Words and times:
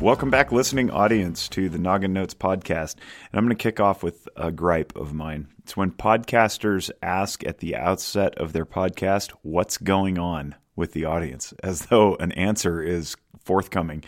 Welcome 0.00 0.30
back, 0.30 0.50
listening 0.50 0.90
audience, 0.90 1.46
to 1.50 1.68
the 1.68 1.76
Noggin 1.76 2.14
Notes 2.14 2.32
podcast. 2.32 2.94
And 2.94 3.38
I'm 3.38 3.44
going 3.44 3.54
to 3.54 3.62
kick 3.62 3.80
off 3.80 4.02
with 4.02 4.26
a 4.34 4.50
gripe 4.50 4.96
of 4.96 5.12
mine. 5.12 5.48
It's 5.58 5.76
when 5.76 5.90
podcasters 5.90 6.90
ask 7.02 7.46
at 7.46 7.58
the 7.58 7.76
outset 7.76 8.34
of 8.38 8.54
their 8.54 8.64
podcast, 8.64 9.32
What's 9.42 9.76
going 9.76 10.18
on 10.18 10.54
with 10.74 10.94
the 10.94 11.04
audience? 11.04 11.52
as 11.62 11.82
though 11.82 12.14
an 12.14 12.32
answer 12.32 12.82
is 12.82 13.14
forthcoming. 13.44 14.02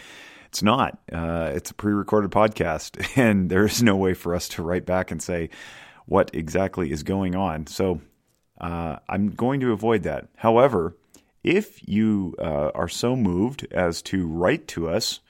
It's 0.46 0.62
not. 0.62 0.98
Uh, 1.12 1.50
it's 1.54 1.72
a 1.72 1.74
pre 1.74 1.92
recorded 1.92 2.30
podcast, 2.30 3.06
and 3.18 3.50
there 3.50 3.66
is 3.66 3.82
no 3.82 3.94
way 3.94 4.14
for 4.14 4.34
us 4.34 4.48
to 4.50 4.62
write 4.62 4.86
back 4.86 5.10
and 5.10 5.22
say 5.22 5.50
what 6.06 6.30
exactly 6.32 6.90
is 6.90 7.02
going 7.02 7.36
on. 7.36 7.66
So 7.66 8.00
uh, 8.58 8.96
I'm 9.10 9.28
going 9.28 9.60
to 9.60 9.72
avoid 9.72 10.04
that. 10.04 10.28
However, 10.36 10.96
if 11.44 11.86
you 11.86 12.34
uh, 12.38 12.70
are 12.74 12.88
so 12.88 13.14
moved 13.14 13.66
as 13.70 14.00
to 14.04 14.26
write 14.26 14.66
to 14.68 14.88
us, 14.88 15.20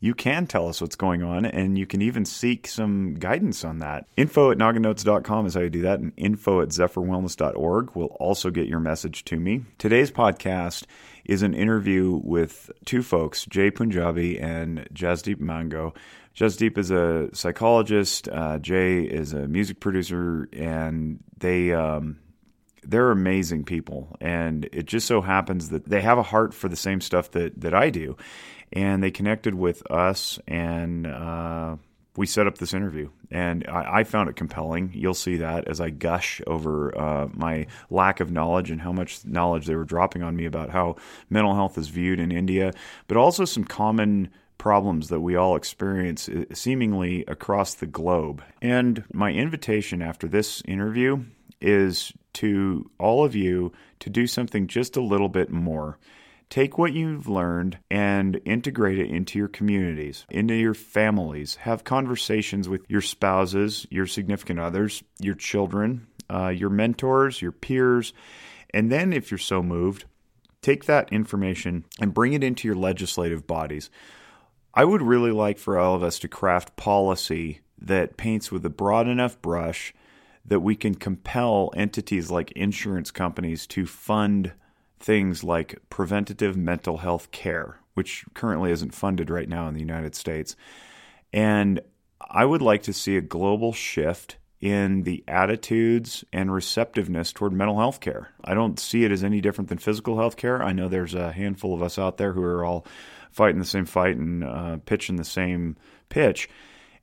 you 0.00 0.14
can 0.14 0.46
tell 0.46 0.68
us 0.68 0.80
what's 0.80 0.96
going 0.96 1.22
on 1.22 1.44
and 1.44 1.76
you 1.76 1.86
can 1.86 2.02
even 2.02 2.24
seek 2.24 2.68
some 2.68 3.14
guidance 3.14 3.64
on 3.64 3.80
that. 3.80 4.06
Info 4.16 4.50
at 4.50 4.58
nogginnotes.com 4.58 5.46
is 5.46 5.54
how 5.54 5.60
you 5.60 5.70
do 5.70 5.82
that, 5.82 5.98
and 5.98 6.12
info 6.16 6.60
at 6.60 6.68
zephyrwellness.org 6.68 7.94
will 7.94 8.16
also 8.20 8.50
get 8.50 8.68
your 8.68 8.80
message 8.80 9.24
to 9.24 9.36
me. 9.38 9.64
Today's 9.78 10.10
podcast 10.10 10.84
is 11.24 11.42
an 11.42 11.54
interview 11.54 12.20
with 12.22 12.70
two 12.84 13.02
folks, 13.02 13.44
Jay 13.46 13.70
Punjabi 13.70 14.38
and 14.38 14.88
Jasdeep 14.92 15.40
Mango. 15.40 15.94
Jasdeep 16.34 16.78
is 16.78 16.92
a 16.92 17.28
psychologist, 17.32 18.28
uh, 18.28 18.58
Jay 18.58 19.02
is 19.02 19.32
a 19.32 19.48
music 19.48 19.80
producer, 19.80 20.48
and 20.52 21.18
they. 21.36 21.72
Um, 21.72 22.20
they're 22.84 23.10
amazing 23.10 23.64
people 23.64 24.16
and 24.20 24.66
it 24.72 24.86
just 24.86 25.06
so 25.06 25.20
happens 25.20 25.68
that 25.70 25.84
they 25.84 26.00
have 26.00 26.16
a 26.16 26.22
heart 26.22 26.54
for 26.54 26.68
the 26.68 26.76
same 26.76 27.02
stuff 27.02 27.30
that, 27.32 27.60
that 27.60 27.74
I 27.74 27.90
do 27.90 28.16
and 28.72 29.02
they 29.02 29.10
connected 29.10 29.54
with 29.54 29.88
us 29.90 30.38
and 30.46 31.06
uh, 31.06 31.76
we 32.16 32.26
set 32.26 32.46
up 32.46 32.58
this 32.58 32.74
interview. 32.74 33.10
And 33.30 33.64
I, 33.68 34.00
I, 34.00 34.04
found 34.04 34.28
it 34.28 34.36
compelling. 34.36 34.90
You'll 34.94 35.14
see 35.14 35.36
that 35.36 35.68
as 35.68 35.80
i 35.80 35.90
gush 35.90 36.40
over 36.46 36.96
uh, 36.98 37.28
my 37.32 37.66
lack 37.90 38.20
of 38.20 38.30
knowledge 38.30 38.70
and 38.70 38.80
how 38.80 38.92
much 38.92 39.24
knowledge 39.24 39.66
they 39.66 39.76
were 39.76 39.84
dropping 39.84 40.22
on 40.22 40.34
me 40.34 40.46
about 40.46 40.70
how 40.70 40.96
mental 41.30 41.54
health 41.54 41.76
is 41.78 41.88
viewed 41.88 42.18
in 42.18 42.32
india 42.32 42.72
but 43.06 43.16
also 43.16 43.44
some 43.44 43.64
common 43.64 44.30
problems 44.58 45.08
that 45.08 45.20
we 45.20 45.36
all 45.36 45.56
experience 45.56 46.28
uh, 46.28 46.44
seemingly 46.52 47.24
across 47.26 47.74
the 47.74 47.86
globe. 47.86 48.42
And 48.60 49.04
my 49.12 49.32
invitation 49.32 50.02
after 50.02 50.28
this 50.28 50.62
interview 50.66 51.24
is 51.60 52.12
to 52.34 52.90
all 52.98 53.24
of 53.24 53.34
you 53.34 53.72
to 54.00 54.10
do 54.10 54.26
something 54.26 54.66
just 54.66 54.96
a 54.96 55.02
little 55.02 55.28
bit 55.28 55.50
more 55.50 55.98
Take 56.50 56.78
what 56.78 56.94
you've 56.94 57.28
learned 57.28 57.78
and 57.90 58.40
integrate 58.46 58.98
it 58.98 59.10
into 59.10 59.38
your 59.38 59.48
communities, 59.48 60.24
into 60.30 60.54
your 60.54 60.74
families. 60.74 61.56
Have 61.56 61.84
conversations 61.84 62.68
with 62.68 62.82
your 62.88 63.02
spouses, 63.02 63.86
your 63.90 64.06
significant 64.06 64.58
others, 64.58 65.02
your 65.20 65.34
children, 65.34 66.06
uh, 66.30 66.48
your 66.48 66.70
mentors, 66.70 67.42
your 67.42 67.52
peers. 67.52 68.14
And 68.72 68.90
then, 68.90 69.12
if 69.12 69.30
you're 69.30 69.38
so 69.38 69.62
moved, 69.62 70.06
take 70.62 70.86
that 70.86 71.12
information 71.12 71.84
and 72.00 72.14
bring 72.14 72.32
it 72.32 72.44
into 72.44 72.66
your 72.66 72.76
legislative 72.76 73.46
bodies. 73.46 73.90
I 74.72 74.84
would 74.84 75.02
really 75.02 75.32
like 75.32 75.58
for 75.58 75.78
all 75.78 75.94
of 75.94 76.02
us 76.02 76.18
to 76.20 76.28
craft 76.28 76.76
policy 76.76 77.60
that 77.78 78.16
paints 78.16 78.50
with 78.50 78.64
a 78.64 78.70
broad 78.70 79.06
enough 79.06 79.40
brush 79.42 79.92
that 80.44 80.60
we 80.60 80.74
can 80.74 80.94
compel 80.94 81.72
entities 81.76 82.30
like 82.30 82.52
insurance 82.52 83.10
companies 83.10 83.66
to 83.66 83.86
fund 83.86 84.52
things 84.98 85.44
like 85.44 85.78
preventative 85.90 86.56
mental 86.56 86.98
health 86.98 87.30
care, 87.30 87.80
which 87.94 88.24
currently 88.34 88.70
isn't 88.70 88.94
funded 88.94 89.30
right 89.30 89.48
now 89.48 89.68
in 89.68 89.74
the 89.74 89.80
United 89.80 90.14
States. 90.14 90.56
And 91.32 91.80
I 92.20 92.44
would 92.44 92.62
like 92.62 92.82
to 92.84 92.92
see 92.92 93.16
a 93.16 93.22
global 93.22 93.72
shift 93.72 94.36
in 94.60 95.04
the 95.04 95.22
attitudes 95.28 96.24
and 96.32 96.52
receptiveness 96.52 97.32
toward 97.32 97.52
mental 97.52 97.78
health 97.78 98.00
care. 98.00 98.30
I 98.42 98.54
don't 98.54 98.78
see 98.78 99.04
it 99.04 99.12
as 99.12 99.22
any 99.22 99.40
different 99.40 99.68
than 99.68 99.78
physical 99.78 100.16
health 100.16 100.36
care. 100.36 100.62
I 100.62 100.72
know 100.72 100.88
there's 100.88 101.14
a 101.14 101.32
handful 101.32 101.74
of 101.74 101.82
us 101.82 101.98
out 101.98 102.16
there 102.16 102.32
who 102.32 102.42
are 102.42 102.64
all 102.64 102.84
fighting 103.30 103.60
the 103.60 103.64
same 103.64 103.84
fight 103.84 104.16
and 104.16 104.42
uh, 104.42 104.78
pitching 104.84 105.16
the 105.16 105.24
same 105.24 105.76
pitch. 106.08 106.48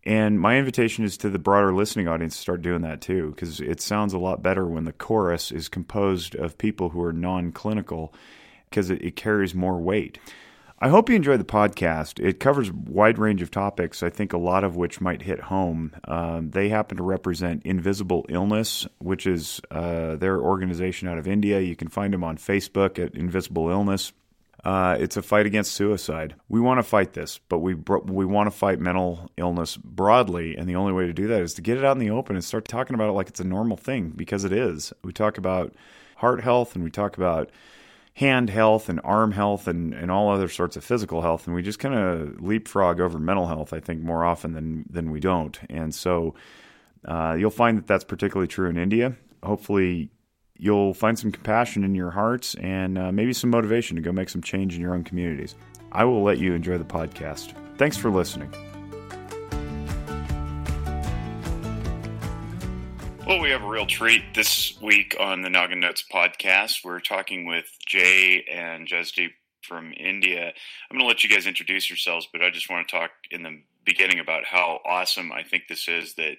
And 0.06 0.40
my 0.40 0.58
invitation 0.58 1.04
is 1.04 1.18
to 1.18 1.30
the 1.30 1.40
broader 1.40 1.74
listening 1.74 2.08
audience 2.08 2.36
to 2.36 2.42
start 2.42 2.62
doing 2.62 2.82
that 2.84 3.02
too, 3.02 3.32
because 3.32 3.60
it 3.60 3.82
sounds 3.82 4.14
a 4.14 4.20
lot 4.20 4.44
better 4.44 4.68
when 4.68 4.86
the 4.86 4.94
chorus 4.94 5.52
is 5.52 5.68
composed 5.68 6.36
of 6.36 6.58
people 6.60 6.90
who 6.90 7.02
are 7.02 7.14
non 7.14 7.52
clinical, 7.52 8.14
because 8.70 8.92
it, 8.92 9.02
it, 9.02 9.16
carries 9.16 9.56
more 9.56 9.80
weight. 9.80 10.20
I 10.78 10.90
hope 10.90 11.10
you 11.10 11.16
enjoy 11.16 11.38
the 11.38 11.44
podcast. 11.44 12.24
It 12.24 12.40
covers 12.40 12.70
a 12.70 12.74
wide 12.74 13.18
range 13.18 13.42
of 13.42 13.50
topics, 13.50 14.04
I 14.04 14.10
think 14.12 14.34
a 14.34 14.38
lot 14.38 14.64
of 14.64 14.76
which 14.76 15.02
might 15.02 15.24
hit 15.24 15.40
home. 15.40 15.94
Um, 16.04 16.52
they 16.52 16.70
happen 16.70 16.98
to 16.98 17.04
represent 17.04 17.64
Invisible 17.66 18.26
Illness, 18.30 18.86
which 19.00 19.26
is 19.26 19.60
uh, 19.72 20.18
their 20.18 20.40
organization 20.40 21.08
out 21.08 21.18
of 21.18 21.28
India. 21.28 21.62
You 21.62 21.76
can 21.76 21.88
find 21.88 22.14
them 22.14 22.24
on 22.24 22.38
Facebook 22.38 23.04
at 23.04 23.16
Invisible 23.16 23.70
Illness. 23.70 24.12
Uh, 24.66 24.98
it's 25.00 25.16
a 25.16 25.22
fight 25.22 25.46
against 25.46 25.74
suicide. 25.74 26.34
We 26.50 26.60
want 26.60 26.80
to 26.80 26.84
fight 26.84 27.14
this, 27.14 27.38
but 27.38 27.60
we 27.60 27.76
we 27.76 28.26
want 28.26 28.48
to 28.48 28.52
fight 28.52 28.80
mental 28.80 29.30
illness 29.38 29.78
broadly, 29.78 30.58
and 30.58 30.68
the 30.68 30.76
only 30.76 30.92
way 30.92 31.06
to 31.06 31.14
do 31.14 31.28
that 31.28 31.42
is 31.44 31.54
to 31.54 31.62
get 31.62 31.78
it 31.78 31.86
out 31.86 31.96
in 31.96 32.00
the 32.00 32.10
open 32.10 32.36
and 32.36 32.44
start 32.44 32.68
talking 32.68 32.96
about 32.96 33.10
it 33.10 33.14
like 33.14 33.30
it's 33.30 33.40
a 33.40 33.44
normal 33.44 33.78
thing 33.78 34.10
because 34.16 34.44
it 34.44 34.52
is. 34.52 34.92
We 35.04 35.14
talk 35.14 35.38
about 35.38 35.76
heart 36.18 36.42
health 36.42 36.74
and 36.74 36.84
we 36.84 36.90
talk 36.90 37.16
about 37.16 37.52
hand 38.16 38.50
health 38.50 38.90
and 38.90 39.00
arm 39.04 39.34
health 39.34 39.68
and, 39.68 39.94
and 39.94 40.10
all 40.10 40.32
other 40.32 40.48
sorts 40.48 40.76
of 40.76 40.84
physical 40.84 41.22
health, 41.22 41.46
and 41.46 41.56
we 41.56 41.62
just 41.62 41.78
kind 41.78 41.94
of 41.94 42.42
leapfrog 42.42 43.00
over 43.00 43.20
mental 43.20 43.46
health. 43.46 43.72
I 43.72 43.80
think 43.80 44.02
more 44.02 44.26
often 44.26 44.54
than 44.54 44.86
than 44.90 45.12
we 45.12 45.20
don't, 45.20 45.60
and 45.70 45.94
so 45.94 46.34
uh, 47.06 47.36
you'll 47.38 47.52
find 47.52 47.78
that 47.78 47.86
that's 47.86 48.04
particularly 48.04 48.48
true 48.48 48.68
in 48.68 48.78
India. 48.78 49.16
Hopefully, 49.44 50.10
you'll 50.58 50.94
find 50.94 51.18
some 51.18 51.32
compassion 51.32 51.84
in 51.84 51.96
your 51.96 52.12
hearts 52.12 52.56
and 52.56 52.98
uh, 52.98 53.12
maybe 53.12 53.34
some 53.34 53.50
motivation 53.50 53.96
to 53.96 54.02
go 54.02 54.12
make 54.12 54.30
some 54.30 54.42
change 54.42 54.76
in 54.76 54.82
your 54.82 54.94
own 54.94 55.04
communities. 55.04 55.56
I 55.92 56.06
will 56.06 56.24
let 56.24 56.38
you 56.38 56.54
enjoy 56.54 56.78
the 56.78 56.86
podcast. 56.86 57.54
Thanks 57.78 57.98
for 57.98 58.10
listening. 58.10 58.54
Well, 63.28 63.40
we 63.40 63.50
have 63.50 63.64
a 63.64 63.68
real 63.68 63.88
treat 63.88 64.36
this 64.36 64.80
week 64.82 65.16
on 65.20 65.42
the 65.42 65.50
Noggin 65.50 65.80
Notes 65.80 66.04
podcast. 66.14 66.86
We're 66.86 67.00
talking 67.00 67.48
with 67.48 67.66
Jay 67.88 68.46
and 68.52 68.88
Jasdeep 68.88 69.32
from 69.64 69.94
India. 69.98 70.46
I'm 70.46 70.98
going 70.98 71.00
to 71.00 71.08
let 71.08 71.24
you 71.24 71.30
guys 71.30 71.48
introduce 71.48 71.90
yourselves, 71.90 72.28
but 72.32 72.44
I 72.44 72.52
just 72.52 72.70
want 72.70 72.88
to 72.88 72.96
talk 72.96 73.10
in 73.32 73.42
the 73.42 73.62
beginning 73.84 74.20
about 74.20 74.46
how 74.46 74.80
awesome 74.86 75.32
I 75.32 75.42
think 75.42 75.64
this 75.68 75.88
is 75.88 76.14
that 76.16 76.38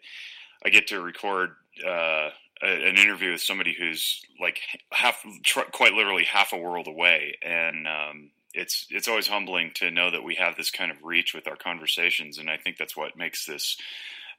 I 0.64 0.68
get 0.68 0.86
to 0.88 1.00
record 1.00 1.50
uh, 1.84 2.28
a, 2.62 2.88
an 2.88 2.96
interview 2.96 3.32
with 3.32 3.40
somebody 3.40 3.74
who's 3.78 4.22
like 4.40 4.60
half, 4.92 5.22
tr- 5.44 5.60
quite 5.72 5.92
literally 5.92 6.24
half 6.24 6.52
a 6.52 6.58
world 6.58 6.86
away, 6.86 7.36
and 7.42 7.86
um, 7.86 8.30
it's 8.54 8.86
it's 8.90 9.08
always 9.08 9.28
humbling 9.28 9.72
to 9.74 9.90
know 9.90 10.10
that 10.10 10.24
we 10.24 10.34
have 10.36 10.56
this 10.56 10.70
kind 10.70 10.90
of 10.90 11.04
reach 11.04 11.34
with 11.34 11.46
our 11.46 11.56
conversations, 11.56 12.38
and 12.38 12.50
I 12.50 12.56
think 12.56 12.76
that's 12.76 12.96
what 12.96 13.16
makes 13.16 13.44
this 13.46 13.76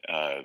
uh, 0.09 0.41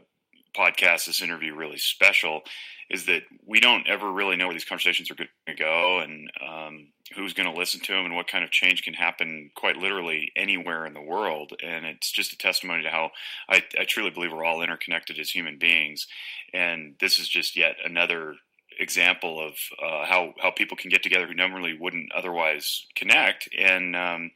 podcast, 0.56 1.06
this 1.06 1.22
interview, 1.22 1.55
really 1.55 1.78
special. 1.78 2.43
Is 2.91 3.06
that 3.06 3.22
we 3.47 3.59
don't 3.61 3.88
ever 3.88 4.11
really 4.11 4.37
know 4.37 4.47
where 4.47 4.55
these 4.55 4.66
conversations 4.66 5.11
are 5.11 5.15
going 5.15 5.31
to 5.47 5.55
go, 5.55 6.00
and 6.00 6.31
um, 6.47 6.88
who's 7.15 7.34
going 7.34 7.53
to 7.53 7.59
listen 7.59 7.81
to 7.81 7.93
them, 7.93 8.05
and 8.05 8.15
what 8.15 8.28
kind 8.28 8.45
of 8.45 8.50
change 8.50 8.83
can 8.83 8.95
happen, 8.95 9.50
quite 9.55 9.77
literally 9.77 10.33
anywhere 10.37 10.87
in 10.87 10.95
the 10.95 11.00
world. 11.00 11.53
And 11.62 11.87
it's 11.87 12.11
just 12.11 12.33
a 12.33 12.39
testimony 12.39 12.83
to 12.83 12.91
how 12.91 13.11
I, 13.49 13.62
I 13.78 13.84
truly 13.84 14.11
believe 14.11 14.33
we're 14.33 14.45
all 14.45 14.62
interconnected 14.62 15.19
as 15.19 15.31
human 15.31 15.59
beings, 15.59 16.06
and 16.53 16.95
this 17.00 17.19
is 17.19 17.28
just 17.28 17.56
yet 17.56 17.77
another 17.84 18.37
example 18.78 19.41
of 19.41 19.55
uh, 19.83 20.05
how 20.06 20.34
how 20.41 20.50
people 20.50 20.77
can 20.77 20.91
get 20.91 21.03
together 21.03 21.27
who 21.27 21.34
normally 21.34 21.77
wouldn't 21.78 22.12
otherwise 22.12 22.87
connect, 22.95 23.49
and 23.56 23.97
um, 23.97 24.31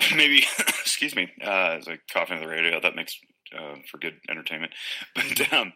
maybe 0.14 0.44
excuse 0.58 1.14
me, 1.14 1.28
uh, 1.42 1.76
as 1.78 1.88
I 1.88 1.98
cough 2.12 2.30
into 2.30 2.44
the 2.44 2.50
radio, 2.50 2.80
that 2.80 2.96
makes 2.96 3.18
uh, 3.56 3.76
for 3.90 3.98
good 3.98 4.16
entertainment, 4.28 4.72
but 5.14 5.52
um, 5.52 5.72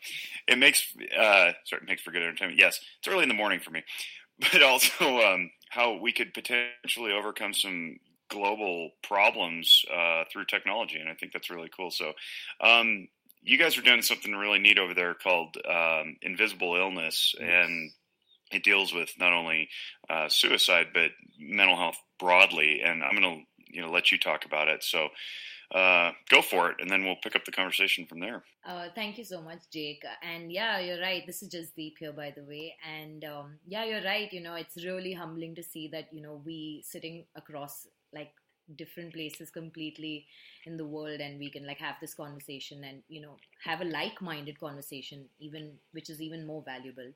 it 0.46 0.58
makes 0.58 0.84
uh, 1.16 1.52
sorry, 1.64 1.82
it 1.82 1.88
makes 1.88 2.02
for 2.02 2.10
good 2.10 2.22
entertainment. 2.22 2.58
Yes, 2.58 2.80
it's 2.98 3.08
early 3.08 3.22
in 3.22 3.28
the 3.28 3.34
morning 3.34 3.60
for 3.60 3.70
me, 3.70 3.82
but 4.52 4.62
also 4.62 5.20
um, 5.20 5.50
how 5.72 5.94
we 5.94 6.12
could 6.12 6.34
potentially 6.34 7.12
overcome 7.12 7.54
some 7.54 7.96
global 8.28 8.90
problems 9.02 9.86
uh, 9.90 10.24
through 10.30 10.44
technology, 10.44 10.98
and 10.98 11.08
I 11.08 11.14
think 11.14 11.32
that's 11.32 11.48
really 11.48 11.70
cool. 11.74 11.90
So, 11.90 12.12
um, 12.60 13.08
you 13.42 13.56
guys 13.56 13.78
are 13.78 13.82
doing 13.82 14.02
something 14.02 14.32
really 14.32 14.58
neat 14.58 14.78
over 14.78 14.92
there 14.92 15.14
called 15.14 15.56
um, 15.66 16.16
Invisible 16.20 16.76
Illness, 16.76 17.34
yes. 17.40 17.48
and 17.48 17.90
it 18.52 18.64
deals 18.64 18.92
with 18.92 19.14
not 19.18 19.32
only 19.32 19.70
uh, 20.10 20.28
suicide 20.28 20.88
but 20.92 21.12
mental 21.38 21.76
health 21.76 21.96
broadly. 22.20 22.82
And 22.84 23.02
I'm 23.02 23.18
going 23.18 23.22
to 23.38 23.74
you 23.74 23.80
know 23.80 23.90
let 23.90 24.12
you 24.12 24.18
talk 24.18 24.44
about 24.44 24.68
it. 24.68 24.84
So. 24.84 25.08
Uh, 25.72 26.12
go 26.28 26.42
for 26.42 26.70
it, 26.70 26.76
and 26.80 26.90
then 26.90 27.02
we'll 27.02 27.16
pick 27.22 27.34
up 27.34 27.46
the 27.46 27.52
conversation 27.52 28.04
from 28.04 28.20
there. 28.20 28.42
Uh, 28.66 28.88
thank 28.94 29.16
you 29.16 29.24
so 29.24 29.40
much, 29.40 29.60
Jake. 29.72 30.04
And 30.22 30.52
yeah, 30.52 30.78
you're 30.78 31.00
right. 31.00 31.26
This 31.26 31.42
is 31.42 31.48
Jasdeep 31.48 31.94
here, 31.98 32.12
by 32.12 32.30
the 32.36 32.44
way. 32.44 32.74
And 32.86 33.24
um, 33.24 33.58
yeah, 33.66 33.84
you're 33.84 34.04
right. 34.04 34.30
You 34.32 34.42
know, 34.42 34.54
it's 34.54 34.84
really 34.84 35.14
humbling 35.14 35.54
to 35.54 35.62
see 35.62 35.88
that 35.88 36.08
you 36.12 36.20
know 36.20 36.42
we 36.44 36.82
sitting 36.86 37.24
across 37.36 37.86
like 38.12 38.32
different 38.76 39.12
places 39.12 39.50
completely 39.50 40.26
in 40.66 40.76
the 40.76 40.84
world 40.84 41.20
and 41.20 41.38
we 41.38 41.50
can 41.50 41.66
like 41.66 41.78
have 41.78 41.96
this 42.00 42.14
conversation 42.14 42.84
and 42.84 43.02
you 43.08 43.20
know 43.20 43.36
have 43.64 43.80
a 43.80 43.84
like-minded 43.84 44.58
conversation 44.58 45.24
even 45.40 45.72
which 45.92 46.08
is 46.08 46.20
even 46.20 46.46
more 46.46 46.62
valuable 46.64 47.10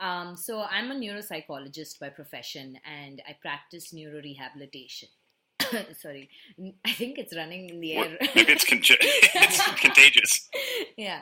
um, 0.00 0.36
so 0.36 0.62
i'm 0.70 0.90
a 0.90 0.94
neuropsychologist 0.94 1.98
by 1.98 2.08
profession 2.08 2.78
and 2.86 3.20
i 3.28 3.36
practice 3.42 3.92
neurorehabilitation 3.92 5.08
sorry, 6.00 6.28
I 6.84 6.92
think 6.92 7.18
it's 7.18 7.36
running 7.36 7.70
in 7.70 7.80
the 7.80 7.96
air. 7.96 8.16
Maybe 8.34 8.52
it's, 8.52 8.64
con- 8.64 8.80
it's 8.82 9.80
contagious. 9.80 10.48
yeah, 10.96 11.20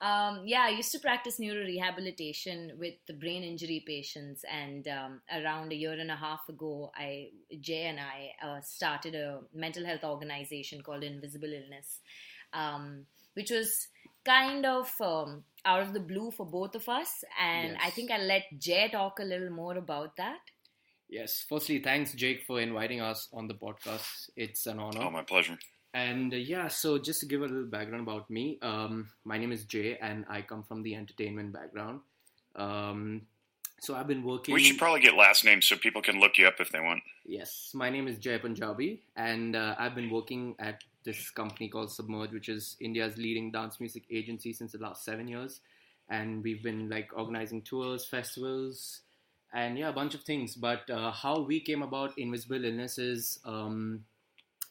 um, 0.00 0.42
yeah. 0.44 0.62
I 0.62 0.70
used 0.70 0.92
to 0.92 0.98
practice 0.98 1.38
neurorehabilitation 1.38 2.76
with 2.78 2.94
the 3.06 3.14
brain 3.14 3.42
injury 3.42 3.82
patients, 3.86 4.44
and 4.50 4.86
um, 4.88 5.20
around 5.32 5.72
a 5.72 5.76
year 5.76 5.92
and 5.92 6.10
a 6.10 6.16
half 6.16 6.48
ago, 6.48 6.90
I 6.94 7.28
Jay 7.60 7.86
and 7.86 7.98
I 8.00 8.46
uh, 8.46 8.60
started 8.62 9.14
a 9.14 9.40
mental 9.54 9.84
health 9.84 10.04
organization 10.04 10.82
called 10.82 11.04
Invisible 11.04 11.52
Illness, 11.52 12.00
um, 12.52 13.06
which 13.34 13.50
was 13.50 13.88
kind 14.24 14.66
of 14.66 14.92
um, 15.00 15.44
out 15.64 15.82
of 15.82 15.92
the 15.92 16.00
blue 16.00 16.30
for 16.30 16.46
both 16.46 16.74
of 16.74 16.88
us. 16.88 17.24
And 17.40 17.72
yes. 17.72 17.80
I 17.84 17.90
think 17.90 18.10
I'll 18.10 18.26
let 18.26 18.42
Jay 18.58 18.88
talk 18.90 19.18
a 19.20 19.24
little 19.24 19.50
more 19.50 19.76
about 19.76 20.16
that. 20.16 20.40
Yes. 21.08 21.44
Firstly, 21.48 21.78
thanks, 21.80 22.12
Jake, 22.12 22.44
for 22.46 22.60
inviting 22.60 23.00
us 23.00 23.28
on 23.32 23.48
the 23.48 23.54
podcast. 23.54 24.30
It's 24.36 24.66
an 24.66 24.78
honor. 24.78 25.00
Oh, 25.02 25.10
my 25.10 25.22
pleasure. 25.22 25.58
And 25.94 26.32
uh, 26.34 26.36
yeah, 26.36 26.68
so 26.68 26.98
just 26.98 27.20
to 27.20 27.26
give 27.26 27.40
a 27.40 27.46
little 27.46 27.64
background 27.64 28.06
about 28.06 28.28
me, 28.28 28.58
um, 28.60 29.08
my 29.24 29.38
name 29.38 29.52
is 29.52 29.64
Jay, 29.64 29.96
and 30.00 30.24
I 30.28 30.42
come 30.42 30.62
from 30.62 30.82
the 30.82 30.94
entertainment 30.94 31.52
background. 31.52 32.00
Um, 32.56 33.22
so 33.80 33.94
I've 33.94 34.06
been 34.06 34.22
working. 34.22 34.54
We 34.54 34.62
should 34.62 34.78
probably 34.78 35.00
get 35.00 35.14
last 35.14 35.44
names 35.44 35.66
so 35.66 35.76
people 35.76 36.02
can 36.02 36.20
look 36.20 36.36
you 36.36 36.46
up 36.46 36.56
if 36.60 36.70
they 36.70 36.80
want. 36.80 37.02
Yes, 37.24 37.70
my 37.74 37.88
name 37.88 38.06
is 38.06 38.18
Jay 38.18 38.38
Punjabi, 38.38 39.02
and 39.16 39.56
uh, 39.56 39.76
I've 39.78 39.94
been 39.94 40.10
working 40.10 40.56
at 40.58 40.82
this 41.04 41.30
company 41.30 41.68
called 41.68 41.90
Submerge, 41.90 42.32
which 42.32 42.48
is 42.48 42.76
India's 42.80 43.16
leading 43.16 43.50
dance 43.50 43.80
music 43.80 44.02
agency 44.10 44.52
since 44.52 44.72
the 44.72 44.78
last 44.78 45.04
seven 45.04 45.28
years. 45.28 45.60
And 46.10 46.42
we've 46.42 46.62
been 46.62 46.88
like 46.88 47.10
organizing 47.14 47.62
tours, 47.62 48.04
festivals, 48.04 49.00
and 49.52 49.78
yeah, 49.78 49.88
a 49.88 49.92
bunch 49.92 50.14
of 50.14 50.22
things. 50.22 50.54
But 50.54 50.88
uh, 50.90 51.10
how 51.10 51.40
we 51.40 51.60
came 51.60 51.82
about 51.82 52.18
Invisible 52.18 52.64
Illnesses 52.64 53.40
um, 53.44 54.04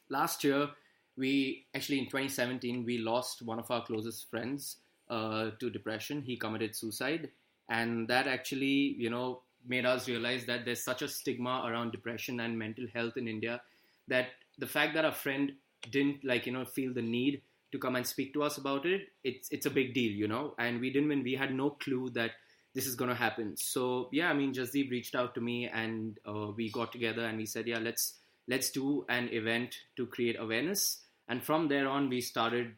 last 0.10 0.44
year, 0.44 0.70
we 1.18 1.66
actually 1.74 2.00
in 2.00 2.06
2017 2.06 2.86
we 2.86 3.00
lost 3.00 3.42
one 3.42 3.60
of 3.60 3.70
our 3.72 3.84
closest 3.84 4.30
friends 4.30 4.78
uh, 5.10 5.52
to 5.60 5.70
depression. 5.70 6.22
He 6.22 6.38
committed 6.38 6.76
suicide, 6.76 7.30
and 7.70 8.08
that 8.08 8.28
actually 8.28 8.96
you 8.98 9.10
know 9.10 9.42
made 9.68 9.86
us 9.86 10.08
realize 10.08 10.46
that 10.46 10.66
there's 10.66 10.84
such 10.84 11.02
a 11.02 11.08
stigma 11.08 11.64
around 11.66 11.92
depression 11.92 12.40
and 12.40 12.58
mental 12.58 12.86
health 12.94 13.18
in 13.18 13.28
India 13.28 13.62
that 14.08 14.28
the 14.58 14.68
fact 14.68 14.94
that 14.94 15.06
our 15.06 15.12
friend 15.12 15.52
didn't 15.92 16.24
like 16.24 16.46
you 16.46 16.52
know 16.52 16.66
feel 16.66 16.94
the 16.94 17.02
need 17.02 17.42
to 17.72 17.78
come 17.78 17.96
and 17.96 18.08
speak 18.08 18.34
to 18.34 18.44
us 18.44 18.58
about 18.58 18.86
it 18.86 19.10
it's 19.24 19.50
it's 19.52 19.66
a 19.66 19.70
big 19.70 19.94
deal 19.94 20.12
you 20.12 20.28
know 20.28 20.54
and 20.58 20.80
we 20.80 20.90
didn't 20.90 21.24
we 21.24 21.34
had 21.34 21.54
no 21.54 21.72
clue 21.72 22.10
that 22.10 22.32
this 22.78 22.86
is 22.86 22.94
going 22.94 23.10
to 23.10 23.16
happen. 23.16 23.58
So 23.58 24.08
yeah, 24.12 24.30
I 24.30 24.36
mean, 24.36 24.54
Jasdeep 24.54 24.92
reached 24.92 25.16
out 25.16 25.34
to 25.34 25.42
me 25.42 25.68
and 25.68 26.20
uh, 26.28 26.52
we 26.56 26.72
got 26.72 26.92
together 26.92 27.26
and 27.26 27.36
we 27.36 27.48
said, 27.48 27.66
yeah, 27.66 27.80
let's 27.80 28.20
let's 28.48 28.70
do 28.70 29.04
an 29.10 29.30
event 29.32 29.76
to 29.96 30.06
create 30.06 30.40
awareness. 30.40 31.02
And 31.28 31.44
from 31.44 31.70
there 31.70 31.88
on, 31.90 32.08
we 32.08 32.22
started 32.22 32.74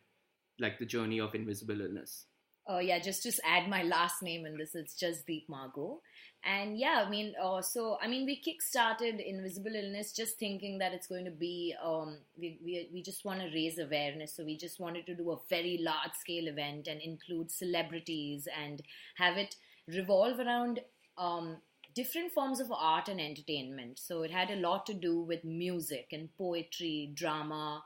like 0.58 0.80
the 0.80 0.86
journey 0.86 1.20
of 1.20 1.36
invisible 1.36 1.82
illness. 1.82 2.28
Oh 2.66 2.80
yeah, 2.80 3.00
just 3.00 3.24
just 3.24 3.42
add 3.44 3.68
my 3.68 3.84
last 3.84 4.24
name 4.24 4.46
in 4.46 4.58
this. 4.58 4.74
It's 4.74 4.96
Jasdeep 4.96 5.50
Margot. 5.50 6.00
And 6.46 6.80
yeah, 6.80 7.04
I 7.06 7.10
mean, 7.10 7.34
uh, 7.44 7.62
so 7.62 7.98
I 8.02 8.08
mean, 8.08 8.26
we 8.26 8.42
kickstarted 8.42 9.20
Invisible 9.20 9.76
Illness 9.76 10.14
just 10.14 10.40
thinking 10.40 10.78
that 10.78 10.94
it's 10.94 11.08
going 11.08 11.26
to 11.26 11.32
be, 11.32 11.76
um, 11.84 12.20
we, 12.38 12.58
we, 12.64 12.90
we 12.94 13.04
just 13.04 13.26
want 13.26 13.42
to 13.42 13.48
raise 13.54 13.78
awareness. 13.78 14.38
So 14.38 14.46
we 14.46 14.56
just 14.56 14.80
wanted 14.80 15.06
to 15.08 15.16
do 15.16 15.32
a 15.32 15.40
very 15.50 15.80
large 15.82 16.14
scale 16.18 16.48
event 16.48 16.88
and 16.88 17.02
include 17.02 17.52
celebrities 17.52 18.48
and 18.58 18.82
have 19.16 19.36
it 19.36 19.58
revolve 19.96 20.40
around 20.40 20.80
um, 21.18 21.58
different 21.96 22.32
forms 22.32 22.60
of 22.60 22.72
art 22.72 23.10
and 23.10 23.20
entertainment. 23.20 24.00
So 24.00 24.24
it 24.24 24.32
had 24.32 24.52
a 24.52 24.56
lot 24.56 24.86
to 24.88 24.94
do 24.94 25.20
with 25.20 25.44
music 25.44 26.08
and 26.12 26.30
poetry, 26.38 27.12
drama, 27.14 27.84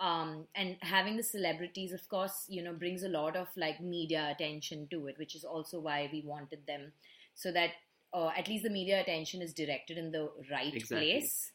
um, 0.00 0.46
and 0.54 0.76
having 0.80 1.16
the 1.16 1.22
celebrities, 1.22 1.92
of 1.92 2.06
course, 2.08 2.46
you 2.48 2.62
know, 2.62 2.72
brings 2.72 3.04
a 3.04 3.08
lot 3.08 3.36
of 3.36 3.48
like 3.56 3.80
media 3.80 4.34
attention 4.34 4.88
to 4.90 5.06
it, 5.06 5.16
which 5.18 5.34
is 5.34 5.44
also 5.44 5.80
why 5.80 6.08
we 6.12 6.22
wanted 6.26 6.66
them, 6.66 6.92
so 7.34 7.52
that 7.52 7.70
uh, 8.12 8.30
at 8.36 8.48
least 8.48 8.64
the 8.64 8.70
media 8.70 9.00
attention 9.00 9.40
is 9.40 9.54
directed 9.54 9.96
in 9.98 10.10
the 10.10 10.30
right 10.50 10.74
exactly. 10.74 11.12
place. 11.12 11.52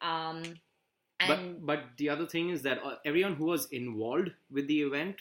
Um, 0.00 0.42
but 1.26 1.66
but 1.66 1.84
the 1.98 2.08
other 2.08 2.26
thing 2.26 2.50
is 2.50 2.62
that 2.62 2.78
uh, 2.84 2.96
everyone 3.04 3.34
who 3.34 3.46
was 3.46 3.66
involved 3.70 4.30
with 4.50 4.68
the 4.68 4.82
event 4.82 5.16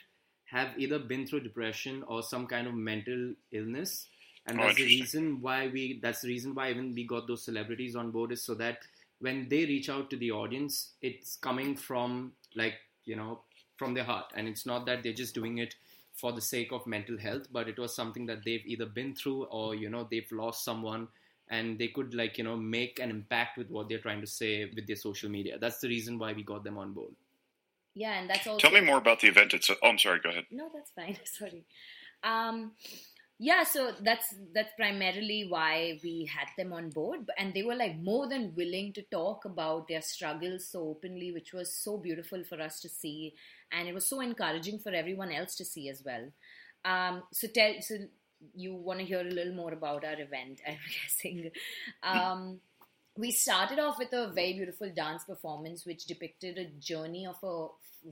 have 0.45 0.69
either 0.77 0.99
been 0.99 1.25
through 1.25 1.41
depression 1.41 2.03
or 2.07 2.21
some 2.21 2.45
kind 2.45 2.67
of 2.67 2.73
mental 2.73 3.33
illness 3.51 4.07
and 4.47 4.59
oh, 4.59 4.63
that's 4.63 4.77
the 4.77 4.85
reason 4.85 5.41
why 5.41 5.67
we 5.67 5.99
that's 6.01 6.21
the 6.21 6.27
reason 6.27 6.55
why 6.55 6.69
even 6.69 6.93
we 6.93 7.05
got 7.05 7.27
those 7.27 7.43
celebrities 7.43 7.95
on 7.95 8.11
board 8.11 8.31
is 8.31 8.43
so 8.43 8.55
that 8.55 8.79
when 9.19 9.47
they 9.49 9.65
reach 9.65 9.89
out 9.89 10.09
to 10.09 10.17
the 10.17 10.31
audience 10.31 10.91
it's 11.01 11.35
coming 11.37 11.75
from 11.75 12.31
like 12.55 12.75
you 13.05 13.15
know 13.15 13.39
from 13.81 13.95
their 13.95 14.03
heart. 14.03 14.25
And 14.35 14.47
it's 14.47 14.67
not 14.67 14.85
that 14.85 15.01
they're 15.01 15.11
just 15.11 15.33
doing 15.33 15.57
it 15.57 15.73
for 16.13 16.31
the 16.31 16.41
sake 16.41 16.71
of 16.71 16.85
mental 16.85 17.17
health 17.17 17.47
but 17.51 17.67
it 17.67 17.79
was 17.79 17.95
something 17.95 18.27
that 18.27 18.43
they've 18.45 18.65
either 18.65 18.85
been 18.85 19.15
through 19.15 19.45
or 19.45 19.73
you 19.73 19.89
know 19.89 20.07
they've 20.11 20.31
lost 20.31 20.63
someone 20.63 21.07
and 21.49 21.79
they 21.79 21.87
could 21.87 22.13
like 22.13 22.37
you 22.37 22.43
know 22.43 22.55
make 22.55 22.99
an 22.99 23.09
impact 23.09 23.57
with 23.57 23.71
what 23.71 23.89
they're 23.89 23.97
trying 23.97 24.21
to 24.21 24.27
say 24.27 24.69
with 24.75 24.85
their 24.85 24.95
social 24.95 25.29
media. 25.29 25.57
That's 25.59 25.79
the 25.79 25.87
reason 25.87 26.19
why 26.19 26.33
we 26.33 26.43
got 26.43 26.63
them 26.63 26.77
on 26.77 26.93
board. 26.93 27.13
Yeah 27.95 28.19
and 28.19 28.29
that's 28.29 28.45
also 28.45 28.59
tell 28.59 28.71
me 28.71 28.81
more 28.81 28.99
about 28.99 29.21
the 29.21 29.29
event 29.29 29.53
it's 29.53 29.69
oh 29.69 29.75
i'm 29.83 29.97
sorry 29.97 30.19
go 30.19 30.29
ahead. 30.29 30.45
No 30.51 30.69
that's 30.73 30.91
fine 30.91 31.17
sorry. 31.25 31.63
Um 32.23 32.73
yeah 33.43 33.63
so 33.63 33.91
that's 34.01 34.35
that's 34.53 34.71
primarily 34.77 35.47
why 35.49 35.99
we 36.03 36.29
had 36.31 36.47
them 36.57 36.71
on 36.71 36.89
board 36.89 37.21
and 37.39 37.55
they 37.55 37.63
were 37.63 37.75
like 37.75 37.97
more 37.97 38.29
than 38.29 38.53
willing 38.55 38.93
to 38.93 39.01
talk 39.11 39.45
about 39.45 39.87
their 39.87 40.01
struggles 40.01 40.67
so 40.67 40.81
openly 40.89 41.31
which 41.31 41.51
was 41.51 41.73
so 41.73 41.97
beautiful 41.97 42.43
for 42.43 42.61
us 42.61 42.79
to 42.79 42.87
see 42.87 43.33
and 43.71 43.87
it 43.87 43.93
was 43.93 44.07
so 44.07 44.21
encouraging 44.21 44.79
for 44.79 44.91
everyone 44.91 45.31
else 45.31 45.55
to 45.55 45.65
see 45.65 45.89
as 45.89 46.03
well. 46.05 46.27
Um, 46.83 47.23
so 47.31 47.47
tell 47.47 47.73
so 47.79 47.95
you 48.55 48.73
want 48.75 48.99
to 48.99 49.05
hear 49.05 49.21
a 49.21 49.23
little 49.23 49.53
more 49.53 49.71
about 49.71 50.03
our 50.03 50.19
event 50.19 50.61
i'm 50.67 50.77
guessing. 51.01 51.51
Um, 52.03 52.59
we 53.17 53.31
started 53.31 53.77
off 53.77 53.99
with 53.99 54.13
a 54.13 54.31
very 54.33 54.53
beautiful 54.53 54.91
dance 54.95 55.23
performance 55.23 55.85
which 55.85 56.05
depicted 56.05 56.57
a 56.57 56.65
journey 56.79 57.27
of 57.27 57.35
a 57.43 57.67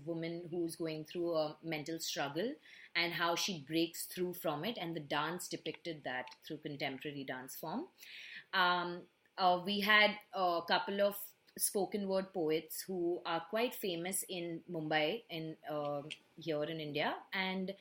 woman 0.06 0.44
who's 0.52 0.76
going 0.76 1.06
through 1.06 1.36
a 1.36 1.58
mental 1.64 2.00
struggle 2.00 2.54
and 2.96 3.14
how 3.14 3.36
she 3.36 3.66
breaks 3.68 4.06
through 4.06 4.34
from 4.34 4.66
it. 4.66 4.78
And 4.80 4.96
the 4.96 5.00
dance 5.00 5.48
depicted 5.48 6.02
that 6.06 6.26
through 6.46 6.58
contemporary 6.58 7.26
dance 7.28 7.56
form. 7.56 7.86
Um, 8.54 9.02
uh, 9.38 9.60
we 9.66 9.80
had 9.80 10.12
a 10.34 10.60
couple 10.68 11.02
of 11.02 11.16
spoken 11.58 12.08
word 12.08 12.34
poets 12.34 12.84
who 12.88 13.22
are 13.26 13.42
quite 13.50 13.74
famous 13.74 14.24
in 14.30 14.62
Mumbai, 14.72 15.24
in 15.30 15.56
uh, 15.72 16.02
here 16.38 16.64
in 16.64 16.80
India, 16.80 17.16
and 17.34 17.74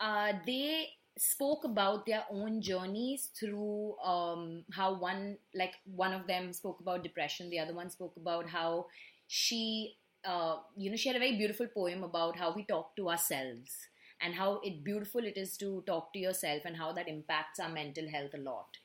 uh, 0.00 0.32
they 0.46 0.88
spoke 1.18 1.64
about 1.64 2.06
their 2.06 2.24
own 2.30 2.62
journeys 2.62 3.28
through 3.38 3.94
um, 4.02 4.64
how 4.72 4.98
one, 4.98 5.36
like 5.54 5.74
one 5.84 6.12
of 6.12 6.26
them 6.26 6.52
spoke 6.52 6.80
about 6.80 7.02
depression, 7.02 7.50
the 7.50 7.58
other 7.58 7.74
one 7.74 7.90
spoke 7.90 8.14
about 8.16 8.48
how 8.48 8.86
she, 9.26 9.96
uh, 10.24 10.56
you 10.76 10.90
know, 10.90 10.96
she 10.96 11.08
had 11.08 11.16
a 11.16 11.20
very 11.20 11.36
beautiful 11.36 11.66
poem 11.66 12.02
about 12.02 12.36
how 12.36 12.54
we 12.54 12.64
talk 12.64 12.96
to 12.96 13.10
ourselves 13.10 13.89
and 14.20 14.34
how 14.34 14.60
it 14.62 14.84
beautiful 14.84 15.24
it 15.24 15.36
is 15.36 15.56
to 15.56 15.82
talk 15.86 16.12
to 16.12 16.18
yourself 16.18 16.62
and 16.64 16.76
how 16.76 16.92
that 16.92 17.08
impacts 17.08 17.60
our 17.60 17.68
mental 17.68 18.08
health 18.08 18.34
a 18.34 18.38
lot 18.38 18.76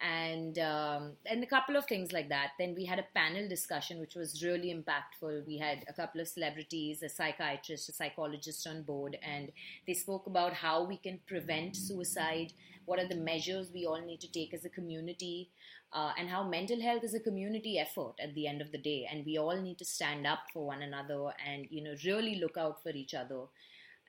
and 0.00 0.58
um, 0.58 1.12
and 1.24 1.42
a 1.42 1.46
couple 1.46 1.76
of 1.76 1.86
things 1.86 2.12
like 2.12 2.28
that. 2.28 2.50
Then 2.58 2.74
we 2.76 2.84
had 2.84 2.98
a 2.98 3.06
panel 3.14 3.48
discussion 3.48 3.98
which 3.98 4.14
was 4.14 4.42
really 4.42 4.74
impactful. 4.74 5.46
We 5.46 5.58
had 5.58 5.84
a 5.88 5.92
couple 5.92 6.20
of 6.20 6.28
celebrities, 6.28 7.02
a 7.02 7.08
psychiatrist, 7.08 7.88
a 7.88 7.92
psychologist 7.92 8.66
on 8.66 8.82
board, 8.82 9.16
and 9.22 9.50
they 9.86 9.94
spoke 9.94 10.26
about 10.26 10.52
how 10.52 10.84
we 10.84 10.98
can 10.98 11.20
prevent 11.26 11.76
suicide. 11.76 12.52
What 12.84 13.00
are 13.00 13.08
the 13.08 13.16
measures 13.16 13.70
we 13.72 13.86
all 13.86 14.00
need 14.00 14.20
to 14.20 14.30
take 14.30 14.52
as 14.52 14.64
a 14.64 14.68
community, 14.68 15.50
uh, 15.92 16.12
and 16.18 16.28
how 16.28 16.46
mental 16.46 16.80
health 16.80 17.02
is 17.02 17.14
a 17.14 17.20
community 17.20 17.78
effort 17.78 18.14
at 18.20 18.34
the 18.34 18.46
end 18.46 18.60
of 18.60 18.72
the 18.72 18.78
day, 18.78 19.08
and 19.10 19.24
we 19.24 19.38
all 19.38 19.56
need 19.56 19.78
to 19.78 19.84
stand 19.84 20.26
up 20.26 20.40
for 20.52 20.66
one 20.66 20.82
another 20.82 21.32
and 21.44 21.66
you 21.70 21.82
know 21.82 21.94
really 22.04 22.34
look 22.38 22.58
out 22.58 22.82
for 22.82 22.90
each 22.90 23.14
other 23.14 23.46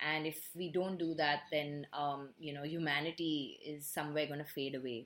and 0.02 0.28
if 0.28 0.50
we 0.56 0.72
don't 0.72 0.98
do 0.98 1.14
that 1.16 1.42
then 1.52 1.86
um, 1.94 2.30
you 2.40 2.54
know 2.54 2.64
humanity 2.64 3.60
is 3.66 3.86
somewhere 3.86 4.26
going 4.26 4.40
to 4.40 4.46
fade 4.46 4.76
away. 4.76 5.06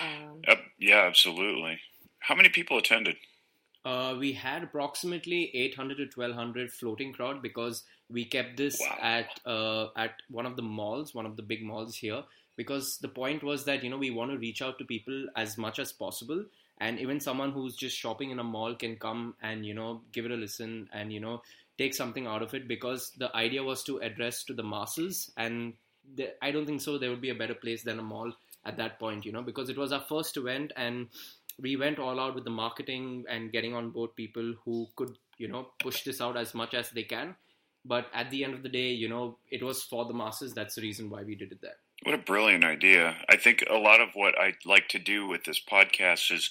Um, 0.00 0.42
uh, 0.48 0.56
yeah 0.78 1.04
absolutely. 1.06 1.78
How 2.18 2.34
many 2.34 2.48
people 2.48 2.78
attended? 2.78 3.16
Uh, 3.84 4.16
we 4.18 4.32
had 4.32 4.62
approximately 4.62 5.50
800 5.54 5.96
to 5.96 6.04
1200 6.04 6.72
floating 6.72 7.12
crowd 7.12 7.42
because 7.42 7.84
we 8.08 8.24
kept 8.24 8.56
this 8.56 8.80
wow. 8.80 8.98
at 9.02 9.40
uh, 9.44 9.88
at 9.96 10.12
one 10.30 10.46
of 10.46 10.56
the 10.56 10.62
malls 10.62 11.14
one 11.14 11.26
of 11.26 11.36
the 11.36 11.42
big 11.42 11.62
malls 11.62 11.94
here. 11.94 12.22
Because 12.56 12.98
the 12.98 13.08
point 13.08 13.42
was 13.42 13.64
that 13.64 13.82
you 13.82 13.90
know 13.90 13.98
we 13.98 14.10
want 14.10 14.30
to 14.30 14.38
reach 14.38 14.62
out 14.62 14.78
to 14.78 14.84
people 14.84 15.26
as 15.36 15.58
much 15.58 15.78
as 15.78 15.92
possible. 15.92 16.44
And 16.78 16.98
even 16.98 17.20
someone 17.20 17.52
who's 17.52 17.76
just 17.76 17.96
shopping 17.96 18.30
in 18.30 18.38
a 18.38 18.44
mall 18.44 18.74
can 18.74 18.96
come 18.96 19.34
and 19.42 19.66
you 19.66 19.74
know 19.74 20.02
give 20.12 20.24
it 20.24 20.30
a 20.30 20.36
listen 20.36 20.88
and 20.92 21.12
you 21.12 21.20
know 21.20 21.42
take 21.78 21.94
something 21.94 22.26
out 22.26 22.42
of 22.42 22.54
it 22.54 22.68
because 22.68 23.12
the 23.18 23.34
idea 23.36 23.62
was 23.62 23.82
to 23.84 23.98
address 23.98 24.44
to 24.44 24.54
the 24.54 24.62
masses 24.62 25.30
and 25.36 25.74
the, 26.16 26.28
i 26.42 26.50
don't 26.50 26.66
think 26.66 26.80
so 26.80 26.98
there 26.98 27.10
would 27.10 27.20
be 27.20 27.30
a 27.30 27.34
better 27.34 27.54
place 27.54 27.82
than 27.82 27.98
a 27.98 28.02
mall 28.02 28.32
at 28.66 28.76
that 28.76 28.98
point 28.98 29.24
you 29.24 29.32
know 29.32 29.42
because 29.42 29.68
it 29.68 29.78
was 29.78 29.92
our 29.92 30.04
first 30.08 30.36
event 30.36 30.72
and 30.76 31.08
we 31.60 31.76
went 31.76 31.98
all 31.98 32.18
out 32.18 32.34
with 32.34 32.44
the 32.44 32.50
marketing 32.50 33.24
and 33.28 33.52
getting 33.52 33.74
on 33.74 33.90
board 33.90 34.14
people 34.16 34.54
who 34.64 34.88
could 34.96 35.16
you 35.38 35.48
know 35.48 35.68
push 35.78 36.02
this 36.04 36.20
out 36.20 36.36
as 36.36 36.54
much 36.54 36.74
as 36.74 36.90
they 36.90 37.02
can. 37.02 37.34
But 37.84 38.06
at 38.14 38.30
the 38.30 38.44
end 38.44 38.54
of 38.54 38.62
the 38.62 38.68
day 38.68 38.90
you 38.90 39.08
know 39.08 39.38
it 39.50 39.62
was 39.62 39.82
for 39.82 40.04
the 40.04 40.14
masses. 40.14 40.54
That's 40.54 40.74
the 40.74 40.82
reason 40.82 41.10
why 41.10 41.22
we 41.22 41.34
did 41.34 41.52
it 41.52 41.60
there 41.60 41.76
what 42.04 42.14
a 42.14 42.18
brilliant 42.18 42.64
idea. 42.64 43.16
I 43.28 43.36
think 43.36 43.64
a 43.68 43.76
lot 43.76 44.00
of 44.00 44.10
what 44.14 44.38
I 44.38 44.54
like 44.64 44.88
to 44.88 44.98
do 44.98 45.26
with 45.26 45.44
this 45.44 45.60
podcast 45.60 46.30
is 46.32 46.50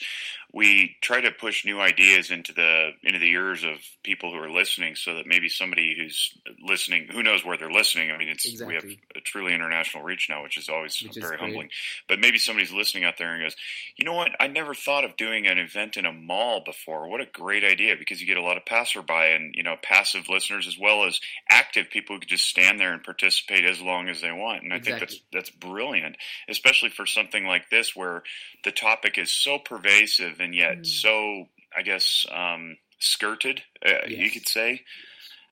we 0.53 0.95
try 1.01 1.19
to 1.19 1.31
push 1.31 1.65
new 1.65 1.81
ideas 1.81 2.29
into 2.29 2.53
the 2.53 2.91
into 3.01 3.17
the 3.17 3.31
ears 3.31 3.63
of 3.63 3.77
people 4.03 4.31
who 4.31 4.38
are 4.38 4.51
listening 4.51 4.95
so 4.95 5.15
that 5.15 5.25
maybe 5.25 5.50
somebody 5.50 5.95
who's 5.98 6.38
listening 6.63 7.07
who 7.12 7.24
knows 7.24 7.43
where 7.43 7.57
they're 7.57 7.72
listening. 7.72 8.12
I 8.12 8.17
mean 8.17 8.29
it's 8.29 8.45
exactly. 8.45 8.67
we 8.67 8.75
have 8.75 8.98
a 9.15 9.22
truly 9.22 9.55
international 9.55 10.03
reach 10.03 10.27
now 10.29 10.43
which 10.43 10.57
is 10.57 10.69
always 10.69 11.01
which 11.01 11.15
very 11.15 11.36
is 11.36 11.41
humbling. 11.41 11.69
But 12.07 12.19
maybe 12.19 12.38
somebody's 12.38 12.72
listening 12.72 13.03
out 13.03 13.17
there 13.17 13.33
and 13.33 13.43
goes 13.43 13.55
you 13.98 14.05
know 14.05 14.13
what? 14.13 14.31
I 14.39 14.48
never 14.48 14.75
thought 14.75 15.05
of 15.05 15.17
doing 15.17 15.48
an 15.48 15.57
event 15.57 15.98
in 15.98 16.05
a 16.05 16.13
mall 16.13 16.62
before. 16.63 17.10
What 17.10 17.22
a 17.22 17.25
great 17.25 17.63
idea 17.63 17.95
because 17.98 18.22
you 18.22 18.27
get 18.27 18.38
a 18.38 18.43
lot 18.43 18.57
of 18.57 18.65
passerby 18.65 19.13
and 19.13 19.55
you 19.55 19.63
know 19.63 19.75
passive 19.81 20.29
listeners 20.29 20.67
as 20.67 20.77
well 20.77 21.05
as 21.05 21.19
active 21.50 21.89
people 21.89 22.15
who 22.15 22.19
could 22.19 22.29
just 22.29 22.45
stand 22.45 22.79
there 22.79 22.93
and 22.93 23.03
participate 23.03 23.65
as 23.65 23.81
long 23.81 24.07
as 24.07 24.22
they 24.22 24.31
want. 24.31 24.62
And 24.62 24.72
i 24.72 24.79
think 24.79 25.00
that's 25.00 25.19
that's 25.31 25.43
brilliant 25.50 26.18
especially 26.50 26.90
for 26.90 27.06
something 27.06 27.46
like 27.46 27.70
this 27.70 27.96
where 27.96 28.24
the 28.64 28.72
topic 28.72 29.18
is 29.18 29.32
so 29.32 29.60
pervasive 29.60 30.40
and 30.40 30.56
yet 30.56 30.80
mm. 30.80 30.86
so, 30.86 31.48
I 31.76 31.82
guess, 31.82 32.26
um, 32.32 32.78
skirted, 33.00 33.62
uh, 33.86 34.08
yes. 34.08 34.20
you 34.20 34.32
could 34.32 34.48
say. 34.48 34.82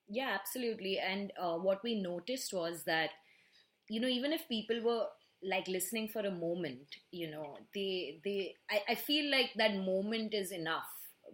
Yeah, 0.10 0.38
absolutely. 0.40 1.00
And 1.00 1.32
uh, 1.42 1.56
what 1.56 1.84
we 1.84 2.02
noticed 2.02 2.54
was 2.54 2.84
that, 2.84 3.10
you 3.90 4.00
know, 4.00 4.08
even 4.08 4.34
if 4.34 4.48
people 4.48 4.82
were 4.82 5.06
like 5.44 5.68
listening 5.68 6.08
for 6.08 6.22
a 6.22 6.32
moment, 6.32 6.96
you 7.12 7.32
know, 7.32 7.58
they, 7.74 8.20
they, 8.24 8.56
I, 8.70 8.92
I 8.92 8.96
feel 8.96 9.32
like 9.32 9.52
that 9.58 9.76
moment 9.76 10.34
is 10.34 10.52
enough 10.52 10.90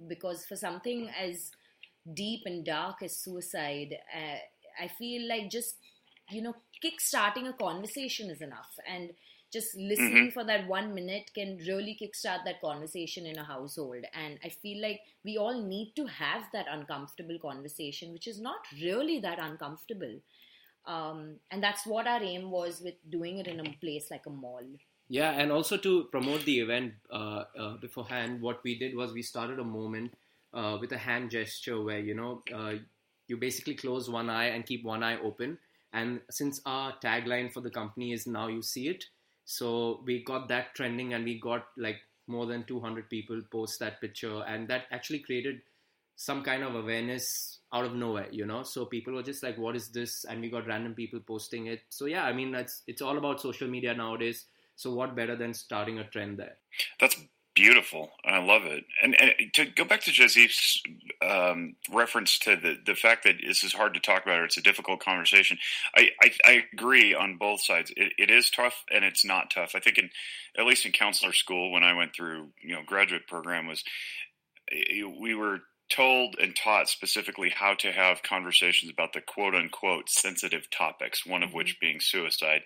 because 0.07 0.45
for 0.45 0.55
something 0.55 1.09
as 1.19 1.51
deep 2.13 2.41
and 2.45 2.65
dark 2.65 3.01
as 3.03 3.17
suicide, 3.17 3.95
uh, 4.15 4.37
I 4.83 4.87
feel 4.87 5.27
like 5.27 5.49
just, 5.49 5.75
you 6.29 6.41
know, 6.41 6.55
kick 6.81 6.99
starting 6.99 7.47
a 7.47 7.53
conversation 7.53 8.29
is 8.29 8.41
enough. 8.41 8.77
And, 8.87 9.11
just 9.51 9.75
listening 9.77 10.27
mm-hmm. 10.27 10.29
for 10.29 10.43
that 10.43 10.67
one 10.67 10.93
minute 10.93 11.31
can 11.33 11.57
really 11.65 11.97
kickstart 11.99 12.43
that 12.43 12.59
conversation 12.59 13.25
in 13.25 13.37
a 13.37 13.43
household. 13.43 14.03
And 14.13 14.37
I 14.43 14.49
feel 14.49 14.81
like 14.81 14.99
we 15.23 15.37
all 15.37 15.63
need 15.63 15.93
to 15.95 16.05
have 16.05 16.43
that 16.51 16.65
uncomfortable 16.69 17.39
conversation, 17.39 18.11
which 18.11 18.27
is 18.27 18.41
not 18.41 18.57
really 18.81 19.19
that 19.21 19.39
uncomfortable. 19.39 20.19
Um, 20.85 21.37
and 21.49 21.63
that's 21.63 21.85
what 21.85 22.07
our 22.07 22.21
aim 22.21 22.51
was 22.51 22.81
with 22.81 22.95
doing 23.09 23.37
it 23.39 23.47
in 23.47 23.59
a 23.59 23.75
place 23.81 24.11
like 24.11 24.25
a 24.25 24.29
mall. 24.29 24.63
Yeah, 25.09 25.31
and 25.31 25.51
also 25.51 25.77
to 25.77 26.05
promote 26.11 26.43
the 26.43 26.59
event 26.59 26.93
uh, 27.09 27.43
uh, 27.57 27.77
beforehand, 27.77 28.41
what 28.41 28.61
we 28.63 28.77
did 28.77 28.95
was 28.95 29.13
we 29.13 29.21
started 29.21 29.59
a 29.59 29.63
moment 29.63 30.13
uh, 30.53 30.77
with 30.79 30.91
a 30.91 30.97
hand 30.97 31.31
gesture 31.31 31.81
where 31.81 31.99
you 31.99 32.13
know 32.13 32.43
uh, 32.53 32.73
you 33.27 33.37
basically 33.37 33.75
close 33.75 34.09
one 34.09 34.29
eye 34.29 34.47
and 34.47 34.65
keep 34.65 34.83
one 34.83 35.03
eye 35.03 35.17
open. 35.21 35.57
And 35.99 36.21
since 36.29 36.61
our 36.65 36.97
tagline 36.99 37.51
for 37.51 37.61
the 37.61 37.69
company 37.69 38.11
is 38.13 38.27
"Now 38.27 38.47
you 38.47 38.61
see 38.61 38.87
it," 38.89 39.05
So 39.49 40.03
we 40.05 40.23
got 40.23 40.47
that 40.49 40.75
trending 40.75 41.13
and 41.13 41.23
we 41.23 41.39
got 41.39 41.67
like 41.77 42.01
more 42.27 42.45
than 42.45 42.65
200 42.65 43.09
people 43.09 43.41
post 43.49 43.79
that 43.79 44.01
picture 44.01 44.43
and 44.43 44.67
that 44.67 44.87
actually 44.91 45.19
created 45.19 45.61
some 46.15 46.43
kind 46.43 46.63
of 46.63 46.75
awareness 46.75 47.59
out 47.71 47.85
of 47.85 47.95
nowhere, 47.95 48.27
you 48.31 48.45
know. 48.45 48.63
So 48.63 48.85
people 48.85 49.13
were 49.13 49.23
just 49.23 49.43
like, 49.43 49.57
"What 49.57 49.75
is 49.75 49.89
this?" 49.89 50.25
And 50.25 50.41
we 50.41 50.49
got 50.49 50.67
random 50.67 50.95
people 50.95 51.19
posting 51.21 51.67
it. 51.67 51.83
So 51.89 52.05
yeah, 52.05 52.25
I 52.25 52.33
mean, 52.33 52.53
it's 52.55 52.83
it's 52.87 53.01
all 53.01 53.17
about 53.17 53.41
social 53.41 53.67
media 53.67 53.93
nowadays. 53.93 54.45
So 54.75 54.93
what 54.93 55.15
better 55.15 55.35
than 55.35 55.53
starting 55.53 55.99
a 55.99 56.07
trend 56.09 56.37
there? 56.37 56.57
That's 56.99 57.17
beautiful. 57.57 58.11
I 58.23 58.37
love 58.37 58.65
it. 58.65 58.85
And, 59.01 59.19
and 59.19 59.33
to 59.53 59.65
go 59.65 59.83
back 59.83 60.01
to 60.01 60.11
Jasdeep's 60.11 60.83
um, 61.27 61.75
reference 61.91 62.37
to 62.39 62.55
the, 62.55 62.77
the 62.85 62.93
fact 62.93 63.23
that 63.23 63.37
this 63.43 63.63
is 63.63 63.73
hard 63.73 63.95
to 63.95 63.99
talk 63.99 64.23
about 64.23 64.39
or 64.39 64.45
it's 64.45 64.57
a 64.57 64.61
difficult 64.61 64.99
conversation, 64.99 65.57
I, 65.95 66.09
I, 66.21 66.31
I 66.45 66.63
agree 66.71 67.15
on 67.15 67.37
both 67.37 67.63
sides. 67.63 67.91
It, 67.97 68.13
it 68.19 68.29
is 68.29 68.51
tough 68.51 68.83
and 68.91 69.03
it's 69.03 69.25
not 69.25 69.49
tough. 69.49 69.71
I 69.73 69.79
think 69.79 69.97
in 69.97 70.09
at 70.57 70.65
least 70.65 70.85
in 70.85 70.91
counselor 70.91 71.33
school 71.33 71.71
when 71.71 71.83
I 71.83 71.93
went 71.93 72.15
through 72.15 72.49
you 72.61 72.75
know 72.75 72.81
graduate 72.85 73.27
program 73.27 73.67
was 73.67 73.83
we 75.19 75.35
were 75.35 75.59
told 75.89 76.35
and 76.39 76.55
taught 76.55 76.89
specifically 76.89 77.49
how 77.49 77.73
to 77.73 77.91
have 77.91 78.21
conversations 78.21 78.91
about 78.91 79.13
the 79.13 79.21
quote 79.21 79.55
unquote 79.55 80.09
sensitive 80.09 80.69
topics, 80.69 81.25
one 81.25 81.43
of 81.43 81.53
which 81.53 81.75
mm-hmm. 81.75 81.85
being 81.85 81.99
suicide. 81.99 82.61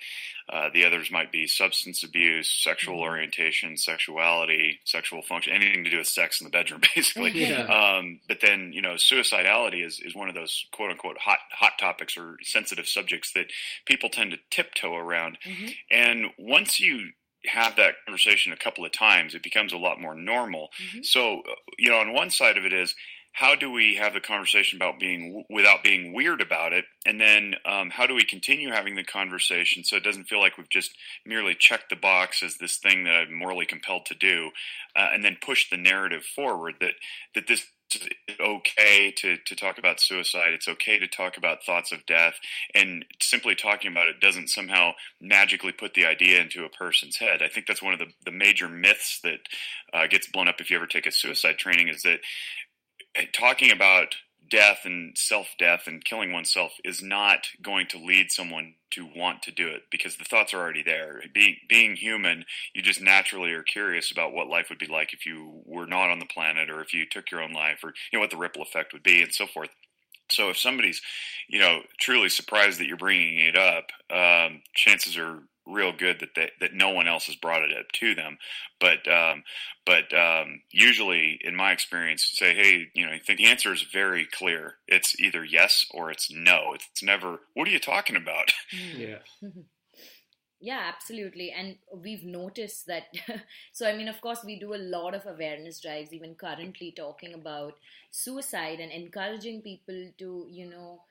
Uh, 0.49 0.69
the 0.73 0.85
others 0.85 1.11
might 1.11 1.31
be 1.31 1.47
substance 1.47 2.03
abuse, 2.03 2.51
sexual 2.51 2.95
mm-hmm. 2.95 3.03
orientation, 3.03 3.77
sexuality, 3.77 4.79
sexual 4.85 5.21
function, 5.21 5.53
anything 5.53 5.83
to 5.83 5.89
do 5.89 5.97
with 5.97 6.07
sex 6.07 6.41
in 6.41 6.45
the 6.45 6.51
bedroom, 6.51 6.81
basically. 6.95 7.31
Yeah. 7.31 7.63
Um, 7.63 8.19
but 8.27 8.41
then, 8.41 8.73
you 8.73 8.81
know, 8.81 8.95
suicidality 8.95 9.85
is, 9.85 9.99
is 9.99 10.15
one 10.15 10.29
of 10.29 10.35
those 10.35 10.65
quote 10.71 10.91
unquote 10.91 11.17
hot, 11.17 11.39
hot 11.51 11.73
topics 11.79 12.17
or 12.17 12.37
sensitive 12.43 12.87
subjects 12.87 13.33
that 13.33 13.51
people 13.85 14.09
tend 14.09 14.31
to 14.31 14.37
tiptoe 14.49 14.95
around. 14.95 15.37
Mm-hmm. 15.45 15.67
And 15.91 16.25
once 16.37 16.79
you 16.79 17.11
have 17.45 17.75
that 17.77 17.95
conversation 18.05 18.53
a 18.53 18.57
couple 18.57 18.85
of 18.85 18.91
times, 18.91 19.33
it 19.33 19.43
becomes 19.43 19.73
a 19.73 19.77
lot 19.77 19.99
more 19.99 20.15
normal. 20.15 20.69
Mm-hmm. 20.81 21.03
So, 21.03 21.41
you 21.77 21.89
know, 21.89 21.97
on 21.97 22.13
one 22.13 22.29
side 22.29 22.57
of 22.57 22.65
it 22.65 22.73
is 22.73 22.95
how 23.33 23.55
do 23.55 23.71
we 23.71 23.95
have 23.95 24.13
the 24.13 24.19
conversation 24.19 24.77
about 24.77 24.99
being 24.99 25.45
without 25.49 25.83
being 25.83 26.13
weird 26.13 26.41
about 26.41 26.73
it, 26.73 26.85
and 27.05 27.19
then 27.19 27.55
um, 27.65 27.89
how 27.89 28.05
do 28.05 28.13
we 28.13 28.25
continue 28.25 28.71
having 28.71 28.95
the 28.95 29.03
conversation 29.03 29.83
so 29.83 29.95
it 29.95 30.03
doesn't 30.03 30.25
feel 30.25 30.39
like 30.39 30.57
we've 30.57 30.69
just 30.69 30.91
merely 31.25 31.55
checked 31.55 31.89
the 31.89 31.95
box 31.95 32.43
as 32.43 32.57
this 32.57 32.77
thing 32.77 33.05
that 33.05 33.15
I'm 33.15 33.33
morally 33.33 33.65
compelled 33.65 34.05
to 34.07 34.15
do, 34.15 34.51
uh, 34.95 35.09
and 35.13 35.23
then 35.23 35.37
push 35.41 35.69
the 35.69 35.77
narrative 35.77 36.23
forward 36.23 36.75
that 36.81 36.95
that 37.33 37.47
this 37.47 37.65
okay 38.39 39.11
to, 39.17 39.37
to 39.37 39.55
talk 39.55 39.77
about 39.77 39.99
suicide. 39.99 40.53
It's 40.53 40.67
okay 40.67 40.99
to 40.99 41.07
talk 41.07 41.37
about 41.37 41.63
thoughts 41.63 41.91
of 41.91 42.05
death. 42.05 42.35
And 42.73 43.05
simply 43.21 43.55
talking 43.55 43.91
about 43.91 44.07
it 44.07 44.19
doesn't 44.19 44.49
somehow 44.49 44.91
magically 45.19 45.71
put 45.71 45.93
the 45.93 46.05
idea 46.05 46.41
into 46.41 46.65
a 46.65 46.69
person's 46.69 47.17
head. 47.17 47.41
I 47.41 47.47
think 47.47 47.67
that's 47.67 47.81
one 47.81 47.93
of 47.93 47.99
the, 47.99 48.07
the 48.25 48.31
major 48.31 48.69
myths 48.69 49.19
that 49.23 49.39
uh, 49.93 50.07
gets 50.07 50.27
blown 50.27 50.47
up 50.47 50.59
if 50.59 50.69
you 50.69 50.77
ever 50.77 50.87
take 50.87 51.07
a 51.07 51.11
suicide 51.11 51.57
training 51.57 51.87
is 51.87 52.03
that 52.03 52.19
uh, 53.17 53.23
talking 53.33 53.71
about 53.71 54.15
death 54.51 54.81
and 54.85 55.17
self 55.17 55.47
death 55.57 55.87
and 55.87 56.05
killing 56.05 56.31
oneself 56.31 56.73
is 56.83 57.01
not 57.01 57.47
going 57.61 57.87
to 57.87 57.97
lead 57.97 58.31
someone 58.31 58.75
to 58.91 59.07
want 59.15 59.41
to 59.41 59.51
do 59.51 59.69
it 59.69 59.83
because 59.89 60.17
the 60.17 60.25
thoughts 60.25 60.53
are 60.53 60.59
already 60.59 60.83
there. 60.83 61.23
Being 61.33 61.55
being 61.67 61.95
human, 61.95 62.45
you 62.75 62.83
just 62.83 63.01
naturally 63.01 63.53
are 63.53 63.63
curious 63.63 64.11
about 64.11 64.33
what 64.33 64.47
life 64.47 64.67
would 64.69 64.77
be 64.77 64.87
like 64.87 65.13
if 65.13 65.25
you 65.25 65.61
were 65.65 65.87
not 65.87 66.11
on 66.11 66.19
the 66.19 66.25
planet 66.25 66.69
or 66.69 66.81
if 66.81 66.93
you 66.93 67.05
took 67.09 67.31
your 67.31 67.41
own 67.41 67.53
life 67.53 67.79
or 67.83 67.93
you 68.11 68.17
know 68.17 68.19
what 68.19 68.29
the 68.29 68.37
ripple 68.37 68.61
effect 68.61 68.93
would 68.93 69.03
be 69.03 69.23
and 69.23 69.33
so 69.33 69.47
forth. 69.47 69.69
So 70.29 70.49
if 70.49 70.57
somebody's, 70.57 71.01
you 71.49 71.59
know, 71.59 71.81
truly 71.99 72.29
surprised 72.29 72.79
that 72.79 72.87
you're 72.87 72.95
bringing 72.95 73.37
it 73.37 73.57
up, 73.57 73.87
um, 74.09 74.61
chances 74.73 75.17
are 75.17 75.39
real 75.71 75.93
good 75.93 76.19
that 76.19 76.35
they, 76.35 76.51
that 76.59 76.73
no 76.73 76.89
one 76.89 77.07
else 77.07 77.25
has 77.25 77.35
brought 77.35 77.63
it 77.63 77.75
up 77.77 77.91
to 77.93 78.15
them. 78.15 78.37
But 78.79 79.07
um, 79.07 79.43
but 79.85 80.13
um, 80.13 80.61
usually, 80.71 81.39
in 81.43 81.55
my 81.55 81.71
experience, 81.71 82.29
say, 82.33 82.53
hey, 82.53 82.87
you 82.93 83.05
know, 83.05 83.11
I 83.11 83.19
think 83.19 83.39
the 83.39 83.47
answer 83.47 83.73
is 83.73 83.83
very 83.83 84.25
clear. 84.25 84.75
It's 84.87 85.19
either 85.19 85.43
yes 85.43 85.85
or 85.91 86.11
it's 86.11 86.31
no. 86.31 86.73
It's 86.73 87.03
never. 87.03 87.39
What 87.53 87.67
are 87.67 87.71
you 87.71 87.79
talking 87.79 88.15
about? 88.15 88.53
Yeah. 88.95 89.19
yeah 90.61 90.91
absolutely 90.93 91.51
and 91.51 91.75
we've 92.03 92.23
noticed 92.23 92.85
that 92.85 93.05
so 93.73 93.87
i 93.87 93.97
mean 93.97 94.07
of 94.07 94.21
course 94.21 94.43
we 94.45 94.59
do 94.59 94.75
a 94.75 94.85
lot 94.95 95.15
of 95.15 95.25
awareness 95.25 95.81
drives 95.81 96.13
even 96.13 96.35
currently 96.35 96.93
talking 96.95 97.33
about 97.33 97.73
suicide 98.11 98.79
and 98.79 98.91
encouraging 98.91 99.61
people 99.61 100.05
to 100.19 100.45
you 100.49 100.69
know 100.69 101.01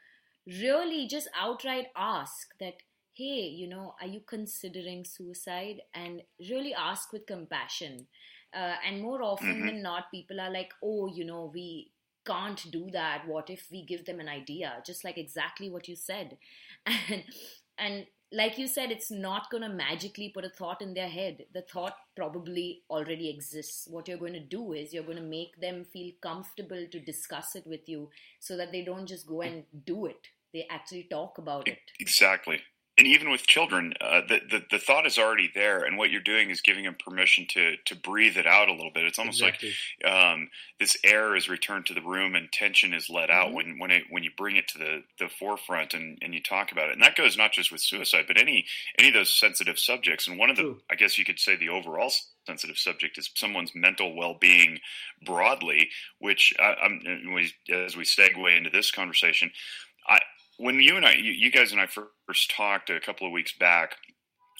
really 0.46 1.06
just 1.06 1.28
outright 1.38 1.88
ask 1.96 2.48
that 2.60 2.74
hey, 3.20 3.48
you 3.48 3.68
know, 3.68 3.94
are 4.00 4.06
you 4.06 4.20
considering 4.26 5.04
suicide? 5.04 5.82
And 5.94 6.22
really 6.48 6.74
ask 6.74 7.12
with 7.12 7.26
compassion. 7.26 8.06
Uh, 8.54 8.74
and 8.86 9.02
more 9.02 9.22
often 9.22 9.56
mm-hmm. 9.56 9.66
than 9.66 9.82
not, 9.82 10.10
people 10.10 10.40
are 10.40 10.50
like, 10.50 10.72
oh, 10.82 11.06
you 11.06 11.24
know, 11.24 11.50
we 11.52 11.90
can't 12.26 12.64
do 12.70 12.88
that. 12.92 13.24
What 13.26 13.50
if 13.50 13.66
we 13.70 13.84
give 13.84 14.06
them 14.06 14.20
an 14.20 14.28
idea? 14.28 14.82
Just 14.86 15.04
like 15.04 15.18
exactly 15.18 15.70
what 15.70 15.88
you 15.88 15.96
said. 15.96 16.38
And, 17.08 17.24
and 17.78 18.06
like 18.32 18.58
you 18.58 18.66
said, 18.66 18.90
it's 18.90 19.10
not 19.10 19.50
going 19.50 19.62
to 19.62 19.68
magically 19.68 20.30
put 20.34 20.44
a 20.44 20.50
thought 20.50 20.82
in 20.82 20.94
their 20.94 21.08
head. 21.08 21.44
The 21.52 21.62
thought 21.62 21.94
probably 22.16 22.82
already 22.88 23.28
exists. 23.28 23.86
What 23.90 24.08
you're 24.08 24.18
going 24.18 24.34
to 24.34 24.40
do 24.40 24.72
is 24.72 24.92
you're 24.92 25.10
going 25.10 25.16
to 25.16 25.22
make 25.22 25.60
them 25.60 25.84
feel 25.84 26.12
comfortable 26.22 26.86
to 26.90 27.00
discuss 27.00 27.56
it 27.56 27.66
with 27.66 27.88
you 27.88 28.10
so 28.38 28.56
that 28.56 28.72
they 28.72 28.82
don't 28.82 29.06
just 29.06 29.26
go 29.26 29.42
and 29.42 29.64
do 29.84 30.06
it. 30.06 30.28
They 30.52 30.66
actually 30.70 31.06
talk 31.10 31.38
about 31.38 31.68
it. 31.68 31.78
Exactly 31.98 32.60
and 33.00 33.06
even 33.06 33.30
with 33.30 33.46
children, 33.46 33.94
uh, 33.98 34.20
the, 34.28 34.40
the, 34.50 34.62
the 34.72 34.78
thought 34.78 35.06
is 35.06 35.16
already 35.16 35.50
there, 35.54 35.84
and 35.84 35.96
what 35.96 36.10
you're 36.10 36.20
doing 36.20 36.50
is 36.50 36.60
giving 36.60 36.84
them 36.84 36.96
permission 37.02 37.46
to 37.48 37.76
to 37.86 37.96
breathe 37.96 38.36
it 38.36 38.46
out 38.46 38.68
a 38.68 38.74
little 38.74 38.90
bit. 38.92 39.06
It's 39.06 39.18
almost 39.18 39.40
exactly. 39.40 39.72
like 40.04 40.12
um, 40.12 40.50
this 40.78 40.98
air 41.02 41.34
is 41.34 41.48
returned 41.48 41.86
to 41.86 41.94
the 41.94 42.02
room, 42.02 42.34
and 42.34 42.52
tension 42.52 42.92
is 42.92 43.08
let 43.08 43.30
out 43.30 43.46
mm-hmm. 43.46 43.56
when 43.56 43.78
when 43.78 43.90
it 43.90 44.02
when 44.10 44.22
you 44.22 44.30
bring 44.36 44.56
it 44.56 44.68
to 44.68 44.78
the, 44.78 45.02
the 45.18 45.30
forefront 45.30 45.94
and, 45.94 46.18
and 46.20 46.34
you 46.34 46.42
talk 46.42 46.72
about 46.72 46.88
it. 46.88 46.92
And 46.92 47.02
that 47.02 47.16
goes 47.16 47.38
not 47.38 47.52
just 47.52 47.72
with 47.72 47.80
suicide, 47.80 48.26
but 48.28 48.38
any 48.38 48.66
any 48.98 49.08
of 49.08 49.14
those 49.14 49.32
sensitive 49.32 49.78
subjects. 49.78 50.28
And 50.28 50.38
one 50.38 50.50
of 50.50 50.56
the, 50.56 50.62
True. 50.64 50.80
I 50.90 50.94
guess 50.96 51.16
you 51.16 51.24
could 51.24 51.40
say, 51.40 51.56
the 51.56 51.70
overall 51.70 52.12
sensitive 52.46 52.76
subject 52.76 53.16
is 53.16 53.30
someone's 53.34 53.74
mental 53.74 54.14
well-being 54.14 54.78
broadly. 55.24 55.88
Which 56.18 56.52
I, 56.58 56.74
as 57.72 57.96
we 57.96 58.04
segue 58.04 58.58
into 58.58 58.68
this 58.68 58.90
conversation, 58.90 59.52
when 60.60 60.78
you 60.80 60.96
and 60.96 61.06
I, 61.06 61.14
you, 61.14 61.32
you 61.32 61.50
guys 61.50 61.72
and 61.72 61.80
I 61.80 61.86
first 61.86 62.50
talked 62.54 62.90
a 62.90 63.00
couple 63.00 63.26
of 63.26 63.32
weeks 63.32 63.52
back, 63.58 63.96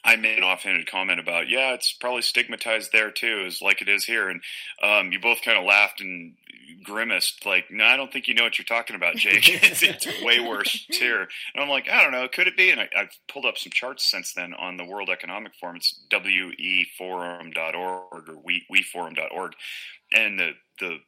I 0.02 0.16
made 0.16 0.38
an 0.38 0.44
offhanded 0.44 0.90
comment 0.90 1.20
about, 1.20 1.50
yeah, 1.50 1.74
it's 1.74 1.92
probably 1.92 2.22
stigmatized 2.22 2.90
there 2.92 3.10
too, 3.10 3.44
as 3.46 3.60
like 3.60 3.82
it 3.82 3.88
is 3.88 4.04
here, 4.04 4.30
and 4.30 4.40
um, 4.82 5.12
you 5.12 5.20
both 5.20 5.42
kind 5.42 5.58
of 5.58 5.64
laughed 5.64 6.00
and 6.00 6.36
grimaced, 6.84 7.44
like, 7.44 7.66
no, 7.70 7.84
I 7.84 7.98
don't 7.98 8.10
think 8.10 8.26
you 8.26 8.34
know 8.34 8.44
what 8.44 8.56
you're 8.56 8.64
talking 8.64 8.96
about, 8.96 9.16
Jake. 9.16 9.46
it's, 9.62 9.82
it's, 9.82 10.06
way 10.22 10.40
worse 10.40 10.86
here. 10.88 11.28
And 11.54 11.62
I'm 11.62 11.68
like, 11.68 11.90
I 11.90 12.02
don't 12.02 12.12
know, 12.12 12.26
could 12.28 12.46
it 12.46 12.56
be? 12.56 12.70
And 12.70 12.80
I, 12.80 12.88
have 12.94 13.10
pulled 13.30 13.44
up 13.44 13.58
some 13.58 13.72
charts 13.72 14.10
since 14.10 14.32
then 14.32 14.54
on 14.54 14.78
the 14.78 14.86
World 14.86 15.10
Economic 15.10 15.52
Forum. 15.60 15.76
It's 15.76 16.02
weforum.org 16.10 17.74
or 17.74 18.38
we, 18.42 18.64
weforum.org, 18.72 19.52
and 20.12 20.38
the 20.38 20.52
the 20.78 20.98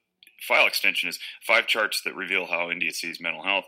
file 0.46 0.66
extension 0.66 1.08
is 1.08 1.18
five 1.46 1.66
charts 1.66 2.02
that 2.02 2.14
reveal 2.14 2.46
how 2.46 2.70
India 2.70 2.92
sees 2.92 3.20
mental 3.20 3.42
health. 3.42 3.64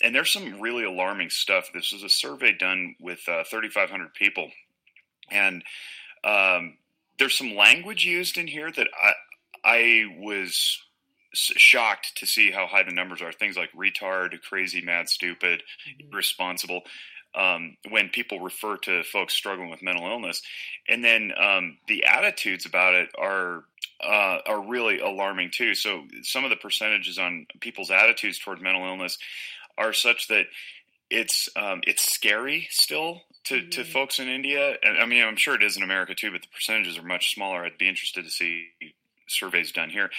And 0.00 0.14
there's 0.14 0.32
some 0.32 0.60
really 0.60 0.84
alarming 0.84 1.30
stuff. 1.30 1.70
This 1.74 1.92
was 1.92 2.02
a 2.02 2.08
survey 2.08 2.56
done 2.56 2.94
with 3.00 3.20
uh, 3.28 3.44
3,500 3.44 4.14
people. 4.14 4.50
And 5.30 5.64
um, 6.24 6.76
there's 7.18 7.36
some 7.36 7.54
language 7.54 8.04
used 8.04 8.38
in 8.38 8.46
here 8.46 8.70
that 8.70 8.88
I, 8.94 9.12
I 9.64 10.04
was 10.18 10.80
shocked 11.34 12.16
to 12.16 12.26
see 12.26 12.50
how 12.50 12.66
high 12.66 12.82
the 12.82 12.92
numbers 12.92 13.22
are. 13.22 13.32
Things 13.32 13.56
like 13.56 13.70
retard, 13.72 14.40
crazy, 14.42 14.82
mad, 14.82 15.08
stupid, 15.08 15.62
mm-hmm. 15.88 16.12
irresponsible. 16.12 16.82
Um, 17.34 17.76
when 17.90 18.08
people 18.08 18.40
refer 18.40 18.78
to 18.78 19.04
folks 19.04 19.34
struggling 19.34 19.68
with 19.68 19.82
mental 19.82 20.06
illness, 20.06 20.42
and 20.88 21.04
then 21.04 21.32
um, 21.38 21.76
the 21.86 22.04
attitudes 22.04 22.64
about 22.64 22.94
it 22.94 23.10
are 23.18 23.64
uh, 24.02 24.38
are 24.46 24.60
really 24.60 25.00
alarming 25.00 25.50
too. 25.50 25.74
So 25.74 26.04
some 26.22 26.44
of 26.44 26.50
the 26.50 26.56
percentages 26.56 27.18
on 27.18 27.46
people's 27.60 27.90
attitudes 27.90 28.38
toward 28.38 28.60
mental 28.60 28.84
illness 28.84 29.18
are 29.76 29.92
such 29.92 30.28
that 30.28 30.46
it's 31.10 31.48
um, 31.56 31.80
it's 31.86 32.12
scary 32.12 32.68
still 32.70 33.22
to, 33.44 33.54
mm-hmm. 33.54 33.70
to 33.70 33.84
folks 33.84 34.18
in 34.18 34.28
India. 34.28 34.76
And 34.82 34.98
I 34.98 35.06
mean, 35.06 35.24
I'm 35.24 35.36
sure 35.36 35.54
it 35.54 35.62
is 35.62 35.76
in 35.76 35.82
America 35.82 36.14
too, 36.14 36.30
but 36.30 36.42
the 36.42 36.48
percentages 36.48 36.98
are 36.98 37.02
much 37.02 37.34
smaller. 37.34 37.64
I'd 37.64 37.78
be 37.78 37.88
interested 37.88 38.24
to 38.24 38.30
see 38.30 38.68
surveys 39.26 39.72
done 39.72 39.90
here, 39.90 40.10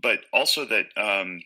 but 0.00 0.20
also 0.32 0.64
that 0.66 0.86
um, 0.96 1.42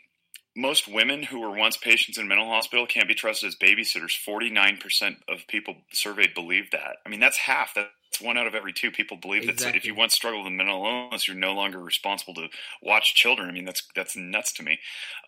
most 0.56 0.88
women 0.88 1.22
who 1.22 1.40
were 1.40 1.56
once 1.56 1.76
patients 1.76 2.18
in 2.18 2.28
mental 2.28 2.46
hospital 2.46 2.86
can't 2.86 3.08
be 3.08 3.14
trusted 3.14 3.48
as 3.48 3.56
babysitters. 3.56 4.12
49% 4.26 5.16
of 5.28 5.46
people 5.48 5.76
surveyed 5.92 6.34
believe 6.34 6.70
that. 6.72 6.96
I 7.06 7.08
mean, 7.08 7.20
that's 7.20 7.38
half. 7.38 7.74
That's 7.74 7.88
one 8.20 8.36
out 8.36 8.46
of 8.46 8.54
every 8.54 8.72
two 8.72 8.90
people 8.90 9.16
believe 9.16 9.42
exactly. 9.42 9.66
that 9.66 9.76
if 9.76 9.84
you 9.84 9.94
once 9.94 10.14
struggle 10.14 10.42
with 10.42 10.52
mental 10.52 10.84
illness, 10.84 11.26
you're 11.26 11.36
no 11.36 11.54
longer 11.54 11.78
responsible 11.78 12.34
to 12.34 12.48
watch 12.82 13.14
children. 13.14 13.48
I 13.48 13.52
mean, 13.52 13.64
that's 13.64 13.82
that's 13.94 14.16
nuts 14.16 14.52
to 14.54 14.62
me. 14.62 14.78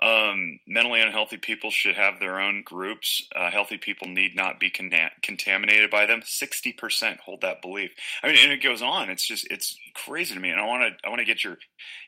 Um, 0.03 0.59
mentally 0.67 1.01
unhealthy 1.01 1.37
people 1.37 1.71
should 1.71 1.95
have 1.95 2.21
their 2.21 2.41
own 2.41 2.63
groups. 2.63 3.27
Uh, 3.35 3.51
healthy 3.51 3.79
people 3.79 4.09
need 4.09 4.37
not 4.37 4.61
be 4.61 4.71
con- 4.71 4.93
contaminated 5.23 5.91
by 5.91 6.07
them. 6.07 6.23
Sixty 6.25 6.73
percent 6.73 7.21
hold 7.21 7.41
that 7.43 7.63
belief. 7.63 7.93
I 8.23 8.29
mean, 8.29 8.37
and 8.43 8.53
it 8.53 8.63
goes 8.63 8.83
on. 8.83 9.11
It's 9.11 9.27
just 9.27 9.47
it's 9.51 9.77
crazy 9.95 10.35
to 10.35 10.41
me, 10.41 10.51
and 10.51 10.61
I 10.61 10.67
want 10.67 10.83
to 10.83 11.07
I 11.07 11.11
want 11.11 11.21
to 11.21 11.27
get 11.27 11.45
your 11.45 11.59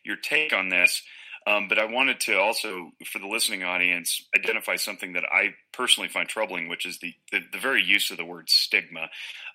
your 0.04 0.16
take 0.16 0.52
on 0.52 0.68
this. 0.68 1.02
Um, 1.46 1.68
but 1.68 1.78
I 1.78 1.84
wanted 1.84 2.18
to 2.20 2.38
also, 2.38 2.90
for 3.06 3.18
the 3.18 3.28
listening 3.28 3.62
audience, 3.62 4.20
identify 4.36 4.76
something 4.76 5.12
that 5.12 5.24
I 5.24 5.54
personally 5.72 6.08
find 6.08 6.28
troubling, 6.28 6.68
which 6.68 6.84
is 6.84 6.98
the, 6.98 7.14
the, 7.30 7.40
the 7.52 7.58
very 7.58 7.82
use 7.82 8.10
of 8.10 8.16
the 8.16 8.24
word 8.24 8.50
stigma. 8.50 9.08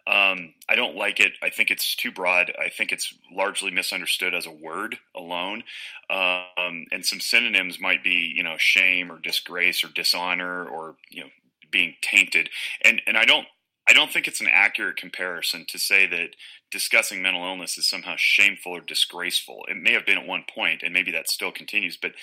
Um, 0.07 0.53
I 0.69 0.75
don't 0.75 0.95
like 0.95 1.19
it. 1.19 1.33
I 1.43 1.49
think 1.49 1.69
it's 1.69 1.95
too 1.95 2.11
broad. 2.11 2.51
I 2.57 2.69
think 2.69 2.91
it's 2.91 3.13
largely 3.31 3.71
misunderstood 3.71 4.33
as 4.33 4.45
a 4.45 4.51
word 4.51 4.97
alone. 5.15 5.63
Um, 6.09 6.85
and 6.91 7.05
some 7.05 7.19
synonyms 7.19 7.79
might 7.79 8.03
be, 8.03 8.33
you 8.35 8.43
know, 8.43 8.55
shame 8.57 9.11
or 9.11 9.19
disgrace 9.19 9.83
or 9.83 9.89
dishonor 9.89 10.65
or, 10.65 10.95
you 11.09 11.21
know, 11.21 11.29
being 11.71 11.95
tainted. 12.01 12.49
And, 12.83 13.01
and 13.05 13.17
I 13.17 13.25
don't 13.25 13.47
I 13.89 13.93
don't 13.93 14.11
think 14.11 14.27
it's 14.27 14.41
an 14.41 14.47
accurate 14.49 14.97
comparison 14.97 15.65
to 15.69 15.77
say 15.79 16.07
that 16.07 16.35
discussing 16.71 17.21
mental 17.21 17.43
illness 17.43 17.77
is 17.77 17.87
somehow 17.87 18.15
shameful 18.17 18.75
or 18.75 18.81
disgraceful. 18.81 19.65
It 19.67 19.77
may 19.77 19.93
have 19.93 20.05
been 20.05 20.17
at 20.17 20.27
one 20.27 20.45
point, 20.53 20.81
and 20.83 20.93
maybe 20.93 21.11
that 21.11 21.29
still 21.29 21.51
continues. 21.51 21.97
But 21.97 22.13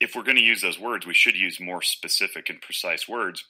if 0.00 0.14
we're 0.14 0.22
going 0.22 0.36
to 0.36 0.42
use 0.42 0.62
those 0.62 0.78
words, 0.78 1.06
we 1.06 1.14
should 1.14 1.36
use 1.36 1.60
more 1.60 1.82
specific 1.82 2.48
and 2.48 2.60
precise 2.60 3.08
words. 3.08 3.44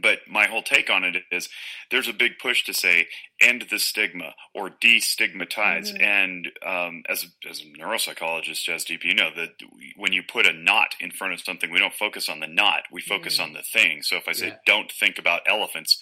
But 0.00 0.20
my 0.26 0.46
whole 0.46 0.62
take 0.62 0.88
on 0.88 1.04
it 1.04 1.16
is 1.30 1.50
there's 1.90 2.08
a 2.08 2.14
big 2.14 2.38
push 2.40 2.64
to 2.64 2.72
say 2.72 3.08
end 3.40 3.66
the 3.70 3.78
stigma 3.78 4.32
or 4.54 4.70
destigmatize. 4.70 5.92
Mm-hmm. 5.92 6.02
And 6.02 6.48
um, 6.66 7.02
as, 7.10 7.24
a, 7.24 7.48
as 7.48 7.60
a 7.60 7.64
neuropsychologist, 7.64 8.66
Jasdeep, 8.66 9.04
you 9.04 9.14
know 9.14 9.30
that 9.36 9.50
when 9.96 10.12
you 10.12 10.22
put 10.22 10.46
a 10.46 10.52
not 10.52 10.94
in 10.98 11.10
front 11.10 11.34
of 11.34 11.40
something, 11.40 11.70
we 11.70 11.78
don't 11.78 11.92
focus 11.92 12.30
on 12.30 12.40
the 12.40 12.46
not, 12.46 12.84
we 12.90 13.02
focus 13.02 13.34
mm-hmm. 13.34 13.48
on 13.48 13.52
the 13.52 13.62
thing. 13.62 14.02
So 14.02 14.16
if 14.16 14.28
I 14.28 14.32
say 14.32 14.48
yeah. 14.48 14.56
don't 14.64 14.90
think 14.90 15.18
about 15.18 15.42
elephants, 15.46 15.98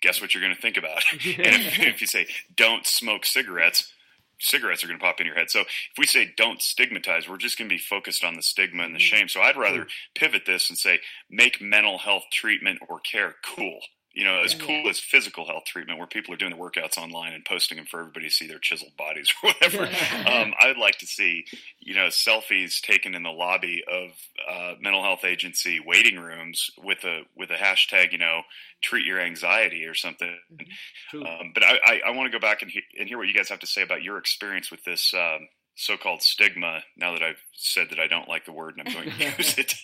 guess 0.00 0.20
what 0.20 0.34
you're 0.34 0.42
going 0.42 0.54
to 0.54 0.60
think 0.60 0.76
about? 0.76 1.02
and 1.12 1.22
if, 1.26 1.78
if, 1.80 2.00
you 2.00 2.06
say 2.06 2.26
don't 2.54 2.86
smoke 2.86 3.24
cigarettes, 3.24 3.92
cigarettes 4.40 4.84
are 4.84 4.86
going 4.86 4.98
to 4.98 5.04
pop 5.04 5.20
in 5.20 5.26
your 5.26 5.34
head. 5.34 5.50
So 5.50 5.60
if 5.60 5.68
we 5.98 6.06
say 6.06 6.32
don't 6.36 6.62
stigmatize, 6.62 7.28
we're 7.28 7.36
just 7.38 7.58
going 7.58 7.68
to 7.68 7.74
be 7.74 7.80
focused 7.80 8.24
on 8.24 8.34
the 8.34 8.42
stigma 8.42 8.84
and 8.84 8.94
the 8.94 8.98
mm-hmm. 8.98 9.16
shame. 9.16 9.28
So 9.28 9.40
I'd 9.40 9.56
rather 9.56 9.86
pivot 10.14 10.42
this 10.46 10.68
and 10.68 10.78
say 10.78 11.00
make 11.30 11.60
mental 11.60 11.98
health 11.98 12.24
treatment 12.32 12.80
or 12.88 13.00
care 13.00 13.34
cool 13.44 13.80
you 14.18 14.24
know, 14.24 14.42
as 14.42 14.52
cool 14.52 14.88
as 14.88 14.98
physical 14.98 15.46
health 15.46 15.64
treatment, 15.64 15.96
where 15.96 16.08
people 16.08 16.34
are 16.34 16.36
doing 16.36 16.50
the 16.50 16.56
workouts 16.56 16.98
online 16.98 17.34
and 17.34 17.44
posting 17.44 17.76
them 17.76 17.86
for 17.86 18.00
everybody 18.00 18.26
to 18.26 18.34
see 18.34 18.48
their 18.48 18.58
chiseled 18.58 18.96
bodies 18.96 19.32
or 19.44 19.50
whatever. 19.50 19.84
um, 20.28 20.54
I'd 20.58 20.76
like 20.76 20.98
to 20.98 21.06
see, 21.06 21.44
you 21.78 21.94
know, 21.94 22.08
selfies 22.08 22.80
taken 22.80 23.14
in 23.14 23.22
the 23.22 23.30
lobby 23.30 23.84
of 23.88 24.10
uh, 24.50 24.74
mental 24.80 25.04
health 25.04 25.24
agency 25.24 25.78
waiting 25.78 26.18
rooms 26.18 26.68
with 26.82 27.04
a 27.04 27.20
with 27.36 27.50
a 27.50 27.54
hashtag, 27.54 28.10
you 28.10 28.18
know, 28.18 28.40
treat 28.82 29.06
your 29.06 29.20
anxiety 29.20 29.84
or 29.84 29.94
something. 29.94 30.36
Mm-hmm. 30.52 31.22
Um, 31.22 31.52
but 31.54 31.62
I, 31.62 31.78
I, 31.84 32.00
I 32.08 32.10
want 32.10 32.26
to 32.26 32.36
go 32.36 32.40
back 32.40 32.62
and, 32.62 32.72
he- 32.72 32.82
and 32.98 33.08
hear 33.08 33.18
what 33.18 33.28
you 33.28 33.34
guys 33.34 33.50
have 33.50 33.60
to 33.60 33.68
say 33.68 33.82
about 33.82 34.02
your 34.02 34.18
experience 34.18 34.68
with 34.72 34.82
this. 34.82 35.14
Um, 35.14 35.46
so-called 35.76 36.22
stigma. 36.22 36.80
Now 36.96 37.12
that 37.12 37.22
I've 37.22 37.40
said 37.52 37.90
that 37.90 38.00
I 38.00 38.08
don't 38.08 38.28
like 38.28 38.46
the 38.46 38.52
word 38.52 38.76
and 38.76 38.88
I'm 38.88 38.92
going 38.92 39.16
to 39.16 39.24
use 39.38 39.58
it. 39.58 39.74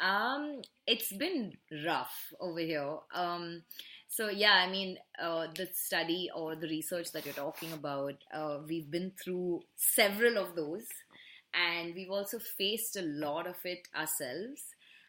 Um, 0.00 0.60
it's 0.86 1.12
been 1.12 1.52
rough 1.86 2.32
over 2.40 2.60
here. 2.60 2.96
Um, 3.14 3.62
so 4.08 4.28
yeah, 4.28 4.64
I 4.66 4.70
mean, 4.70 4.96
uh, 5.20 5.46
the 5.54 5.68
study 5.72 6.30
or 6.34 6.56
the 6.56 6.68
research 6.68 7.12
that 7.12 7.24
you're 7.24 7.34
talking 7.34 7.72
about, 7.72 8.14
uh, 8.32 8.58
we've 8.66 8.90
been 8.90 9.12
through 9.22 9.62
several 9.76 10.38
of 10.38 10.54
those, 10.54 10.86
and 11.52 11.94
we've 11.94 12.10
also 12.10 12.38
faced 12.38 12.96
a 12.96 13.02
lot 13.02 13.46
of 13.46 13.56
it 13.64 13.88
ourselves. 13.96 14.62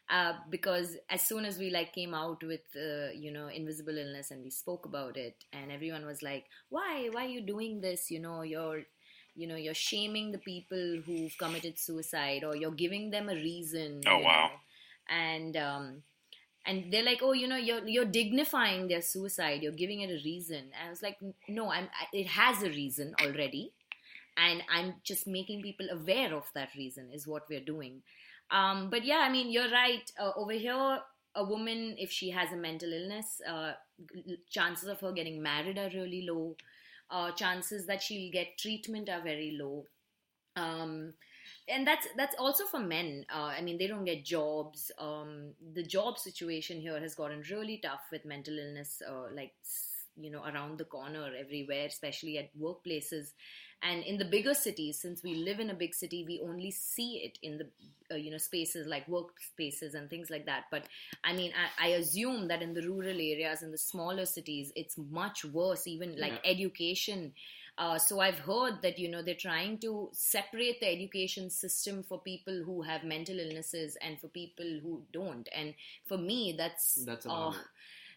Uh, 0.08 0.34
because 0.50 0.96
as 1.10 1.22
soon 1.22 1.44
as 1.44 1.58
we 1.58 1.68
like 1.68 1.92
came 1.92 2.14
out 2.14 2.40
with 2.44 2.60
uh, 2.76 3.10
you 3.12 3.32
know 3.32 3.48
invisible 3.48 3.98
illness 3.98 4.30
and 4.30 4.40
we 4.44 4.50
spoke 4.50 4.86
about 4.86 5.16
it 5.16 5.34
and 5.52 5.72
everyone 5.72 6.06
was 6.06 6.22
like 6.22 6.44
why 6.68 7.08
why 7.10 7.24
are 7.24 7.28
you 7.28 7.40
doing 7.44 7.80
this 7.80 8.08
you 8.08 8.20
know 8.20 8.42
you're 8.42 8.82
you 9.34 9.48
know 9.48 9.56
you're 9.56 9.74
shaming 9.74 10.30
the 10.30 10.38
people 10.38 11.02
who've 11.04 11.36
committed 11.38 11.76
suicide 11.76 12.44
or 12.44 12.54
you're 12.54 12.70
giving 12.70 13.10
them 13.10 13.28
a 13.28 13.34
reason 13.34 14.00
oh 14.06 14.18
wow 14.18 14.46
know? 14.46 14.60
And 15.08 15.56
um, 15.56 16.02
and 16.66 16.92
they're 16.92 17.04
like, 17.04 17.20
oh, 17.22 17.32
you 17.32 17.46
know, 17.46 17.56
you're 17.56 17.86
you're 17.86 18.04
dignifying 18.04 18.88
their 18.88 19.02
suicide. 19.02 19.62
You're 19.62 19.72
giving 19.72 20.00
it 20.00 20.10
a 20.10 20.22
reason. 20.24 20.70
And 20.78 20.86
I 20.86 20.90
was 20.90 21.02
like, 21.02 21.18
no, 21.48 21.70
I'm. 21.70 21.88
It 22.12 22.26
has 22.28 22.62
a 22.62 22.68
reason 22.68 23.14
already, 23.20 23.72
and 24.36 24.62
I'm 24.70 24.94
just 25.04 25.26
making 25.26 25.62
people 25.62 25.86
aware 25.90 26.34
of 26.34 26.44
that 26.54 26.70
reason 26.76 27.10
is 27.12 27.26
what 27.26 27.44
we're 27.48 27.60
doing. 27.64 28.02
Um, 28.50 28.90
but 28.90 29.04
yeah, 29.04 29.18
I 29.18 29.30
mean, 29.30 29.50
you're 29.50 29.70
right. 29.70 30.10
Uh, 30.20 30.32
over 30.36 30.52
here, 30.52 31.00
a 31.34 31.44
woman, 31.44 31.96
if 31.98 32.10
she 32.10 32.30
has 32.30 32.52
a 32.52 32.56
mental 32.56 32.92
illness, 32.92 33.40
uh, 33.48 33.72
chances 34.50 34.88
of 34.88 35.00
her 35.00 35.12
getting 35.12 35.42
married 35.42 35.78
are 35.78 35.90
really 35.92 36.26
low. 36.28 36.56
Uh, 37.10 37.30
chances 37.32 37.86
that 37.86 38.02
she'll 38.02 38.32
get 38.32 38.58
treatment 38.58 39.08
are 39.08 39.22
very 39.22 39.56
low. 39.60 39.84
Um, 40.56 41.14
and 41.68 41.86
that's 41.86 42.06
that's 42.16 42.36
also 42.38 42.64
for 42.64 42.80
men. 42.80 43.26
Uh, 43.32 43.52
I 43.56 43.60
mean, 43.60 43.78
they 43.78 43.86
don't 43.86 44.04
get 44.04 44.24
jobs. 44.24 44.90
Um, 44.98 45.52
the 45.74 45.82
job 45.82 46.18
situation 46.18 46.80
here 46.80 47.00
has 47.00 47.14
gotten 47.14 47.42
really 47.50 47.78
tough 47.82 48.06
with 48.10 48.24
mental 48.24 48.58
illness. 48.58 49.02
Uh, 49.06 49.32
like 49.34 49.52
you 50.16 50.30
know 50.30 50.42
around 50.44 50.78
the 50.78 50.84
corner 50.84 51.30
everywhere 51.38 51.86
especially 51.86 52.38
at 52.38 52.48
workplaces 52.58 53.32
and 53.82 54.02
in 54.04 54.16
the 54.16 54.24
bigger 54.24 54.54
cities 54.54 54.98
since 54.98 55.22
we 55.22 55.34
live 55.34 55.60
in 55.60 55.70
a 55.70 55.74
big 55.74 55.94
city 55.94 56.24
we 56.26 56.40
only 56.42 56.70
see 56.70 57.16
it 57.16 57.38
in 57.42 57.58
the 57.58 57.68
uh, 58.10 58.16
you 58.16 58.30
know 58.30 58.38
spaces 58.38 58.86
like 58.86 59.06
workspaces 59.06 59.94
and 59.94 60.08
things 60.08 60.30
like 60.30 60.46
that 60.46 60.64
but 60.70 60.84
i 61.24 61.32
mean 61.32 61.52
I, 61.78 61.88
I, 61.88 61.90
assume 61.94 62.48
that 62.48 62.62
in 62.62 62.72
the 62.72 62.82
rural 62.82 63.08
areas 63.08 63.62
in 63.62 63.72
the 63.72 63.78
smaller 63.78 64.24
cities 64.24 64.72
it's 64.76 64.96
much 64.96 65.44
worse 65.44 65.86
even 65.86 66.18
like 66.18 66.40
yeah. 66.44 66.50
education 66.50 67.32
uh, 67.78 67.98
so 67.98 68.20
I've 68.20 68.38
heard 68.38 68.80
that 68.82 68.98
you 68.98 69.10
know 69.10 69.22
they're 69.22 69.34
trying 69.34 69.78
to 69.78 70.08
separate 70.12 70.80
the 70.80 70.88
education 70.88 71.50
system 71.50 72.02
for 72.02 72.20
people 72.20 72.62
who 72.64 72.82
have 72.82 73.04
mental 73.04 73.38
illnesses 73.38 73.96
and 74.00 74.18
for 74.18 74.28
people 74.28 74.80
who 74.82 75.02
don't. 75.12 75.48
And 75.54 75.74
for 76.06 76.16
me, 76.16 76.54
that's 76.56 76.94
that's 77.04 77.26
uh, 77.26 77.52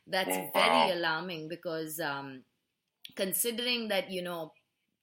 that's 0.07 0.37
very 0.53 0.91
alarming 0.91 1.49
because 1.49 1.99
um, 1.99 2.43
considering 3.15 3.89
that 3.89 4.09
you 4.11 4.21
know 4.21 4.53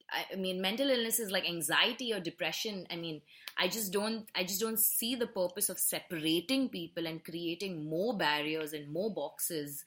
I 0.09 0.37
mean, 0.37 0.61
mental 0.61 0.89
illnesses 0.89 1.31
like 1.31 1.49
anxiety 1.49 2.13
or 2.13 2.21
depression. 2.21 2.87
I 2.91 2.97
mean, 2.97 3.23
I 3.59 3.69
just 3.69 3.93
don't, 3.93 4.29
I 4.35 4.45
just 4.45 4.61
don't 4.61 4.79
see 4.79 5.17
the 5.17 5.27
purpose 5.27 5.69
of 5.69 5.79
separating 5.79 6.69
people 6.69 7.07
and 7.07 7.25
creating 7.25 7.89
more 7.89 8.17
barriers 8.17 8.73
and 8.73 8.93
more 8.93 9.13
boxes 9.13 9.85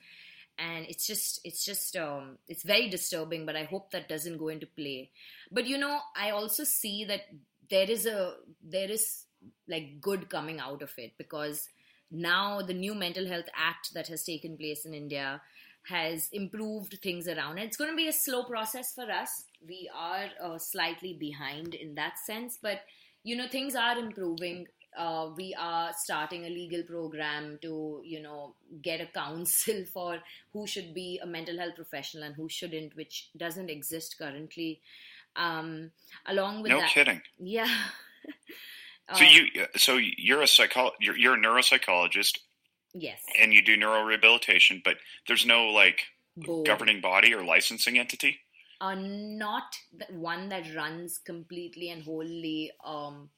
and 0.60 0.86
it's 0.88 1.08
just 1.08 1.40
it's 1.44 1.64
just 1.66 1.96
um, 1.96 2.38
it's 2.48 2.64
very 2.64 2.90
disturbing 2.90 3.46
but 3.46 3.56
i 3.56 3.64
hope 3.64 3.92
that 3.92 4.10
doesn't 4.10 4.38
go 4.38 4.50
into 4.50 4.66
play. 4.66 5.10
But 5.52 5.66
you 5.68 5.78
know 5.78 6.00
i 6.16 6.32
also 6.32 6.64
see 6.64 7.06
that 7.06 7.22
there 7.70 7.90
is 7.90 8.06
a 8.06 8.36
there 8.64 8.90
is 8.92 9.26
like 9.68 10.02
good 10.02 10.30
coming 10.30 10.60
out 10.60 10.82
of 10.82 10.92
it 10.98 11.14
because 11.18 11.70
now 12.12 12.62
the 12.62 12.74
new 12.74 12.96
mental 12.96 13.28
health 13.28 13.50
act 13.56 13.94
that 13.94 14.08
has 14.08 14.24
taken 14.24 14.58
place 14.58 14.86
in 14.86 14.94
india 14.94 15.42
has 15.84 16.28
improved 16.32 16.98
things 17.02 17.28
around 17.28 17.58
it's 17.58 17.78
going 17.78 17.90
to 17.90 17.96
be 17.96 18.08
a 18.08 18.14
slow 18.14 18.44
process 18.44 18.94
for 18.94 19.10
us. 19.10 19.46
We 19.68 19.90
are 19.96 20.28
uh, 20.42 20.58
slightly 20.58 21.14
behind 21.14 21.74
in 21.74 21.96
that 21.96 22.18
sense 22.20 22.58
but 22.62 22.82
you 23.24 23.36
know 23.36 23.48
things 23.48 23.76
are 23.76 23.98
improving 23.98 24.68
uh, 25.00 25.30
we 25.38 25.56
are 25.58 25.92
starting 25.94 26.46
a 26.46 26.50
legal 26.50 26.84
program 26.84 27.58
to, 27.62 28.02
you 28.04 28.22
know, 28.22 28.54
get 28.82 29.00
a 29.00 29.06
council 29.06 29.86
for 29.94 30.20
who 30.52 30.68
should 30.68 30.94
be 30.94 31.20
a 31.24 31.26
mental 31.26 31.58
health 31.58 31.76
professional 31.76 32.24
and 32.24 32.36
who 32.36 32.50
shouldn't, 32.50 32.96
which 32.96 33.30
doesn't 33.38 33.70
exist 33.70 34.18
currently. 34.20 34.82
Um, 35.36 35.92
along 36.26 36.64
with 36.64 36.72
no 36.72 36.82
that, 36.82 36.90
kidding, 36.90 37.22
yeah. 37.40 37.74
so 39.16 39.24
you, 39.24 39.46
so 39.78 39.98
you're 39.98 40.42
a 40.42 40.48
psycho, 40.48 40.92
you're, 41.00 41.16
you're 41.18 41.36
a 41.36 41.38
neuropsychologist, 41.38 42.40
yes, 42.94 43.22
and 43.40 43.54
you 43.54 43.62
do 43.62 43.78
neurorehabilitation, 43.78 44.84
but 44.84 44.98
there's 45.28 45.46
no 45.46 45.68
like 45.68 46.02
Board. 46.36 46.66
governing 46.66 47.00
body 47.00 47.34
or 47.34 47.46
licensing 47.46 47.98
entity. 47.98 48.40
Uh, 48.82 48.96
not 48.96 49.76
one 50.10 50.50
that 50.50 50.76
runs 50.76 51.20
completely 51.20 51.90
and 51.90 52.04
wholly 52.04 52.72
um, 52.84 53.30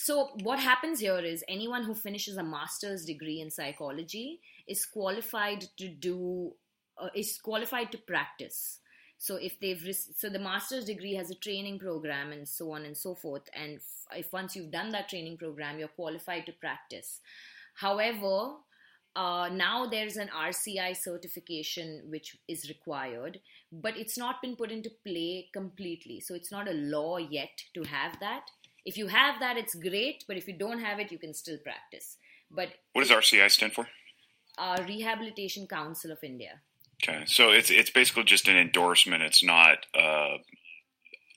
so 0.00 0.28
what 0.44 0.60
happens 0.60 1.00
here 1.00 1.18
is 1.18 1.42
anyone 1.48 1.82
who 1.82 1.92
finishes 1.92 2.36
a 2.36 2.42
master's 2.42 3.04
degree 3.04 3.40
in 3.40 3.50
psychology 3.50 4.38
is 4.68 4.86
qualified 4.86 5.64
to 5.76 5.88
do 5.88 6.52
uh, 7.02 7.08
is 7.16 7.36
qualified 7.42 7.90
to 7.90 7.98
practice 7.98 8.78
so 9.18 9.34
if 9.34 9.58
they've 9.58 9.82
so 10.16 10.28
the 10.28 10.38
master's 10.38 10.84
degree 10.84 11.14
has 11.14 11.30
a 11.32 11.34
training 11.34 11.80
program 11.80 12.30
and 12.30 12.46
so 12.46 12.70
on 12.70 12.84
and 12.84 12.96
so 12.96 13.12
forth 13.12 13.42
and 13.54 13.80
if 14.14 14.32
once 14.32 14.54
you've 14.54 14.70
done 14.70 14.90
that 14.90 15.08
training 15.08 15.36
program 15.36 15.80
you're 15.80 15.96
qualified 16.02 16.46
to 16.46 16.52
practice 16.52 17.20
however 17.74 18.52
uh, 19.16 19.48
now 19.48 19.84
there's 19.84 20.16
an 20.16 20.28
RCI 20.28 20.96
certification 20.96 22.02
which 22.08 22.36
is 22.46 22.68
required, 22.68 23.40
but 23.72 23.96
it's 23.96 24.16
not 24.16 24.40
been 24.40 24.54
put 24.54 24.70
into 24.70 24.90
play 25.04 25.48
completely. 25.52 26.20
So 26.20 26.34
it's 26.34 26.52
not 26.52 26.68
a 26.68 26.72
law 26.72 27.16
yet 27.16 27.64
to 27.74 27.82
have 27.82 28.20
that. 28.20 28.42
If 28.84 28.96
you 28.96 29.08
have 29.08 29.40
that, 29.40 29.56
it's 29.56 29.74
great, 29.74 30.24
but 30.26 30.36
if 30.36 30.48
you 30.48 30.54
don't 30.54 30.80
have 30.80 30.98
it, 30.98 31.12
you 31.12 31.18
can 31.18 31.34
still 31.34 31.58
practice. 31.58 32.16
But 32.50 32.70
what 32.92 33.02
does 33.02 33.10
RCI 33.10 33.50
stand 33.50 33.72
for? 33.72 33.86
Uh, 34.56 34.82
Rehabilitation 34.86 35.66
Council 35.66 36.10
of 36.10 36.18
India. 36.22 36.60
Okay, 37.02 37.24
so 37.26 37.50
it's 37.50 37.70
it's 37.70 37.90
basically 37.90 38.24
just 38.24 38.48
an 38.48 38.56
endorsement. 38.56 39.22
It's 39.22 39.44
not 39.44 39.86
uh, 39.94 40.38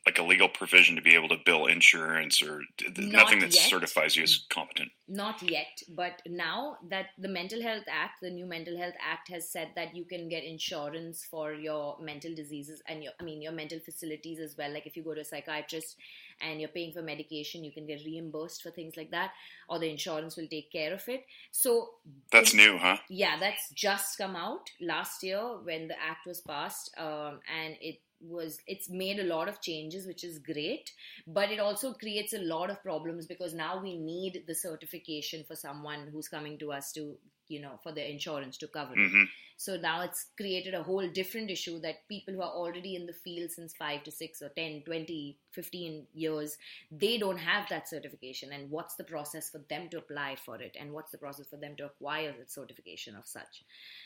like 0.05 0.17
a 0.17 0.23
legal 0.23 0.49
provision 0.49 0.95
to 0.95 1.01
be 1.01 1.13
able 1.13 1.29
to 1.29 1.37
bill 1.45 1.67
insurance 1.67 2.41
or 2.41 2.63
Not 2.97 3.11
nothing 3.11 3.39
that 3.39 3.53
yet. 3.53 3.69
certifies 3.69 4.15
you 4.15 4.23
as 4.23 4.45
competent. 4.49 4.91
Not 5.07 5.43
yet, 5.43 5.83
but 5.89 6.21
now 6.25 6.77
that 6.89 7.07
the 7.19 7.27
Mental 7.27 7.61
Health 7.61 7.83
Act, 7.87 8.21
the 8.21 8.31
new 8.31 8.47
Mental 8.47 8.75
Health 8.75 8.95
Act, 8.99 9.29
has 9.29 9.47
said 9.47 9.69
that 9.75 9.95
you 9.95 10.05
can 10.05 10.27
get 10.27 10.43
insurance 10.43 11.23
for 11.29 11.53
your 11.53 11.97
mental 12.01 12.33
diseases 12.33 12.81
and 12.87 13.03
your, 13.03 13.13
I 13.19 13.23
mean, 13.23 13.43
your 13.43 13.51
mental 13.51 13.79
facilities 13.79 14.39
as 14.39 14.57
well. 14.57 14.73
Like 14.73 14.87
if 14.87 14.97
you 14.97 15.03
go 15.03 15.13
to 15.13 15.21
a 15.21 15.25
psychiatrist 15.25 15.95
and 16.41 16.59
you're 16.59 16.69
paying 16.69 16.93
for 16.93 17.01
medication, 17.01 17.63
you 17.63 17.71
can 17.71 17.85
get 17.85 18.01
reimbursed 18.05 18.61
for 18.61 18.71
things 18.71 18.95
like 18.97 19.11
that, 19.11 19.31
or 19.69 19.79
the 19.79 19.89
insurance 19.89 20.37
will 20.37 20.47
take 20.47 20.71
care 20.71 20.93
of 20.93 21.07
it. 21.07 21.25
So 21.51 21.89
that's 22.31 22.53
new, 22.53 22.77
huh? 22.77 22.97
Yeah, 23.09 23.37
that's 23.39 23.69
just 23.71 24.17
come 24.17 24.35
out 24.35 24.69
last 24.79 25.23
year 25.23 25.41
when 25.63 25.87
the 25.87 25.95
act 25.99 26.25
was 26.25 26.41
passed, 26.41 26.91
um, 26.97 27.39
and 27.53 27.75
it 27.81 27.99
was 28.23 28.59
it's 28.67 28.89
made 28.89 29.19
a 29.19 29.23
lot 29.23 29.49
of 29.49 29.61
changes 29.61 30.05
which 30.05 30.23
is 30.23 30.37
great 30.37 30.91
but 31.25 31.51
it 31.51 31.59
also 31.59 31.91
creates 31.93 32.33
a 32.33 32.41
lot 32.41 32.69
of 32.69 32.81
problems 32.83 33.25
because 33.25 33.53
now 33.53 33.81
we 33.81 33.97
need 33.97 34.43
the 34.47 34.53
certification 34.53 35.43
for 35.47 35.55
someone 35.55 36.07
who's 36.11 36.27
coming 36.27 36.57
to 36.59 36.71
us 36.71 36.91
to 36.91 37.17
you 37.51 37.61
know 37.61 37.79
for 37.83 37.91
the 37.91 38.11
insurance 38.11 38.57
to 38.57 38.67
cover 38.67 38.95
mm-hmm. 38.95 39.23
it 39.23 39.29
so 39.57 39.77
now 39.77 40.01
it's 40.01 40.27
created 40.37 40.73
a 40.73 40.81
whole 40.81 41.07
different 41.09 41.51
issue 41.51 41.79
that 41.79 42.07
people 42.07 42.33
who 42.33 42.41
are 42.41 42.55
already 42.61 42.95
in 42.95 43.05
the 43.05 43.13
field 43.13 43.51
since 43.51 43.73
5 43.73 44.03
to 44.03 44.11
6 44.11 44.41
or 44.41 44.49
10 44.49 44.83
20 44.85 45.37
15 45.51 46.07
years 46.13 46.57
they 46.91 47.17
don't 47.17 47.37
have 47.37 47.67
that 47.69 47.89
certification 47.89 48.53
and 48.53 48.71
what's 48.71 48.95
the 48.95 49.03
process 49.03 49.49
for 49.49 49.61
them 49.69 49.89
to 49.89 49.97
apply 49.97 50.35
for 50.45 50.55
it 50.61 50.77
and 50.79 50.93
what's 50.93 51.11
the 51.11 51.17
process 51.17 51.47
for 51.47 51.57
them 51.57 51.75
to 51.75 51.85
acquire 51.85 52.33
the 52.37 52.49
certification 52.49 53.15
of 53.15 53.27
such 53.27 53.63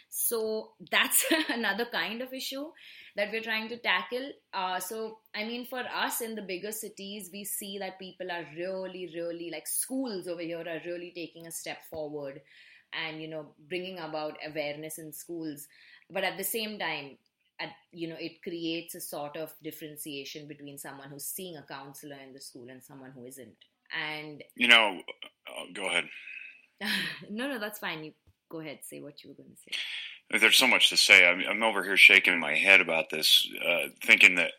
so 0.10 0.72
that's 0.92 1.26
another 1.50 1.86
kind 1.86 2.22
of 2.22 2.34
issue 2.34 2.66
that 3.16 3.32
we're 3.32 3.42
trying 3.42 3.70
to 3.70 3.78
tackle. 3.78 4.32
Uh, 4.54 4.80
so, 4.80 5.20
I 5.34 5.46
mean, 5.46 5.66
for 5.66 5.80
us 5.80 6.22
in 6.22 6.36
the 6.36 6.42
bigger 6.42 6.72
cities, 6.72 7.30
we 7.32 7.44
see 7.46 7.78
that 7.80 8.00
people 8.00 8.32
are 8.32 8.46
really, 8.56 9.10
really 9.16 9.50
like 9.52 9.68
schools 9.68 10.28
over 10.28 10.42
here 10.42 10.60
are 10.60 10.82
really 10.86 11.12
taking 11.16 11.48
a 11.48 11.52
step 11.52 11.84
forward 11.90 12.42
and, 12.96 13.22
you 13.22 13.28
know, 13.28 13.48
bringing 13.68 14.00
about 14.00 14.38
awareness 14.46 14.98
in 14.98 15.12
schools. 15.12 15.68
But 16.10 16.24
at 16.24 16.38
the 16.38 16.44
same 16.44 16.80
time, 16.80 17.18
at, 17.60 17.70
you 17.92 18.10
know, 18.10 18.18
it 18.20 18.42
creates 18.44 18.96
a 18.96 19.02
sort 19.02 19.38
of 19.38 19.54
differentiation 19.64 20.48
between 20.48 20.78
someone 20.78 21.10
who's 21.10 21.26
seeing 21.26 21.58
a 21.58 21.64
counselor 21.64 22.18
in 22.26 22.34
the 22.34 22.42
school 22.42 22.68
and 22.70 22.84
someone 22.84 23.12
who 23.12 23.26
isn't. 23.26 23.56
And, 23.94 24.44
you 24.56 24.68
know, 24.68 25.00
uh, 25.48 25.64
go 25.74 25.88
ahead. 25.88 26.06
no, 27.30 27.48
no, 27.48 27.60
that's 27.60 27.80
fine. 27.80 28.04
You 28.04 28.14
go 28.50 28.60
ahead, 28.60 28.80
say 28.84 29.00
what 29.02 29.24
you 29.24 29.30
were 29.30 29.36
going 29.36 29.50
to 29.50 29.56
say. 29.56 30.40
There's 30.40 30.58
so 30.58 30.68
much 30.68 30.90
to 30.90 30.98
say. 30.98 31.28
I'm, 31.28 31.44
I'm 31.48 31.64
over 31.64 31.84
here 31.84 31.98
shaking 31.98 32.40
my 32.40 32.56
head 32.56 32.82
about 32.82 33.10
this, 33.10 33.48
uh, 33.64 33.90
thinking 34.04 34.36
that 34.36 34.52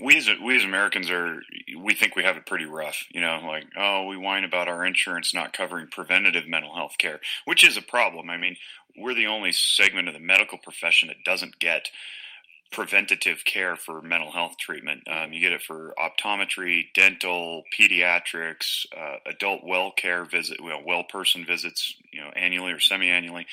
we 0.00 0.16
as 0.16 0.28
we 0.42 0.56
as 0.56 0.64
Americans 0.64 1.10
are 1.10 1.42
we 1.78 1.94
think 1.94 2.16
we 2.16 2.24
have 2.24 2.36
it 2.36 2.46
pretty 2.46 2.64
rough, 2.64 3.04
you 3.10 3.20
know, 3.20 3.40
like 3.46 3.64
oh 3.76 4.06
we 4.06 4.16
whine 4.16 4.44
about 4.44 4.68
our 4.68 4.84
insurance 4.84 5.34
not 5.34 5.52
covering 5.52 5.86
preventative 5.86 6.48
mental 6.48 6.74
health 6.74 6.98
care, 6.98 7.20
which 7.44 7.64
is 7.64 7.76
a 7.76 7.82
problem. 7.82 8.30
I 8.30 8.36
mean, 8.36 8.56
we're 8.96 9.14
the 9.14 9.26
only 9.26 9.52
segment 9.52 10.08
of 10.08 10.14
the 10.14 10.20
medical 10.20 10.58
profession 10.58 11.08
that 11.08 11.24
doesn't 11.24 11.58
get 11.58 11.90
preventative 12.72 13.44
care 13.44 13.76
for 13.76 14.00
mental 14.00 14.32
health 14.32 14.56
treatment. 14.58 15.02
Um, 15.06 15.32
you 15.32 15.40
get 15.40 15.52
it 15.52 15.62
for 15.62 15.94
optometry, 15.98 16.86
dental, 16.94 17.64
pediatrics, 17.78 18.86
uh, 18.96 19.16
adult 19.26 19.60
well 19.64 19.92
care 19.92 20.24
visit, 20.24 20.60
well, 20.62 20.82
well 20.84 21.04
person 21.04 21.44
visits, 21.44 21.94
you 22.10 22.20
know, 22.20 22.30
annually 22.34 22.72
or 22.72 22.80
semi-annually. 22.80 23.46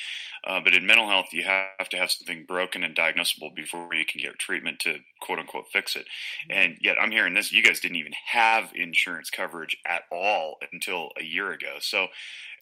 Uh, 0.43 0.61
but 0.63 0.73
in 0.73 0.85
mental 0.85 1.07
health, 1.07 1.27
you 1.33 1.43
have 1.43 1.89
to 1.89 1.97
have 1.97 2.11
something 2.11 2.45
broken 2.45 2.83
and 2.83 2.95
diagnosable 2.95 3.53
before 3.53 3.93
you 3.93 4.05
can 4.05 4.21
get 4.21 4.39
treatment 4.39 4.79
to 4.79 4.95
quote 5.21 5.39
unquote 5.39 5.65
fix 5.71 5.95
it. 5.95 6.05
And 6.49 6.77
yet, 6.81 6.97
I'm 6.99 7.11
hearing 7.11 7.33
this: 7.33 7.51
you 7.51 7.61
guys 7.61 7.79
didn't 7.79 7.97
even 7.97 8.13
have 8.31 8.71
insurance 8.73 9.29
coverage 9.29 9.77
at 9.85 10.03
all 10.11 10.57
until 10.71 11.09
a 11.19 11.23
year 11.23 11.51
ago. 11.51 11.75
So 11.81 12.07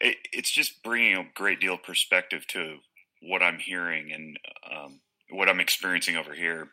it, 0.02 0.18
it's 0.34 0.52
just 0.52 0.84
bringing 0.84 1.16
a 1.16 1.28
great 1.36 1.60
deal 1.60 1.76
of 1.76 1.84
perspective 1.84 2.46
to 2.48 2.78
what 3.22 3.44
I'm 3.44 3.60
hearing 3.60 4.12
and. 4.12 4.40
Um, 4.70 5.00
what 5.30 5.50
I'm 5.50 5.60
experiencing 5.60 6.16
over 6.16 6.34
here. 6.34 6.70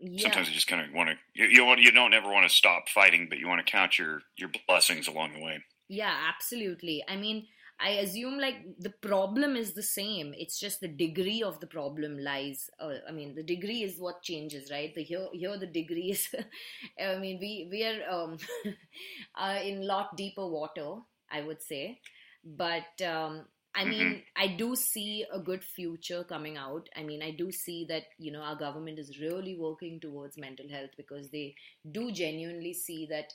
Yeah. 0.00 0.22
Sometimes 0.22 0.48
you 0.48 0.54
just 0.54 0.68
kind 0.68 0.86
of 0.86 0.94
want 0.94 1.10
to 1.10 1.16
you, 1.34 1.46
you 1.46 1.64
want 1.64 1.80
you 1.80 1.90
don't 1.90 2.14
ever 2.14 2.30
want 2.30 2.48
to 2.48 2.54
stop 2.54 2.88
fighting, 2.88 3.26
but 3.28 3.38
you 3.38 3.48
want 3.48 3.64
to 3.64 3.70
count 3.70 3.98
your 3.98 4.20
your 4.36 4.50
blessings 4.66 5.08
along 5.08 5.34
the 5.34 5.42
way. 5.42 5.58
Yeah, 5.88 6.14
absolutely. 6.28 7.02
I 7.08 7.16
mean, 7.16 7.46
I 7.80 7.90
assume 7.90 8.38
like 8.38 8.56
the 8.78 8.90
problem 8.90 9.56
is 9.56 9.74
the 9.74 9.82
same. 9.82 10.34
It's 10.36 10.58
just 10.58 10.80
the 10.80 10.88
degree 10.88 11.42
of 11.42 11.60
the 11.60 11.66
problem 11.66 12.18
lies. 12.18 12.68
Uh, 12.80 12.94
I 13.08 13.12
mean, 13.12 13.34
the 13.34 13.42
degree 13.42 13.82
is 13.82 14.00
what 14.00 14.22
changes, 14.22 14.70
right? 14.70 14.92
The 14.94 15.02
here 15.02 15.28
here 15.32 15.56
the 15.56 15.66
degree 15.66 16.10
is. 16.10 16.28
I 17.00 17.18
mean, 17.18 17.38
we 17.40 17.68
we 17.70 17.84
are 17.84 18.08
um, 18.10 18.38
uh, 19.40 19.58
in 19.64 19.86
lot 19.86 20.16
deeper 20.16 20.46
water, 20.46 20.96
I 21.30 21.42
would 21.42 21.62
say, 21.62 22.00
but 22.44 23.00
um, 23.02 23.46
I 23.74 23.84
mean, 23.84 24.22
I 24.36 24.48
do 24.48 24.74
see 24.74 25.24
a 25.32 25.38
good 25.38 25.62
future 25.62 26.24
coming 26.24 26.56
out. 26.56 26.88
I 26.96 27.02
mean, 27.02 27.22
I 27.22 27.30
do 27.30 27.52
see 27.52 27.86
that, 27.88 28.04
you 28.18 28.32
know, 28.32 28.40
our 28.40 28.56
government 28.56 28.98
is 28.98 29.20
really 29.20 29.56
working 29.56 30.00
towards 30.00 30.36
mental 30.36 30.68
health 30.68 30.90
because 30.96 31.30
they 31.30 31.54
do 31.92 32.10
genuinely 32.10 32.72
see 32.72 33.06
that 33.10 33.32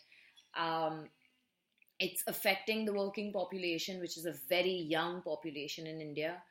um, 0.60 1.06
it's 2.00 2.24
affecting 2.28 2.84
the 2.86 2.94
working 2.94 3.32
population, 3.32 4.02
which 4.02 4.18
is 4.18 4.26
a 4.26 4.34
very 4.50 4.76
young 4.76 5.22
population 5.22 5.88
in 5.88 6.02
India. 6.02 6.44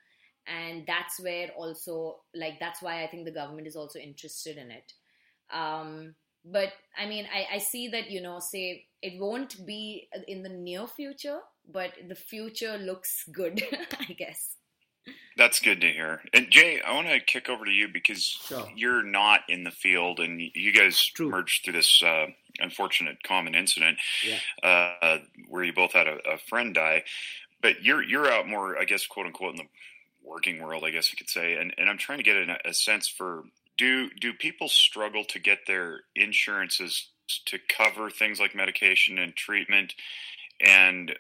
And 0.47 0.85
that's 0.87 1.21
where 1.21 1.51
also, 1.51 2.21
like, 2.35 2.59
that's 2.59 2.83
why 2.83 3.05
I 3.05 3.09
think 3.09 3.25
the 3.25 3.31
government 3.31 3.67
is 3.67 3.77
also 3.77 3.99
interested 3.99 4.57
in 4.57 4.71
it. 4.71 4.93
Um, 5.53 6.15
but 6.45 6.73
I 6.97 7.07
mean, 7.07 7.27
I, 7.33 7.57
I 7.57 7.59
see 7.59 7.89
that, 7.89 8.11
you 8.11 8.21
know, 8.21 8.39
say 8.41 8.87
it 9.03 9.21
won't 9.21 9.65
be 9.67 10.09
in 10.27 10.43
the 10.43 10.49
near 10.49 10.87
future, 10.87 11.39
but 11.71 11.93
the 12.09 12.15
future 12.15 12.79
looks 12.79 13.25
good, 13.33 13.63
I 14.09 14.13
guess. 14.13 14.57
That's 15.37 15.61
good 15.61 15.81
to 15.81 15.89
hear. 15.91 16.21
And 16.33 16.51
Jay, 16.51 16.81
I 16.81 16.95
want 16.95 17.09
to 17.09 17.19
kick 17.19 17.49
over 17.49 17.65
to 17.65 17.71
you 17.71 17.89
because 17.89 18.23
Sure. 18.23 18.71
you're 18.77 19.03
not 19.03 19.41
in 19.49 19.65
the 19.65 19.71
field, 19.71 20.21
and 20.21 20.41
you 20.41 20.73
guys 20.73 21.05
True. 21.07 21.31
merged 21.31 21.65
through 21.65 21.73
this 21.73 22.03
uh, 22.03 22.27
unfortunate 22.61 23.23
common 23.25 23.55
incident 23.55 23.99
Yeah. 24.25 24.39
uh, 24.63 25.19
where 25.49 25.65
you 25.65 25.73
both 25.73 25.93
had 25.93 26.07
a, 26.07 26.19
a 26.35 26.39
friend 26.39 26.75
die. 26.75 27.05
But 27.61 27.83
you're 27.83 28.03
you're 28.03 28.31
out 28.31 28.47
more, 28.49 28.79
I 28.79 28.85
guess, 28.85 29.07
quote 29.07 29.27
unquote, 29.27 29.53
in 29.53 29.57
the 29.57 29.69
working 30.23 30.63
world, 30.63 30.85
I 30.85 30.91
guess 30.91 31.13
you 31.13 31.17
could 31.17 31.31
say. 31.31 31.55
And 31.55 31.75
and 31.79 31.89
I'm 31.89 31.99
trying 31.99 32.19
to 32.19 32.25
get 32.25 32.37
a, 32.37 32.69
a 32.69 32.75
sense 32.75 33.09
for 33.09 33.45
do 33.79 34.11
do 34.11 34.33
people 34.33 34.69
struggle 34.69 35.25
to 35.25 35.39
get 35.39 35.61
their 35.67 36.01
insurances 36.15 37.09
to 37.47 37.59
cover 37.69 38.11
things 38.11 38.39
like 38.39 38.55
medication 38.55 39.19
and 39.19 39.35
treatment, 39.35 39.95
and 40.61 41.17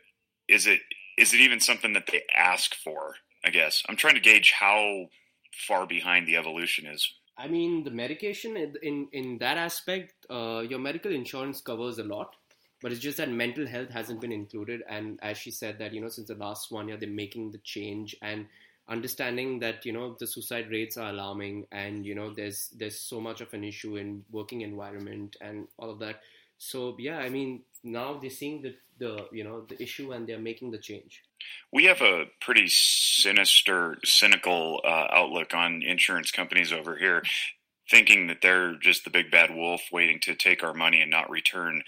is 0.48 0.66
it 0.66 0.80
is 1.18 1.34
it 1.34 1.40
even 1.40 1.60
something 1.60 1.92
that 1.92 2.08
they 2.10 2.22
ask 2.34 2.74
for? 2.74 3.14
I 3.44 3.50
guess 3.50 3.82
I'm 3.88 3.96
trying 3.96 4.14
to 4.14 4.20
gauge 4.20 4.52
how 4.58 5.06
far 5.52 5.86
behind 5.86 6.26
the 6.26 6.36
evolution 6.36 6.86
is. 6.86 7.12
I 7.36 7.48
mean, 7.48 7.84
the 7.84 7.90
medication 7.90 8.56
in 8.56 9.08
in, 9.12 9.38
that 9.38 9.56
aspect, 9.56 10.26
uh, 10.30 10.62
your 10.68 10.78
medical 10.78 11.12
insurance 11.12 11.60
covers 11.60 11.98
a 11.98 12.04
lot, 12.04 12.36
but 12.80 12.92
it's 12.92 13.00
just 13.00 13.16
that 13.16 13.30
mental 13.30 13.66
health 13.66 13.90
hasn't 13.90 14.20
been 14.20 14.32
included. 14.32 14.82
And 14.88 15.18
as 15.22 15.38
she 15.38 15.50
said, 15.50 15.78
that 15.78 15.92
you 15.92 16.00
know, 16.00 16.08
since 16.08 16.28
the 16.28 16.34
last 16.34 16.70
one 16.70 16.88
year, 16.88 16.96
they're 16.96 17.08
making 17.08 17.50
the 17.50 17.58
change 17.58 18.14
and 18.22 18.46
understanding 18.88 19.60
that 19.60 19.86
you 19.86 19.92
know 19.92 20.16
the 20.18 20.26
suicide 20.26 20.70
rates 20.70 20.96
are 20.96 21.10
alarming, 21.10 21.66
and 21.72 22.04
you 22.04 22.14
know, 22.14 22.32
there's 22.34 22.68
there's 22.76 22.98
so 22.98 23.20
much 23.20 23.40
of 23.40 23.52
an 23.54 23.64
issue 23.64 23.96
in 23.96 24.24
working 24.30 24.60
environment 24.60 25.36
and 25.40 25.68
all 25.78 25.90
of 25.90 25.98
that. 26.00 26.20
So 26.58 26.94
yeah, 26.98 27.18
I 27.18 27.28
mean, 27.28 27.62
now 27.84 28.18
they're 28.20 28.30
seeing 28.30 28.62
the 28.62 28.74
the 28.98 29.26
you 29.32 29.44
know 29.44 29.62
the 29.68 29.80
issue 29.82 30.12
and 30.12 30.26
they're 30.26 30.38
making 30.38 30.70
the 30.70 30.78
change. 30.78 31.22
We 31.72 31.84
have 31.84 32.00
a 32.00 32.26
pretty 32.40 32.68
sinister, 32.68 33.98
cynical 34.04 34.80
uh, 34.84 35.06
outlook 35.10 35.54
on 35.54 35.82
insurance 35.82 36.30
companies 36.30 36.72
over 36.72 36.96
here, 36.96 37.22
thinking 37.90 38.28
that 38.28 38.42
they're 38.42 38.74
just 38.74 39.04
the 39.04 39.10
big 39.10 39.30
bad 39.30 39.54
wolf 39.54 39.82
waiting 39.92 40.20
to 40.22 40.34
take 40.34 40.62
our 40.62 40.74
money 40.74 41.00
and 41.00 41.10
not 41.10 41.30
return 41.30 41.82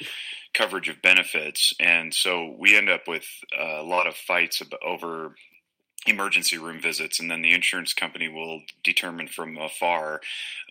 coverage 0.52 0.88
of 0.88 1.02
benefits. 1.02 1.74
And 1.78 2.12
so 2.12 2.54
we 2.58 2.76
end 2.76 2.88
up 2.88 3.06
with 3.06 3.26
a 3.58 3.82
lot 3.82 4.06
of 4.06 4.16
fights 4.16 4.62
over 4.82 5.34
emergency 6.06 6.58
room 6.58 6.80
visits, 6.80 7.18
and 7.18 7.30
then 7.30 7.42
the 7.42 7.52
insurance 7.52 7.92
company 7.92 8.28
will 8.28 8.62
determine 8.82 9.28
from 9.28 9.56
afar 9.56 10.20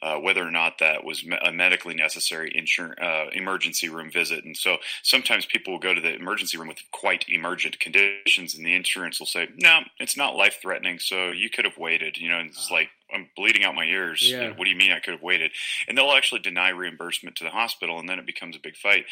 uh, 0.02 0.18
whether 0.18 0.46
or 0.46 0.52
not 0.52 0.80
that 0.80 1.04
was 1.04 1.24
a 1.46 1.52
medically 1.52 1.94
necessary 1.94 2.52
insur- 2.56 3.02
uh, 3.02 3.30
emergency 3.32 3.90
room 3.90 4.12
visit. 4.12 4.44
And 4.44 4.56
so 4.56 4.78
sometimes 5.02 5.46
people 5.46 5.74
will 5.74 5.80
go 5.80 5.94
to 5.94 6.02
the 6.02 6.14
emergency 6.14 6.58
room 6.58 6.68
with 6.68 6.84
quite 6.92 7.26
emergent 7.30 7.80
conditions, 7.80 8.56
and 8.56 8.66
the 8.66 8.76
insurance 8.76 9.20
will 9.20 9.28
say, 9.28 9.50
"No, 9.56 9.82
it's 10.00 10.18
not 10.18 10.36
life 10.36 10.60
threatening, 10.62 11.00
so 11.00 11.32
you 11.32 11.50
could 11.50 11.66
have 11.66 11.78
waited." 11.78 12.18
You 12.18 12.30
know, 12.30 12.40
and 12.40 12.50
it's 12.50 12.72
like 12.72 12.90
I'm 13.14 13.30
bleeding 13.36 13.64
out 13.64 13.76
my 13.76 13.84
ears. 13.86 14.22
Yeah. 14.30 14.50
What 14.50 14.64
do 14.66 14.70
you 14.70 14.76
mean 14.76 14.92
I 14.92 15.00
could 15.00 15.14
have 15.14 15.22
waited? 15.22 15.52
And 15.88 15.98
they'll 15.98 16.12
actually 16.12 16.42
deny 16.42 16.70
reimbursement 16.70 17.36
to 17.38 17.44
the 17.44 17.50
hospital, 17.50 18.00
and 18.00 18.10
then 18.10 18.20
it 18.20 18.26
becomes 18.26 18.56
a 18.56 18.60
big 18.60 18.76
fight. 18.76 19.06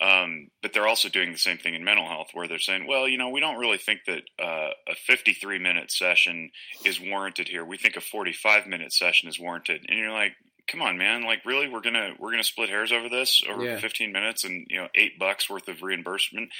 Um, 0.00 0.48
but 0.62 0.72
they're 0.72 0.88
also 0.88 1.08
doing 1.08 1.32
the 1.32 1.38
same 1.38 1.58
thing 1.58 1.74
in 1.74 1.84
mental 1.84 2.06
health, 2.06 2.28
where 2.32 2.48
they're 2.48 2.58
saying, 2.58 2.86
"Well, 2.86 3.06
you 3.08 3.18
know, 3.18 3.28
we 3.30 3.40
don't 3.40 3.58
really 3.58 3.78
think 3.78 4.00
that 4.06 4.22
uh, 4.42 4.70
a 4.88 4.94
53 4.94 5.58
minute 5.58 5.90
session 5.92 6.50
is 6.84 7.00
warranted 7.00 7.48
here. 7.48 7.64
We 7.64 7.76
think 7.78 7.96
a 7.96 8.00
45 8.00 8.66
minute 8.66 8.92
session 8.92 9.28
is 9.28 9.38
warranted." 9.38 9.84
And 9.88 9.98
you're 9.98 10.10
like, 10.12 10.32
"Come 10.68 10.82
on, 10.82 10.96
man! 10.98 11.22
Like, 11.24 11.44
really? 11.44 11.68
We're 11.68 11.80
gonna 11.82 12.14
we're 12.18 12.30
gonna 12.30 12.42
split 12.44 12.68
hairs 12.70 12.92
over 12.92 13.08
this 13.08 13.42
over 13.48 13.64
Yeah. 13.64 13.78
15 13.78 14.12
minutes 14.12 14.44
and 14.44 14.66
you 14.70 14.78
know 14.80 14.88
eight 14.94 15.18
bucks 15.18 15.48
worth 15.50 15.68
of 15.68 15.82
reimbursement?" 15.82 16.50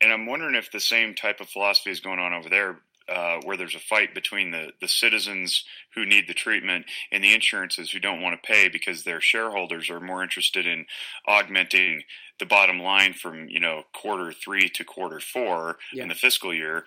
And 0.00 0.12
I'm 0.12 0.26
wondering 0.26 0.54
if 0.54 0.70
the 0.70 0.80
same 0.80 1.14
type 1.14 1.40
of 1.40 1.48
philosophy 1.48 1.90
is 1.90 2.00
going 2.00 2.18
on 2.18 2.32
over 2.34 2.48
there. 2.48 2.80
Uh, 3.06 3.38
where 3.44 3.56
there's 3.58 3.74
a 3.74 3.78
fight 3.78 4.14
between 4.14 4.50
the, 4.50 4.70
the 4.80 4.88
citizens 4.88 5.62
who 5.94 6.06
need 6.06 6.26
the 6.26 6.32
treatment 6.32 6.86
and 7.12 7.22
the 7.22 7.34
insurances 7.34 7.90
who 7.90 7.98
don't 8.00 8.22
want 8.22 8.34
to 8.34 8.46
pay 8.46 8.66
because 8.66 9.04
their 9.04 9.20
shareholders 9.20 9.90
are 9.90 10.00
more 10.00 10.22
interested 10.22 10.66
in 10.66 10.86
augmenting 11.28 12.02
the 12.38 12.46
bottom 12.46 12.78
line 12.80 13.12
from 13.12 13.46
you 13.48 13.60
know 13.60 13.82
quarter 13.92 14.32
three 14.32 14.70
to 14.70 14.84
quarter 14.84 15.20
four 15.20 15.76
Yeah. 15.92 16.04
in 16.04 16.08
the 16.08 16.14
fiscal 16.14 16.54
year, 16.54 16.84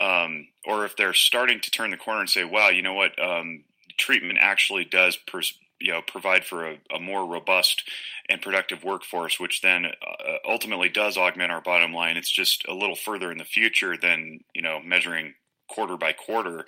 um, 0.00 0.48
or 0.66 0.84
if 0.84 0.96
they're 0.96 1.14
starting 1.14 1.60
to 1.60 1.70
turn 1.70 1.90
the 1.90 1.96
corner 1.96 2.20
and 2.20 2.30
say, 2.30 2.42
"Wow, 2.44 2.70
you 2.70 2.82
know 2.82 2.94
what? 2.94 3.16
Um, 3.22 3.62
treatment 3.96 4.38
actually 4.40 4.84
does." 4.84 5.16
Pers- 5.16 5.58
you 5.82 5.90
know, 5.92 6.02
provide 6.02 6.44
for 6.44 6.66
a, 6.68 6.76
a 6.94 7.00
more 7.00 7.24
robust 7.24 7.88
and 8.28 8.42
productive 8.42 8.84
workforce, 8.84 9.40
which 9.40 9.62
then 9.62 9.86
uh, 9.86 10.34
ultimately 10.46 10.90
does 10.90 11.16
augment 11.16 11.50
our 11.50 11.62
bottom 11.62 11.94
line. 11.94 12.18
It's 12.18 12.30
just 12.30 12.68
a 12.68 12.74
little 12.74 12.96
further 12.96 13.32
in 13.32 13.38
the 13.38 13.44
future 13.46 13.96
than 13.96 14.40
you 14.54 14.60
know 14.60 14.80
measuring 14.84 15.32
quarter 15.70 15.96
by 15.96 16.12
quarter. 16.12 16.64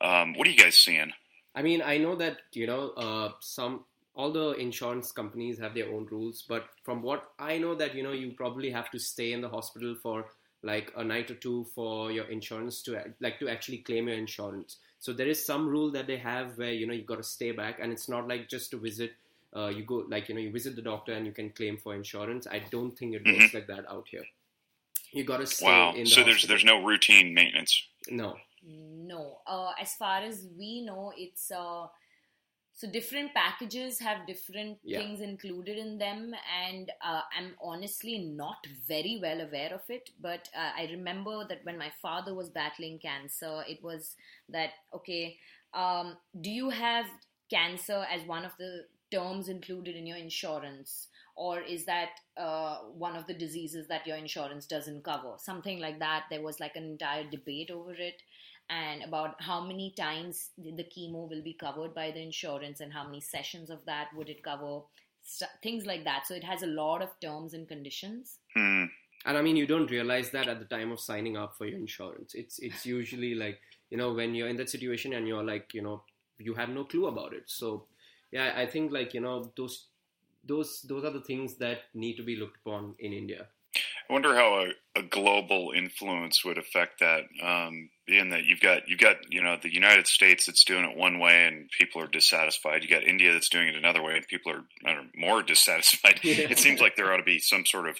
Um, 0.00 0.34
what 0.34 0.46
are 0.46 0.50
you 0.50 0.56
guys 0.56 0.76
seeing? 0.76 1.12
I 1.54 1.62
mean, 1.62 1.82
I 1.82 1.98
know 1.98 2.14
that 2.16 2.38
you 2.52 2.66
know 2.66 2.90
uh, 2.90 3.32
some 3.40 3.84
all 4.14 4.32
the 4.32 4.52
insurance 4.52 5.12
companies 5.12 5.58
have 5.58 5.74
their 5.74 5.88
own 5.88 6.06
rules, 6.10 6.44
but 6.48 6.66
from 6.84 7.02
what 7.02 7.30
I 7.38 7.58
know, 7.58 7.74
that 7.76 7.94
you 7.94 8.02
know 8.02 8.12
you 8.12 8.32
probably 8.32 8.70
have 8.70 8.90
to 8.90 8.98
stay 8.98 9.32
in 9.32 9.40
the 9.40 9.48
hospital 9.48 9.94
for 10.02 10.26
like 10.62 10.92
a 10.96 11.02
night 11.02 11.30
or 11.30 11.36
two 11.36 11.64
for 11.74 12.12
your 12.12 12.26
insurance 12.26 12.82
to 12.82 13.02
like 13.20 13.38
to 13.40 13.48
actually 13.48 13.78
claim 13.78 14.08
your 14.08 14.18
insurance. 14.18 14.76
So 14.98 15.12
there 15.12 15.28
is 15.28 15.44
some 15.44 15.68
rule 15.68 15.90
that 15.92 16.06
they 16.06 16.18
have 16.18 16.58
where 16.58 16.72
you 16.72 16.86
know 16.86 16.94
you 16.94 17.04
got 17.04 17.16
to 17.16 17.22
stay 17.22 17.52
back, 17.52 17.78
and 17.80 17.92
it's 17.92 18.08
not 18.08 18.28
like 18.28 18.48
just 18.48 18.70
to 18.72 18.78
visit. 18.78 19.12
Uh, 19.56 19.66
you 19.66 19.82
go 19.82 20.04
like 20.08 20.28
you 20.28 20.34
know 20.34 20.40
you 20.40 20.52
visit 20.52 20.76
the 20.76 20.82
doctor 20.82 21.12
and 21.12 21.26
you 21.26 21.32
can 21.32 21.50
claim 21.50 21.76
for 21.76 21.94
insurance. 21.94 22.46
I 22.46 22.60
don't 22.70 22.96
think 22.96 23.14
it 23.14 23.26
works 23.26 23.54
like 23.54 23.66
that 23.66 23.90
out 23.90 24.06
here. 24.08 24.24
You 25.12 25.24
got 25.24 25.38
to 25.38 25.46
stay 25.46 25.66
Wow. 25.66 25.92
in 25.94 26.10
the 26.10 26.10
So 26.10 26.22
there's 26.24 26.46
hospital. 26.46 26.48
there's 26.48 26.64
no 26.64 26.82
routine 26.84 27.34
maintenance. 27.34 27.82
no. 28.10 28.36
No. 28.62 29.40
Uh, 29.46 29.72
as 29.80 29.94
far 29.94 30.20
as 30.22 30.46
we 30.56 30.82
know, 30.82 31.12
it's 31.16 31.50
uh, 31.50 31.86
so 32.72 32.90
different 32.90 33.34
packages 33.34 33.98
have 34.00 34.26
different 34.26 34.78
Yeah. 34.82 34.98
things 34.98 35.20
included 35.20 35.78
in 35.78 35.98
them, 35.98 36.34
and 36.62 36.90
uh, 37.04 37.22
I'm 37.36 37.56
honestly 37.62 38.18
not 38.18 38.66
very 38.86 39.18
well 39.22 39.40
aware 39.40 39.74
of 39.74 39.82
it. 39.88 40.10
But 40.20 40.48
uh, 40.56 40.72
I 40.76 40.88
remember 40.90 41.46
that 41.48 41.64
when 41.64 41.78
my 41.78 41.90
father 42.02 42.34
was 42.34 42.50
battling 42.50 42.98
cancer, 43.00 43.64
it 43.68 43.82
was 43.82 44.16
that 44.48 44.70
okay. 44.94 45.38
Um, 45.74 46.16
do 46.40 46.50
you 46.50 46.70
have 46.70 47.06
cancer 47.50 48.04
as 48.10 48.22
one 48.26 48.44
of 48.44 48.52
the 48.58 48.86
terms 49.10 49.48
included 49.48 49.96
in 49.96 50.06
your 50.06 50.16
insurance? 50.18 51.08
Or 51.40 51.60
is 51.60 51.86
that 51.86 52.10
uh, 52.36 52.78
one 53.04 53.16
of 53.16 53.26
the 53.26 53.34
diseases 53.34 53.88
that 53.88 54.06
your 54.06 54.16
insurance 54.16 54.66
doesn't 54.66 55.04
cover? 55.04 55.32
Something 55.38 55.80
like 55.80 55.98
that. 56.00 56.24
There 56.30 56.42
was 56.42 56.60
like 56.60 56.76
an 56.76 56.84
entire 56.84 57.24
debate 57.24 57.70
over 57.70 57.92
it 57.92 58.22
and 58.68 59.02
about 59.02 59.40
how 59.42 59.60
many 59.60 59.92
times 59.96 60.50
the 60.58 60.72
the 60.80 60.84
chemo 60.84 61.28
will 61.28 61.42
be 61.42 61.56
covered 61.62 61.94
by 61.94 62.10
the 62.10 62.22
insurance 62.22 62.80
and 62.80 62.92
how 62.92 63.04
many 63.04 63.20
sessions 63.20 63.68
of 63.68 63.84
that 63.86 64.12
would 64.16 64.28
it 64.28 64.44
cover 64.44 64.74
st- 65.22 65.50
things 65.62 65.86
like 65.86 66.04
that 66.04 66.26
so 66.26 66.34
it 66.34 66.44
has 66.44 66.62
a 66.62 66.72
lot 66.82 67.02
of 67.02 67.18
terms 67.20 67.52
and 67.52 67.66
conditions 67.66 68.38
Hmm. 68.54 68.84
And 69.26 69.36
I 69.36 69.42
mean, 69.42 69.56
you 69.56 69.66
don't 69.66 69.90
realize 69.90 70.30
that 70.30 70.48
at 70.48 70.58
the 70.58 70.64
time 70.64 70.92
of 70.92 71.00
signing 71.00 71.36
up 71.36 71.56
for 71.56 71.66
your 71.66 71.78
insurance. 71.78 72.34
It's 72.34 72.58
it's 72.58 72.86
usually 72.86 73.34
like 73.34 73.60
you 73.90 73.98
know 73.98 74.12
when 74.12 74.34
you're 74.34 74.48
in 74.48 74.56
that 74.56 74.70
situation 74.70 75.12
and 75.12 75.28
you're 75.28 75.44
like 75.44 75.74
you 75.74 75.82
know 75.82 76.02
you 76.38 76.54
have 76.54 76.70
no 76.70 76.84
clue 76.84 77.06
about 77.06 77.34
it. 77.34 77.44
So 77.46 77.86
yeah, 78.32 78.52
I 78.56 78.66
think 78.66 78.92
like 78.92 79.12
you 79.12 79.20
know 79.20 79.52
those 79.56 79.88
those 80.44 80.84
those 80.88 81.04
are 81.04 81.12
the 81.12 81.20
things 81.20 81.56
that 81.56 81.78
need 81.94 82.16
to 82.16 82.22
be 82.22 82.36
looked 82.36 82.58
upon 82.64 82.94
in 82.98 83.12
India. 83.12 83.46
I 84.08 84.12
wonder 84.12 84.34
how 84.34 84.64
a, 84.64 84.98
a 84.98 85.02
global 85.02 85.72
influence 85.74 86.44
would 86.44 86.58
affect 86.58 86.98
that. 86.98 87.24
Um, 87.40 87.90
being 88.06 88.30
that 88.30 88.44
you've 88.44 88.60
got 88.60 88.88
you've 88.88 88.98
got 88.98 89.16
you 89.28 89.40
know 89.42 89.56
the 89.62 89.72
United 89.72 90.08
States 90.08 90.46
that's 90.46 90.64
doing 90.64 90.84
it 90.84 90.96
one 90.96 91.20
way 91.20 91.46
and 91.46 91.70
people 91.70 92.02
are 92.02 92.08
dissatisfied. 92.08 92.82
You 92.82 92.88
got 92.88 93.04
India 93.04 93.32
that's 93.32 93.48
doing 93.48 93.68
it 93.68 93.76
another 93.76 94.02
way 94.02 94.16
and 94.16 94.26
people 94.26 94.52
are 94.52 94.64
know, 94.82 95.04
more 95.14 95.42
dissatisfied. 95.44 96.20
Yeah. 96.22 96.48
It 96.50 96.58
seems 96.58 96.80
like 96.80 96.96
there 96.96 97.12
ought 97.12 97.18
to 97.18 97.22
be 97.22 97.38
some 97.38 97.64
sort 97.64 97.88
of 97.88 97.98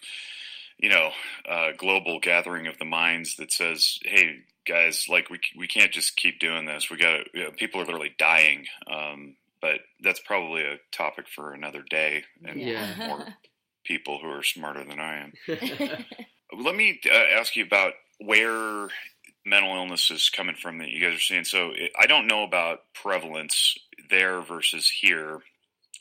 you 0.79 0.89
know 0.89 1.11
uh, 1.49 1.73
global 1.77 2.19
gathering 2.19 2.67
of 2.67 2.79
the 2.79 2.85
minds 2.85 3.37
that 3.37 3.53
says, 3.53 4.01
"Hey 4.05 4.41
guys, 4.67 5.07
like 5.09 5.31
we 5.31 5.39
we 5.57 5.69
can't 5.69 5.93
just 5.93 6.17
keep 6.17 6.41
doing 6.41 6.65
this. 6.65 6.91
We 6.91 6.97
got. 6.97 7.33
You 7.33 7.45
know, 7.45 7.51
people 7.53 7.81
are 7.81 7.85
literally 7.85 8.15
dying." 8.19 8.67
Um, 8.91 9.37
but 9.61 9.81
that's 10.03 10.21
probably 10.21 10.63
a 10.63 10.79
topic 10.93 11.27
for 11.29 11.53
another 11.53 11.83
day 11.89 12.25
and 12.45 12.61
Yeah. 12.61 12.95
more 12.99 13.27
people 13.85 14.19
who 14.23 14.29
are 14.31 14.43
smarter 14.43 14.85
than 14.85 15.01
I 15.01 15.21
am. 15.25 15.33
Let 16.59 16.75
me 16.75 17.01
uh, 17.11 17.15
ask 17.15 17.57
you 17.57 17.65
about 17.65 17.95
where 18.19 18.89
mental 19.47 19.75
illness 19.75 20.11
is 20.11 20.29
coming 20.31 20.55
from 20.57 20.79
that 20.79 20.89
you 20.91 21.01
guys 21.01 21.17
are 21.17 21.21
seeing. 21.21 21.45
So 21.45 21.71
it, 21.75 21.93
I 21.99 22.07
don't 22.07 22.27
know 22.27 22.43
about 22.43 22.81
prevalence 22.95 23.75
there 24.11 24.41
versus 24.43 24.89
here. 24.91 25.41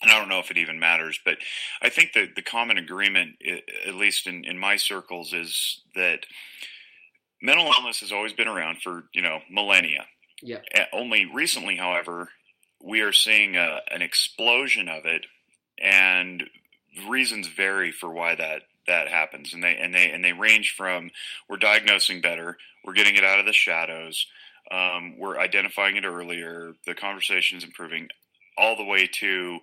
And 0.02 0.10
I 0.12 0.17
don't 0.17 0.30
know 0.30 0.39
if 0.39 0.50
it 0.52 0.58
even 0.58 0.80
matters, 0.80 1.19
but 1.26 1.38
I 1.82 1.89
think 1.89 2.13
that 2.13 2.36
the 2.36 2.41
common 2.41 2.78
agreement, 2.78 3.36
at 3.86 3.95
least 3.95 4.28
in, 4.28 4.45
in 4.45 4.58
my 4.58 4.78
circles, 4.78 5.34
is 5.34 5.82
that 5.95 6.26
mental 7.41 7.65
illness 7.78 8.00
has 8.00 8.12
always 8.12 8.34
been 8.34 8.48
around 8.48 8.82
for 8.82 9.04
you 9.13 9.22
know 9.22 9.39
millennia. 9.52 10.06
Yeah. 10.41 10.60
Only 10.93 11.26
recently, 11.26 11.76
however, 11.76 12.30
we 12.81 13.01
are 13.01 13.13
seeing 13.13 13.55
a, 13.55 13.81
an 13.91 14.01
explosion 14.01 14.87
of 14.87 15.05
it, 15.05 15.25
and 15.81 16.43
reasons 17.07 17.47
vary 17.47 17.91
for 17.91 18.11
why 18.11 18.35
that 18.35 18.63
that 18.87 19.07
happens, 19.07 19.53
and 19.53 19.63
they 19.63 19.75
and 19.77 19.93
they 19.93 20.09
and 20.09 20.23
they 20.23 20.33
range 20.33 20.73
from 20.75 21.11
we're 21.47 21.57
diagnosing 21.57 22.21
better, 22.21 22.57
we're 22.83 22.93
getting 22.93 23.15
it 23.15 23.23
out 23.23 23.39
of 23.39 23.45
the 23.45 23.53
shadows, 23.53 24.25
um, 24.71 25.17
we're 25.17 25.39
identifying 25.39 25.95
it 25.95 26.05
earlier, 26.05 26.73
the 26.85 26.95
conversation 26.95 27.57
is 27.57 27.63
improving, 27.63 28.07
all 28.57 28.75
the 28.75 28.83
way 28.83 29.07
to 29.07 29.59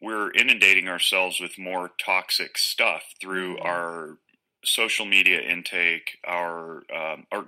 we're 0.00 0.30
inundating 0.30 0.88
ourselves 0.88 1.40
with 1.40 1.58
more 1.58 1.90
toxic 2.04 2.56
stuff 2.56 3.02
through 3.20 3.56
mm-hmm. 3.56 3.66
our 3.66 4.18
social 4.64 5.06
media 5.06 5.40
intake, 5.40 6.18
our 6.26 6.82
um, 6.94 7.26
our 7.32 7.44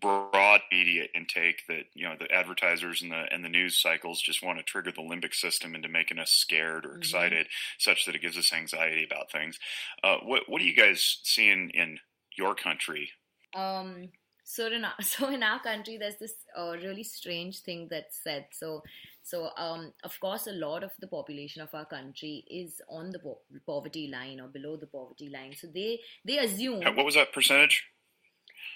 broad 0.00 0.60
media 0.70 1.04
intake 1.14 1.66
that 1.68 1.84
you 1.94 2.08
know 2.08 2.14
the 2.18 2.30
advertisers 2.32 3.02
and 3.02 3.10
the 3.10 3.24
and 3.32 3.44
the 3.44 3.48
news 3.48 3.76
cycles 3.76 4.20
just 4.20 4.42
want 4.42 4.58
to 4.58 4.64
trigger 4.64 4.92
the 4.92 5.02
limbic 5.02 5.34
system 5.34 5.74
into 5.74 5.88
making 5.88 6.18
us 6.18 6.30
scared 6.30 6.84
or 6.84 6.90
mm-hmm. 6.90 6.98
excited, 6.98 7.46
such 7.78 8.06
that 8.06 8.14
it 8.14 8.22
gives 8.22 8.36
us 8.36 8.52
anxiety 8.52 9.04
about 9.04 9.30
things. 9.30 9.58
Uh, 10.02 10.16
what 10.22 10.42
what 10.48 10.60
are 10.60 10.64
you 10.64 10.76
guys 10.76 11.18
seeing 11.22 11.70
in 11.70 11.98
your 12.36 12.54
country? 12.54 13.10
Um, 13.54 14.10
so 14.44 14.66
in 14.66 14.84
our, 14.84 14.92
so 15.00 15.28
in 15.28 15.42
our 15.42 15.60
country, 15.60 15.96
there's 15.96 16.16
this 16.16 16.34
uh, 16.56 16.76
really 16.82 17.04
strange 17.04 17.60
thing 17.60 17.88
that's 17.90 18.22
said. 18.22 18.46
So 18.52 18.82
so, 19.22 19.50
um, 19.56 19.92
of 20.02 20.18
course, 20.18 20.46
a 20.46 20.52
lot 20.52 20.82
of 20.82 20.92
the 20.98 21.06
population 21.06 21.62
of 21.62 21.74
our 21.74 21.84
country 21.84 22.44
is 22.50 22.80
on 22.88 23.10
the 23.10 23.18
po- 23.18 23.40
poverty 23.66 24.08
line 24.08 24.40
or 24.40 24.48
below 24.48 24.76
the 24.76 24.86
poverty 24.86 25.28
line. 25.28 25.54
So 25.56 25.68
they 25.72 26.00
they 26.24 26.38
assume. 26.38 26.80
What 26.80 27.04
was 27.04 27.14
that 27.14 27.32
percentage? 27.32 27.84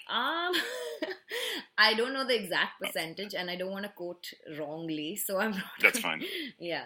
Um, 0.07 0.53
I 1.77 1.93
don't 1.95 2.13
know 2.13 2.25
the 2.25 2.35
exact 2.35 2.81
percentage, 2.81 3.33
and 3.33 3.49
I 3.49 3.55
don't 3.55 3.71
want 3.71 3.85
to 3.85 3.91
quote 3.91 4.31
wrongly, 4.57 5.15
so 5.15 5.39
I'm 5.39 5.51
not. 5.51 5.63
That's 5.81 5.99
fine. 5.99 6.23
yeah, 6.59 6.85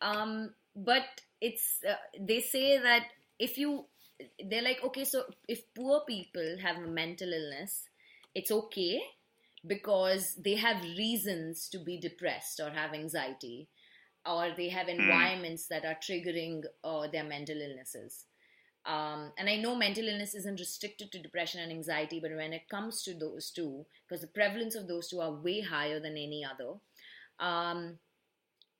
um, 0.00 0.54
but 0.74 1.04
it's 1.40 1.80
uh, 1.88 1.94
they 2.18 2.40
say 2.40 2.78
that 2.78 3.06
if 3.38 3.58
you, 3.58 3.86
they're 4.48 4.62
like, 4.62 4.78
okay, 4.84 5.04
so 5.04 5.24
if 5.48 5.62
poor 5.74 6.02
people 6.06 6.56
have 6.62 6.76
a 6.76 6.86
mental 6.86 7.32
illness, 7.32 7.88
it's 8.34 8.50
okay 8.50 9.02
because 9.66 10.34
they 10.36 10.54
have 10.56 10.82
reasons 10.82 11.68
to 11.68 11.78
be 11.78 11.98
depressed 11.98 12.60
or 12.60 12.70
have 12.70 12.94
anxiety, 12.94 13.68
or 14.26 14.50
they 14.56 14.68
have 14.68 14.86
hmm. 14.86 15.00
environments 15.00 15.66
that 15.68 15.84
are 15.84 15.96
triggering 15.96 16.62
uh, 16.84 17.06
their 17.08 17.24
mental 17.24 17.60
illnesses. 17.60 18.26
Um, 18.86 19.32
and 19.36 19.48
I 19.48 19.56
know 19.56 19.74
mental 19.74 20.08
illness 20.08 20.34
isn't 20.34 20.58
restricted 20.58 21.12
to 21.12 21.22
depression 21.22 21.60
and 21.60 21.70
anxiety, 21.70 22.18
but 22.18 22.34
when 22.34 22.54
it 22.54 22.68
comes 22.70 23.02
to 23.02 23.14
those 23.14 23.50
two, 23.50 23.84
because 24.08 24.22
the 24.22 24.28
prevalence 24.28 24.74
of 24.74 24.88
those 24.88 25.08
two 25.08 25.20
are 25.20 25.32
way 25.32 25.60
higher 25.60 26.00
than 26.00 26.12
any 26.12 26.42
other, 26.44 26.78
um, 27.38 27.98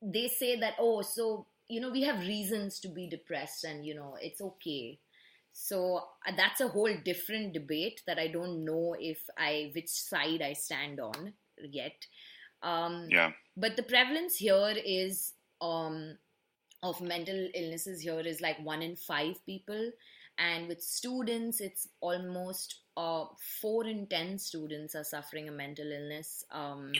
they 0.02 0.28
say 0.28 0.58
that, 0.58 0.74
oh, 0.78 1.02
so, 1.02 1.46
you 1.68 1.80
know, 1.80 1.90
we 1.90 2.02
have 2.02 2.20
reasons 2.20 2.80
to 2.80 2.88
be 2.88 3.08
depressed 3.08 3.64
and, 3.64 3.84
you 3.84 3.94
know, 3.94 4.16
it's 4.20 4.40
okay. 4.40 4.98
So 5.52 5.96
uh, 6.26 6.32
that's 6.36 6.60
a 6.60 6.68
whole 6.68 6.94
different 7.04 7.52
debate 7.52 8.02
that 8.06 8.18
I 8.18 8.28
don't 8.28 8.64
know 8.64 8.96
if 8.98 9.18
I 9.36 9.70
which 9.74 9.88
side 9.88 10.42
I 10.42 10.54
stand 10.54 11.00
on 11.00 11.34
yet. 11.70 12.06
Um, 12.62 13.08
yeah. 13.10 13.32
But 13.56 13.76
the 13.76 13.82
prevalence 13.82 14.36
here 14.36 14.74
is 14.84 15.32
um, 15.60 16.16
of 16.82 17.00
mental 17.00 17.48
illnesses 17.54 18.00
here 18.00 18.20
is 18.20 18.40
like 18.40 18.58
one 18.64 18.82
in 18.82 18.96
five 18.96 19.36
people, 19.44 19.90
and 20.38 20.68
with 20.68 20.82
students, 20.82 21.60
it's 21.60 21.88
almost 22.00 22.80
uh, 22.96 23.24
four 23.60 23.86
in 23.86 24.06
ten 24.06 24.38
students 24.38 24.94
are 24.94 25.04
suffering 25.04 25.48
a 25.48 25.52
mental 25.52 25.90
illness. 25.90 26.44
Um, 26.50 26.92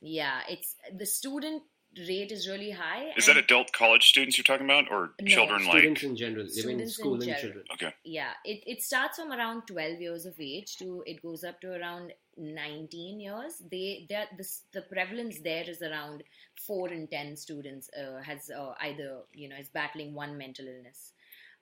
yeah, 0.00 0.40
it's 0.48 0.76
the 0.96 1.06
student 1.06 1.62
rate 2.08 2.32
is 2.32 2.48
really 2.48 2.70
high. 2.70 3.12
Is 3.16 3.26
that 3.26 3.36
adult 3.36 3.72
college 3.72 4.06
students 4.06 4.36
you're 4.36 4.44
talking 4.44 4.66
about, 4.66 4.90
or 4.90 5.12
no, 5.20 5.26
children 5.26 5.60
students 5.60 5.66
like 5.66 5.78
students 5.78 6.02
in 6.02 6.16
general, 6.16 6.46
living 6.54 6.88
schooling 6.88 7.34
children? 7.34 7.64
Okay. 7.72 7.94
Yeah, 8.04 8.32
it 8.44 8.62
it 8.66 8.82
starts 8.82 9.18
from 9.18 9.32
around 9.32 9.66
12 9.66 10.00
years 10.00 10.26
of 10.26 10.34
age 10.40 10.76
to 10.78 11.02
it 11.06 11.22
goes 11.22 11.44
up 11.44 11.60
to 11.62 11.72
around 11.72 12.12
19 12.36 13.20
years. 13.20 13.62
They 13.70 14.06
that 14.10 14.36
the 14.36 14.46
the 14.72 14.82
prevalence 14.82 15.40
there 15.40 15.68
is 15.68 15.82
around 15.82 16.22
four 16.66 16.88
in 16.88 17.06
10 17.08 17.36
students 17.36 17.90
uh, 17.94 18.22
has 18.22 18.50
uh, 18.50 18.72
either 18.80 19.20
you 19.32 19.48
know 19.48 19.56
is 19.56 19.68
battling 19.68 20.14
one 20.14 20.36
mental 20.36 20.66
illness. 20.66 21.12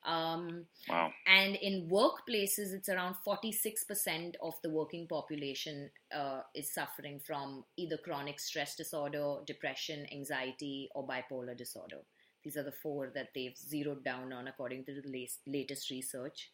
Um, 0.04 0.66
wow. 0.88 1.10
And 1.26 1.56
in 1.56 1.88
workplaces, 1.88 2.74
it's 2.74 2.88
around 2.88 3.16
46% 3.26 4.34
of 4.42 4.54
the 4.62 4.70
working 4.70 5.06
population 5.08 5.90
uh, 6.14 6.40
is 6.54 6.72
suffering 6.72 7.20
from 7.26 7.64
either 7.76 7.96
chronic 7.96 8.38
stress 8.38 8.76
disorder, 8.76 9.36
depression, 9.46 10.06
anxiety, 10.12 10.90
or 10.94 11.06
bipolar 11.06 11.56
disorder. 11.56 11.98
These 12.44 12.58
are 12.58 12.62
the 12.62 12.72
four 12.72 13.10
that 13.14 13.28
they've 13.34 13.56
zeroed 13.56 14.04
down 14.04 14.32
on 14.32 14.48
according 14.48 14.84
to 14.84 15.00
the 15.00 15.28
latest 15.46 15.90
research. 15.90 16.50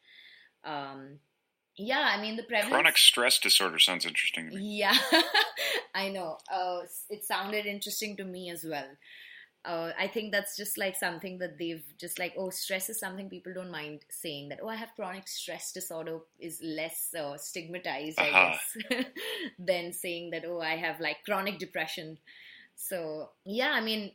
Um, 0.63 1.19
yeah, 1.77 2.13
I 2.15 2.21
mean 2.21 2.37
the 2.37 2.45
prevalence. 2.45 2.73
Chronic 2.73 2.99
stress 2.99 3.39
disorder 3.39 3.79
sounds 3.81 4.05
interesting. 4.05 4.51
Yeah, 4.53 4.97
I 5.95 6.11
know. 6.11 6.39
Uh, 6.53 6.83
it 7.09 7.25
sounded 7.25 7.67
interesting 7.67 8.17
to 8.19 8.25
me 8.25 8.51
as 8.51 8.65
well 8.65 8.87
uh, 9.65 9.91
I 9.99 10.07
think 10.07 10.33
that's 10.33 10.57
just 10.57 10.79
like 10.79 10.97
something 10.97 11.39
that 11.39 11.59
they've 11.59 11.85
just 11.99 12.19
like, 12.19 12.35
oh, 12.39 12.49
stress 12.49 12.89
is 12.89 12.99
something 12.99 13.29
people 13.29 13.53
don't 13.53 13.71
mind 13.71 14.01
saying 14.09 14.49
that, 14.49 14.61
oh, 14.63 14.69
I 14.69 14.77
have 14.77 14.95
chronic 14.97 15.29
stress 15.29 15.73
disorder 15.73 16.21
is 16.39 16.61
less 16.63 17.15
uh, 17.19 17.37
stigmatized, 17.37 18.19
uh-huh. 18.19 18.55
I 18.55 18.59
guess, 18.91 19.07
than 19.59 19.93
saying 19.93 20.31
that, 20.31 20.45
oh, 20.47 20.61
I 20.61 20.77
have 20.77 20.99
like 20.99 21.19
chronic 21.27 21.59
depression. 21.59 22.19
So, 22.75 23.31
yeah, 23.45 23.73
I 23.73 23.83
mean, 23.83 24.13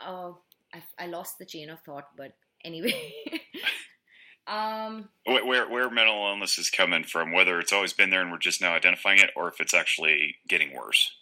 uh, 0.00 0.32
I, 0.74 0.82
I 0.98 1.06
lost 1.06 1.38
the 1.38 1.46
chain 1.46 1.70
of 1.70 1.80
thought, 1.82 2.08
but 2.16 2.32
anyway. 2.64 3.12
um, 4.48 5.08
where, 5.24 5.68
where 5.68 5.88
mental 5.88 6.26
illness 6.26 6.58
is 6.58 6.68
coming 6.68 7.04
from, 7.04 7.30
whether 7.30 7.60
it's 7.60 7.72
always 7.72 7.92
been 7.92 8.10
there 8.10 8.22
and 8.22 8.32
we're 8.32 8.38
just 8.38 8.60
now 8.60 8.74
identifying 8.74 9.20
it, 9.20 9.30
or 9.36 9.46
if 9.46 9.60
it's 9.60 9.74
actually 9.74 10.34
getting 10.48 10.74
worse 10.74 11.12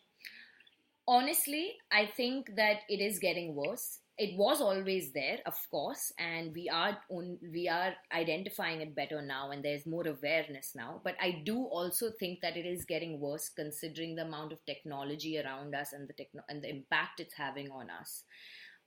honestly, 1.09 1.73
I 1.91 2.07
think 2.07 2.57
that 2.57 2.81
it 2.89 3.01
is 3.01 3.19
getting 3.19 3.55
worse. 3.55 4.01
It 4.19 4.39
was 4.39 4.63
always 4.63 5.13
there, 5.13 5.41
of 5.45 5.55
course, 5.71 6.11
and 6.19 6.55
we 6.55 6.71
are 6.71 6.97
on, 7.11 7.39
we 7.53 7.69
are 7.69 7.93
identifying 8.15 8.81
it 8.81 8.95
better 8.95 9.21
now, 9.21 9.51
and 9.51 9.63
there's 9.63 9.85
more 9.85 10.07
awareness 10.09 10.73
now. 10.75 11.03
But 11.05 11.17
I 11.21 11.43
do 11.45 11.65
also 11.65 12.11
think 12.19 12.41
that 12.41 12.57
it 12.57 12.65
is 12.65 12.87
getting 12.87 13.21
worse, 13.21 13.51
considering 13.51 14.15
the 14.15 14.25
amount 14.25 14.53
of 14.53 14.65
technology 14.65 15.39
around 15.39 15.75
us 15.75 15.93
and 15.93 16.09
the 16.09 16.15
techno- 16.15 16.45
and 16.49 16.63
the 16.63 16.71
impact 16.71 17.21
it's 17.21 17.35
having 17.35 17.71
on 17.71 17.91
us. 17.91 18.25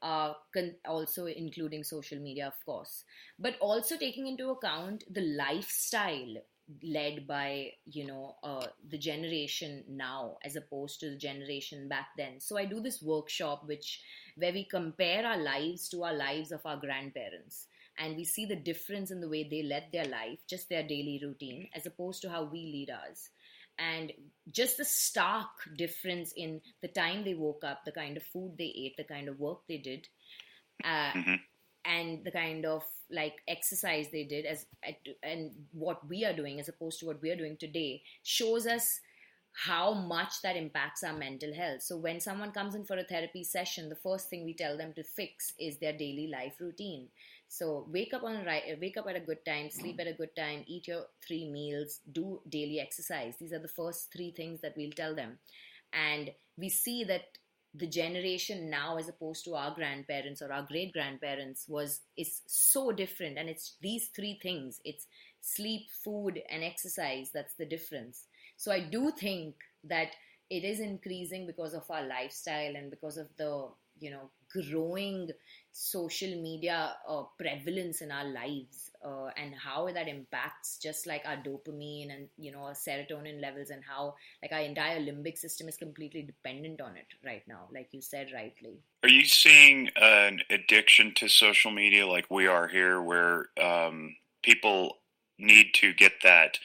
Uh, 0.01 0.33
con- 0.53 0.77
also 0.87 1.25
including 1.25 1.83
social 1.83 2.19
media, 2.19 2.47
of 2.47 2.65
course, 2.65 3.03
but 3.37 3.55
also 3.59 3.97
taking 3.97 4.27
into 4.27 4.49
account 4.49 5.03
the 5.11 5.21
lifestyle 5.35 6.35
led 6.83 7.27
by 7.27 7.71
you 7.85 8.05
know 8.05 8.35
uh, 8.43 8.65
the 8.89 8.97
generation 8.97 9.83
now 9.89 10.37
as 10.43 10.55
opposed 10.55 10.99
to 10.99 11.09
the 11.09 11.15
generation 11.17 11.87
back 11.87 12.09
then. 12.17 12.39
So 12.39 12.57
i 12.57 12.65
do 12.65 12.79
this 12.79 13.01
workshop 13.01 13.63
which 13.65 14.01
where 14.35 14.53
we 14.53 14.63
compare 14.63 15.25
our 15.25 15.37
lives 15.37 15.89
to 15.89 16.03
our 16.03 16.13
lives 16.13 16.51
of 16.51 16.65
our 16.65 16.77
grandparents. 16.77 17.67
And 17.97 18.15
we 18.15 18.23
see 18.23 18.45
the 18.45 18.55
difference 18.55 19.11
in 19.11 19.19
the 19.19 19.27
way 19.27 19.43
they 19.43 19.63
led 19.63 19.87
their 19.91 20.05
life 20.05 20.39
just 20.47 20.69
their 20.69 20.83
daily 20.83 21.19
routine 21.21 21.67
as 21.75 21.85
opposed 21.85 22.21
to 22.21 22.29
how 22.29 22.43
we 22.43 22.59
lead 22.59 22.89
ours. 22.91 23.29
And 23.77 24.13
just 24.49 24.77
the 24.77 24.85
stark 24.85 25.49
difference 25.77 26.33
in 26.35 26.61
the 26.81 26.87
time 26.87 27.23
they 27.23 27.33
woke 27.33 27.63
up 27.65 27.83
the 27.83 27.91
kind 27.91 28.15
of 28.15 28.23
food 28.23 28.55
they 28.57 28.73
ate 28.75 28.95
the 28.97 29.03
kind 29.03 29.27
of 29.27 29.39
work 29.39 29.59
they 29.67 29.77
did 29.77 30.07
uh, 30.83 31.11
mm-hmm 31.11 31.35
and 31.85 32.23
the 32.23 32.31
kind 32.31 32.65
of 32.65 32.83
like 33.11 33.35
exercise 33.47 34.07
they 34.11 34.23
did 34.23 34.45
as 34.45 34.65
and 35.23 35.51
what 35.71 36.07
we 36.07 36.25
are 36.25 36.33
doing 36.33 36.59
as 36.59 36.69
opposed 36.69 36.99
to 36.99 37.05
what 37.05 37.21
we 37.21 37.31
are 37.31 37.35
doing 37.35 37.57
today 37.57 38.01
shows 38.23 38.67
us 38.67 38.99
how 39.53 39.93
much 39.93 40.41
that 40.43 40.55
impacts 40.55 41.03
our 41.03 41.17
mental 41.17 41.53
health. 41.53 41.81
So 41.81 41.97
when 41.97 42.19
someone 42.19 42.51
comes 42.51 42.75
in 42.75 42.85
for 42.85 42.97
a 42.97 43.03
therapy 43.03 43.43
session 43.43 43.89
the 43.89 43.95
first 43.95 44.29
thing 44.29 44.45
we 44.45 44.53
tell 44.53 44.77
them 44.77 44.93
to 44.95 45.03
fix 45.03 45.53
is 45.59 45.77
their 45.79 45.93
daily 45.93 46.29
life 46.31 46.55
routine. 46.59 47.07
So 47.47 47.87
wake 47.89 48.13
up 48.13 48.23
on 48.23 48.45
right 48.45 48.63
wake 48.79 48.97
up 48.97 49.07
at 49.09 49.15
a 49.15 49.21
good 49.21 49.43
time 49.45 49.69
sleep 49.71 49.99
at 49.99 50.07
a 50.07 50.13
good 50.13 50.35
time 50.35 50.63
eat 50.67 50.87
your 50.87 51.05
three 51.25 51.49
meals 51.49 51.99
do 52.11 52.41
daily 52.47 52.79
exercise. 52.79 53.35
These 53.39 53.53
are 53.53 53.59
the 53.59 53.67
first 53.67 54.13
three 54.13 54.31
things 54.31 54.61
that 54.61 54.75
we'll 54.77 54.91
tell 54.91 55.15
them. 55.15 55.39
And 55.91 56.31
we 56.57 56.69
see 56.69 57.03
that 57.05 57.38
the 57.75 57.87
generation 57.87 58.69
now 58.69 58.97
as 58.97 59.09
opposed 59.09 59.45
to 59.45 59.55
our 59.55 59.73
grandparents 59.75 60.41
or 60.41 60.51
our 60.51 60.63
great 60.63 60.91
grandparents 60.91 61.65
was 61.67 62.01
is 62.17 62.41
so 62.47 62.91
different. 62.91 63.37
And 63.37 63.47
it's 63.49 63.75
these 63.81 64.07
three 64.15 64.39
things. 64.41 64.79
It's 64.83 65.05
sleep 65.41 65.87
food 66.03 66.41
and 66.49 66.63
exercise 66.63 67.31
that's 67.33 67.53
the 67.55 67.65
difference. 67.65 68.25
So 68.57 68.71
I 68.71 68.81
do 68.81 69.11
think 69.11 69.55
that 69.83 70.09
it 70.49 70.63
is 70.63 70.79
increasing 70.79 71.45
because 71.45 71.73
of 71.73 71.83
our 71.89 72.05
lifestyle 72.05 72.75
and 72.75 72.89
because 72.89 73.17
of 73.17 73.27
the 73.37 73.69
you 73.99 74.11
know 74.11 74.31
growing 74.51 75.29
social 75.71 76.29
media 76.41 76.95
uh, 77.07 77.23
prevalence 77.37 78.01
in 78.01 78.11
our 78.11 78.25
lives 78.25 78.88
uh, 79.05 79.29
and 79.37 79.53
how 79.55 79.89
that 79.91 80.07
impacts 80.07 80.77
just 80.77 81.07
like 81.07 81.23
our 81.25 81.37
dopamine 81.37 82.13
and 82.13 82.27
you 82.37 82.51
know 82.51 82.63
our 82.63 82.73
serotonin 82.73 83.41
levels 83.41 83.69
and 83.69 83.83
how 83.83 84.13
like 84.41 84.51
our 84.51 84.59
entire 84.59 84.99
limbic 84.99 85.37
system 85.37 85.67
is 85.67 85.77
completely 85.77 86.21
dependent 86.21 86.81
on 86.81 86.95
it 86.95 87.07
right 87.25 87.43
now 87.47 87.67
like 87.73 87.87
you 87.91 88.01
said 88.01 88.27
rightly 88.33 88.79
are 89.03 89.09
you 89.09 89.25
seeing 89.25 89.89
an 89.95 90.41
addiction 90.49 91.13
to 91.15 91.27
social 91.27 91.71
media 91.71 92.05
like 92.05 92.25
we 92.29 92.47
are 92.47 92.67
here 92.67 93.01
where 93.01 93.47
um, 93.61 94.15
people 94.43 94.97
need 95.37 95.67
to 95.73 95.93
get 95.93 96.13
that 96.23 96.57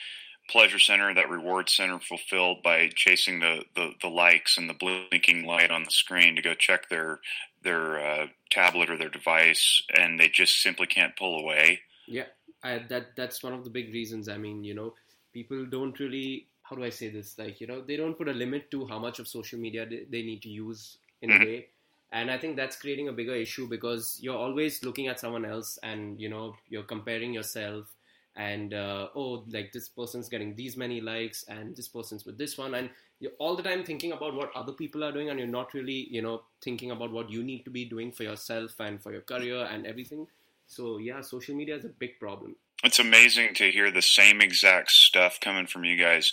pleasure 0.49 0.79
center, 0.79 1.15
that 1.15 1.31
reward 1.31 1.69
center 1.69 1.99
fulfilled 1.99 2.63
by 2.63 2.91
chasing 2.95 3.41
the, 3.41 3.65
the, 3.75 3.93
the 4.03 4.09
likes 4.09 4.59
and 4.59 4.69
the 4.69 4.75
blinking 4.75 5.47
light 5.47 5.71
on 5.71 5.85
the 5.85 5.91
screen 5.91 6.37
to 6.37 6.43
go 6.43 6.55
check 6.55 6.89
their 6.89 7.21
their 7.63 7.99
uh, 7.99 8.27
tablet 8.51 8.91
or 8.91 8.99
their 8.99 9.09
device, 9.09 9.83
and 9.97 10.21
they 10.21 10.29
just 10.29 10.61
simply 10.61 10.87
can't 10.87 11.17
pull 11.17 11.41
away. 11.41 11.81
Yeah, 12.07 12.27
I, 12.63 12.79
that 12.89 13.17
that's 13.17 13.43
one 13.43 13.53
of 13.53 13.65
the 13.65 13.71
big 13.71 13.93
reasons. 13.93 14.29
I 14.29 14.37
mean, 14.37 14.65
you 14.65 14.75
know, 14.75 14.95
people 15.33 15.65
don't 15.67 15.99
really. 15.99 16.47
How 16.63 16.77
do 16.77 16.85
I 16.85 16.91
say 16.91 17.11
this? 17.11 17.39
Like, 17.39 17.61
you 17.61 17.67
know, 17.67 17.83
they 17.83 17.97
don't 17.97 18.17
put 18.17 18.29
a 18.29 18.33
limit 18.33 18.71
to 18.71 18.87
how 18.87 18.99
much 18.99 19.19
of 19.19 19.29
social 19.29 19.59
media 19.59 19.85
they, 19.85 20.07
they 20.11 20.23
need 20.23 20.41
to 20.43 20.49
use 20.49 20.97
in 21.21 21.29
mm-hmm. 21.29 21.43
a 21.43 21.45
day. 21.45 21.69
And 22.11 22.31
I 22.31 22.39
think 22.39 22.57
that's 22.57 22.77
creating 22.77 23.09
a 23.09 23.13
bigger 23.13 23.35
issue 23.35 23.69
because 23.69 24.19
you're 24.23 24.39
always 24.39 24.83
looking 24.83 25.09
at 25.09 25.21
someone 25.21 25.45
else 25.45 25.79
and, 25.83 26.19
you 26.19 26.31
know, 26.31 26.55
you're 26.69 26.85
comparing 26.85 27.35
yourself 27.35 27.93
and 28.37 28.75
uh, 28.75 29.09
oh 29.15 29.45
like 29.49 29.73
this 29.73 29.89
person's 29.89 30.29
getting 30.29 30.55
these 30.55 30.77
many 30.77 31.01
likes 31.01 31.45
and 31.49 31.77
this 31.77 31.89
person's 31.89 32.25
with 32.25 32.37
this 32.37 32.59
one 32.59 32.75
and 32.75 32.91
you're 33.21 33.33
all 33.39 33.55
the 33.55 33.63
time 33.63 33.85
thinking 33.85 34.13
about 34.13 34.35
what 34.35 34.51
other 34.57 34.73
people 34.73 35.05
are 35.05 35.13
doing 35.13 35.31
and 35.31 35.39
you're 35.39 35.49
not 35.49 35.73
really 35.73 36.09
you 36.11 36.21
know 36.21 36.43
thinking 36.61 36.91
about 36.91 37.13
what 37.13 37.31
you 37.31 37.43
need 37.45 37.65
to 37.65 37.71
be 37.71 37.85
doing 37.85 38.11
for 38.11 38.25
yourself 38.25 38.75
and 38.81 39.01
for 39.01 39.13
your 39.13 39.21
career 39.21 39.69
and 39.71 39.87
everything 39.87 40.27
so 40.67 40.99
yeah 40.99 41.21
social 41.21 41.55
media 41.55 41.77
is 41.77 41.85
a 41.85 41.91
big 41.99 42.19
problem. 42.21 42.57
It's 42.83 42.99
amazing 42.99 43.55
to 43.55 43.71
hear 43.71 43.91
the 43.91 44.03
same 44.03 44.43
exact 44.43 44.91
stuff 44.91 45.41
coming 45.41 45.67
from 45.67 45.85
you 45.85 45.97
guys 45.97 46.33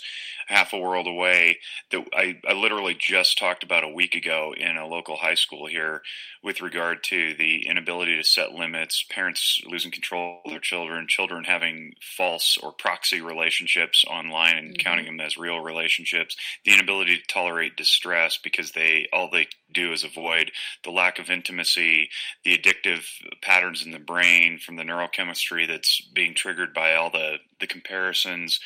half 0.52 0.72
a 0.72 0.78
world 0.78 1.06
away 1.06 1.58
that 1.90 2.06
I, 2.14 2.38
I 2.46 2.52
literally 2.52 2.94
just 2.98 3.38
talked 3.38 3.62
about 3.62 3.84
a 3.84 3.88
week 3.88 4.14
ago 4.14 4.54
in 4.56 4.76
a 4.76 4.86
local 4.86 5.16
high 5.16 5.34
school 5.34 5.66
here 5.66 6.02
with 6.42 6.60
regard 6.60 7.02
to 7.04 7.34
the 7.34 7.66
inability 7.66 8.16
to 8.16 8.24
set 8.24 8.52
limits, 8.52 9.04
parents 9.08 9.60
losing 9.64 9.90
control 9.90 10.40
of 10.44 10.50
their 10.50 10.60
children, 10.60 11.06
children 11.08 11.44
having 11.44 11.94
false 12.02 12.58
or 12.62 12.72
proxy 12.72 13.20
relationships 13.20 14.04
online 14.06 14.58
and 14.58 14.68
mm-hmm. 14.70 14.84
counting 14.84 15.06
them 15.06 15.20
as 15.20 15.36
real 15.36 15.60
relationships, 15.60 16.36
the 16.64 16.74
inability 16.74 17.16
to 17.16 17.26
tolerate 17.26 17.76
distress 17.76 18.36
because 18.36 18.72
they 18.72 19.06
all 19.12 19.30
they 19.30 19.46
do 19.72 19.92
is 19.92 20.04
avoid 20.04 20.50
the 20.84 20.90
lack 20.90 21.18
of 21.18 21.30
intimacy, 21.30 22.10
the 22.44 22.58
addictive 22.58 23.04
patterns 23.40 23.84
in 23.84 23.92
the 23.92 23.98
brain 23.98 24.58
from 24.58 24.76
the 24.76 24.82
neurochemistry 24.82 25.66
that's 25.66 26.02
being 26.14 26.34
triggered 26.34 26.74
by 26.74 26.94
all 26.94 27.10
the 27.10 27.36
the 27.60 27.66
comparisons 27.66 28.60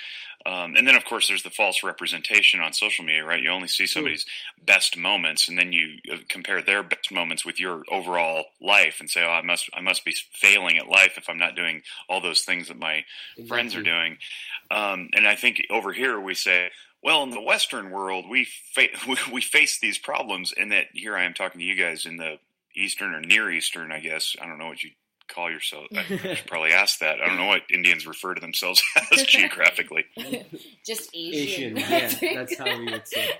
um, 0.47 0.77
and 0.77 0.87
then, 0.87 0.95
of 0.95 1.05
course, 1.05 1.27
there's 1.27 1.43
the 1.43 1.51
false 1.51 1.83
representation 1.83 2.61
on 2.61 2.73
social 2.73 3.05
media, 3.05 3.25
right? 3.25 3.43
You 3.43 3.51
only 3.51 3.67
see 3.67 3.87
somebody's 3.87 4.25
best 4.65 4.97
moments, 4.97 5.49
and 5.49 5.59
then 5.59 5.73
you 5.73 5.97
uh, 6.13 6.19
compare 6.29 6.63
their 6.63 6.85
best 6.85 7.11
moments 7.11 7.45
with 7.45 7.59
your 7.59 7.83
overall 7.91 8.45
life, 8.61 8.99
and 9.01 9.11
say, 9.11 9.25
"Oh, 9.25 9.31
I 9.31 9.43
must, 9.43 9.69
I 9.75 9.81
must 9.81 10.05
be 10.05 10.15
failing 10.33 10.79
at 10.79 10.87
life 10.87 11.15
if 11.17 11.29
I'm 11.29 11.39
not 11.39 11.57
doing 11.57 11.83
all 12.09 12.21
those 12.21 12.43
things 12.43 12.69
that 12.69 12.79
my 12.79 13.05
exactly. 13.37 13.49
friends 13.49 13.75
are 13.75 13.83
doing." 13.83 14.19
Um, 14.71 15.09
and 15.15 15.27
I 15.27 15.35
think 15.35 15.63
over 15.69 15.93
here 15.93 16.21
we 16.21 16.35
say, 16.35 16.71
well, 17.03 17.25
in 17.25 17.31
the 17.31 17.41
Western 17.41 17.91
world, 17.91 18.27
we 18.29 18.45
fa- 18.45 18.89
we 19.33 19.41
face 19.41 19.81
these 19.81 19.99
problems, 19.99 20.55
and 20.57 20.71
that 20.71 20.87
here 20.93 21.17
I 21.17 21.25
am 21.25 21.35
talking 21.35 21.59
to 21.59 21.65
you 21.65 21.75
guys 21.75 22.07
in 22.07 22.19
the 22.19 22.39
Eastern 22.77 23.15
or 23.15 23.21
Near 23.21 23.51
Eastern, 23.51 23.91
I 23.91 23.99
guess. 23.99 24.37
I 24.41 24.47
don't 24.47 24.59
know 24.59 24.69
what 24.69 24.85
you 24.85 24.91
call 25.29 25.51
yourself? 25.51 25.87
I 25.97 26.03
should 26.03 26.43
probably 26.47 26.73
ask 26.73 26.99
that. 27.01 27.21
I 27.21 27.27
don't 27.27 27.37
know 27.37 27.47
what 27.47 27.63
Indians 27.73 28.07
refer 28.07 28.35
to 28.35 28.41
themselves 28.41 28.83
as 29.13 29.23
geographically. 29.27 30.05
Just 30.85 31.11
Asian. 31.15 31.77
Asian, 31.79 32.21
yeah, 32.23 32.35
that's 32.35 32.59
how 32.59 32.79
we 32.79 32.91
would 32.91 33.07
say. 33.07 33.31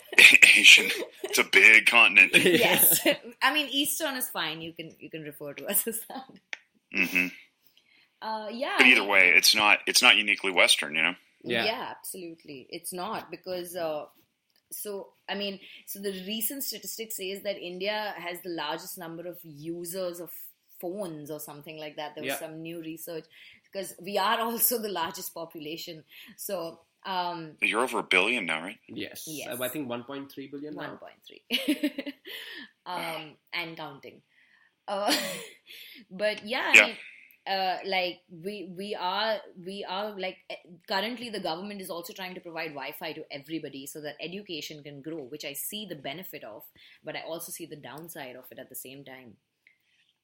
Asian. 0.57 0.91
It's 1.25 1.39
a 1.39 1.45
big 1.45 1.87
continent. 1.87 2.33
yes, 2.35 3.07
I 3.43 3.53
mean 3.53 3.69
Eastern 3.71 4.17
is 4.17 4.29
fine. 4.29 4.61
You 4.61 4.73
can 4.73 4.95
you 4.99 5.11
can 5.11 5.23
refer 5.23 5.55
to 5.55 5.67
us 5.67 5.87
as 5.87 6.01
that. 6.09 6.25
Mm-hmm. 6.95 7.27
Uh, 8.23 8.49
yeah. 8.51 8.77
But 8.79 8.87
either 8.87 9.05
way, 9.05 9.33
it's 9.37 9.55
not 9.55 9.79
it's 9.87 10.03
not 10.03 10.17
uniquely 10.17 10.51
Western, 10.53 10.95
you 10.95 11.03
know. 11.03 11.15
Yeah, 11.43 11.65
yeah 11.65 11.95
absolutely. 11.97 12.67
It's 12.71 12.93
not 12.93 13.31
because. 13.31 13.77
Uh, 13.77 14.07
so 14.73 15.09
i 15.29 15.35
mean 15.35 15.61
so 15.87 16.01
the 16.01 16.11
recent 16.27 16.65
statistics 16.65 17.17
says 17.17 17.43
that 17.43 17.57
india 17.57 18.15
has 18.19 18.41
the 18.43 18.51
largest 18.51 18.99
number 18.99 19.27
of 19.27 19.39
users 19.45 20.21
of 20.21 20.31
phones 20.81 21.31
or 21.31 21.41
something 21.41 21.79
like 21.79 21.97
that. 21.97 22.15
There 22.15 22.25
was 22.25 22.33
yeah. 22.33 22.39
some 22.39 22.63
new 22.63 22.81
research 22.81 23.25
because 23.65 23.95
we 24.03 24.19
are 24.19 24.41
also 24.41 24.79
the 24.79 24.89
largest 24.89 25.35
population. 25.35 26.05
So 26.37 26.81
um, 27.05 27.53
you're 27.63 27.83
over 27.83 28.01
a 28.01 28.03
billion 28.03 28.47
now, 28.47 28.63
right? 28.63 28.79
Yes. 28.89 29.25
yes. 29.27 29.61
I 29.61 29.69
think 29.69 29.89
1.3 29.89 30.51
billion. 30.51 30.75
1.3. 30.75 32.13
um, 32.87 33.37
and 33.53 33.77
counting. 33.77 34.23
Uh, 34.89 35.15
but 36.11 36.45
yeah, 36.45 36.73
yeah. 36.75 36.83
I 36.83 36.87
mean, 36.87 36.97
uh, 37.47 37.79
like 37.87 38.21
we 38.29 38.73
we 38.77 38.97
are 38.99 39.37
we 39.65 39.87
are 39.89 40.19
like 40.19 40.39
eh, 40.51 40.57
currently 40.89 41.31
the 41.31 41.39
government 41.39 41.81
is 41.81 41.91
also 41.91 42.13
trying 42.13 42.35
to 42.35 42.41
provide 42.41 42.71
Wi-Fi 42.71 43.13
to 43.13 43.25
everybody 43.31 43.87
so 43.87 44.01
that 44.01 44.17
education 44.21 44.83
can 44.83 45.01
grow, 45.01 45.23
which 45.23 45.45
I 45.45 45.53
see 45.53 45.87
the 45.87 45.95
benefit 45.95 46.43
of, 46.43 46.65
but 47.05 47.15
I 47.15 47.21
also 47.21 47.53
see 47.53 47.67
the 47.67 47.77
downside 47.77 48.35
of 48.35 48.47
it 48.51 48.59
at 48.59 48.69
the 48.69 48.75
same 48.75 49.05
time. 49.05 49.37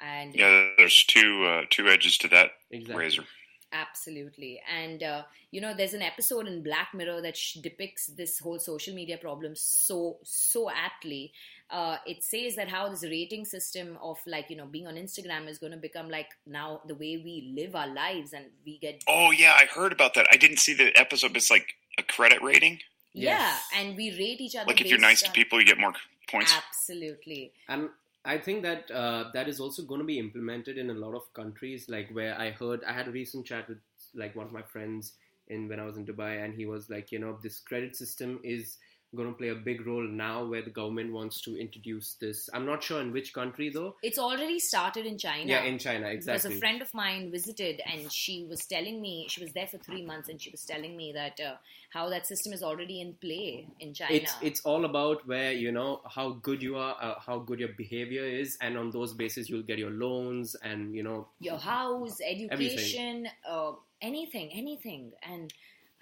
And 0.03 0.34
yeah, 0.34 0.68
there's 0.76 1.05
two 1.05 1.46
uh, 1.46 1.62
two 1.70 1.88
edges 1.88 2.18
to 2.18 2.28
that 2.28 2.50
exactly. 2.70 2.96
razor. 2.96 3.24
Absolutely, 3.72 4.61
and 4.70 5.03
uh, 5.03 5.22
you 5.50 5.61
know, 5.61 5.72
there's 5.74 5.94
an 5.94 6.03
episode 6.03 6.46
in 6.46 6.62
Black 6.62 6.88
Mirror 6.92 7.22
that 7.22 7.36
sh- 7.36 7.55
depicts 7.55 8.09
this 8.09 8.38
whole 8.38 8.59
social 8.59 8.94
media 8.94 9.16
problem 9.16 9.53
so 9.55 10.18
so 10.24 10.70
aptly. 10.70 11.32
Uh, 11.70 11.96
it 12.05 12.22
says 12.22 12.57
that 12.57 12.68
how 12.68 12.90
this 12.90 13.03
rating 13.03 13.46
system 13.46 13.96
of 14.03 14.18
like 14.26 14.50
you 14.50 14.57
know 14.57 14.66
being 14.66 14.86
on 14.86 14.96
Instagram 14.96 15.48
is 15.48 15.57
going 15.57 15.72
to 15.72 15.78
become 15.78 16.11
like 16.11 16.28
now 16.46 16.82
the 16.86 16.94
way 16.94 17.16
we 17.24 17.55
live 17.57 17.74
our 17.74 17.88
lives, 17.88 18.32
and 18.32 18.46
we 18.66 18.78
get. 18.78 19.03
Oh 19.09 19.30
yeah, 19.30 19.55
I 19.57 19.66
heard 19.66 19.92
about 19.92 20.14
that. 20.14 20.26
I 20.30 20.36
didn't 20.36 20.59
see 20.59 20.74
the 20.74 20.92
episode. 20.98 21.34
It's 21.36 21.50
like 21.50 21.76
a 21.96 22.03
credit 22.03 22.42
rating. 22.42 22.80
Yeah, 23.14 23.55
and 23.74 23.96
we 23.96 24.11
rate 24.11 24.40
each 24.40 24.57
other. 24.57 24.66
Like 24.66 24.80
if 24.80 24.88
you're 24.88 24.98
nice 24.98 25.22
on... 25.22 25.28
to 25.28 25.32
people, 25.32 25.61
you 25.61 25.66
get 25.66 25.78
more 25.78 25.94
points. 26.28 26.55
Absolutely. 26.55 27.53
And 27.68 27.88
I 28.25 28.39
think 28.39 28.62
that 28.62 28.91
uh, 28.91 29.31
that 29.35 29.49
is 29.49 29.59
also 29.59 29.83
going 29.83 30.01
to 30.01 30.07
be 30.07 30.18
implemented 30.18 30.79
in 30.79 30.91
a 30.91 30.95
lot 30.95 31.14
of 31.14 31.33
countries. 31.35 31.89
Like 31.89 32.09
where 32.12 32.39
I 32.39 32.51
heard, 32.51 32.85
I 32.85 32.93
had 32.93 33.09
a 33.09 33.11
recent 33.11 33.47
chat 33.47 33.68
with 33.68 33.79
like 34.14 34.37
one 34.37 34.47
of 34.47 34.53
my 34.53 34.62
friends 34.62 35.14
in 35.49 35.68
when 35.68 35.81
I 35.81 35.85
was 35.85 35.97
in 35.97 36.07
Dubai, 36.07 36.45
and 36.45 36.55
he 36.55 36.66
was 36.66 36.89
like, 36.89 37.11
you 37.11 37.18
know, 37.18 37.39
this 37.43 37.59
credit 37.61 37.97
system 37.97 38.39
is 38.45 38.79
going 39.14 39.28
to 39.28 39.34
play 39.34 39.48
a 39.48 39.54
big 39.54 39.86
role 39.86 40.02
now 40.02 40.44
where 40.44 40.62
the 40.62 40.70
government 40.70 41.12
wants 41.12 41.40
to 41.42 41.58
introduce 41.58 42.14
this. 42.14 42.48
I'm 42.52 42.64
not 42.64 42.82
sure 42.82 43.00
in 43.00 43.12
which 43.12 43.32
country 43.34 43.68
though. 43.68 43.96
It's 44.02 44.18
already 44.18 44.58
started 44.58 45.06
in 45.06 45.18
China. 45.18 45.46
Yeah, 45.46 45.64
in 45.64 45.78
China, 45.78 46.06
exactly. 46.08 46.48
Because 46.48 46.56
a 46.56 46.60
friend 46.60 46.82
of 46.82 46.92
mine 46.94 47.30
visited 47.30 47.80
and 47.90 48.10
she 48.10 48.46
was 48.48 48.64
telling 48.66 49.00
me, 49.00 49.26
she 49.28 49.42
was 49.42 49.52
there 49.52 49.66
for 49.66 49.78
three 49.78 50.04
months 50.04 50.28
and 50.28 50.40
she 50.40 50.50
was 50.50 50.64
telling 50.64 50.96
me 50.96 51.12
that 51.12 51.38
uh, 51.40 51.56
how 51.90 52.08
that 52.08 52.26
system 52.26 52.52
is 52.52 52.62
already 52.62 53.00
in 53.00 53.14
play 53.14 53.66
in 53.80 53.92
China. 53.92 54.14
It's, 54.14 54.34
it's 54.40 54.60
all 54.62 54.84
about 54.86 55.26
where, 55.26 55.52
you 55.52 55.72
know, 55.72 56.00
how 56.08 56.30
good 56.30 56.62
you 56.62 56.76
are, 56.76 56.96
uh, 57.00 57.14
how 57.18 57.38
good 57.38 57.60
your 57.60 57.70
behavior 57.76 58.24
is. 58.24 58.56
And 58.62 58.78
on 58.78 58.90
those 58.90 59.12
bases, 59.12 59.50
you'll 59.50 59.62
get 59.62 59.78
your 59.78 59.90
loans 59.90 60.56
and, 60.62 60.94
you 60.94 61.02
know, 61.02 61.28
your 61.38 61.58
house, 61.58 62.18
education, 62.26 63.28
uh, 63.48 63.72
anything, 64.00 64.50
anything. 64.52 65.12
And 65.22 65.52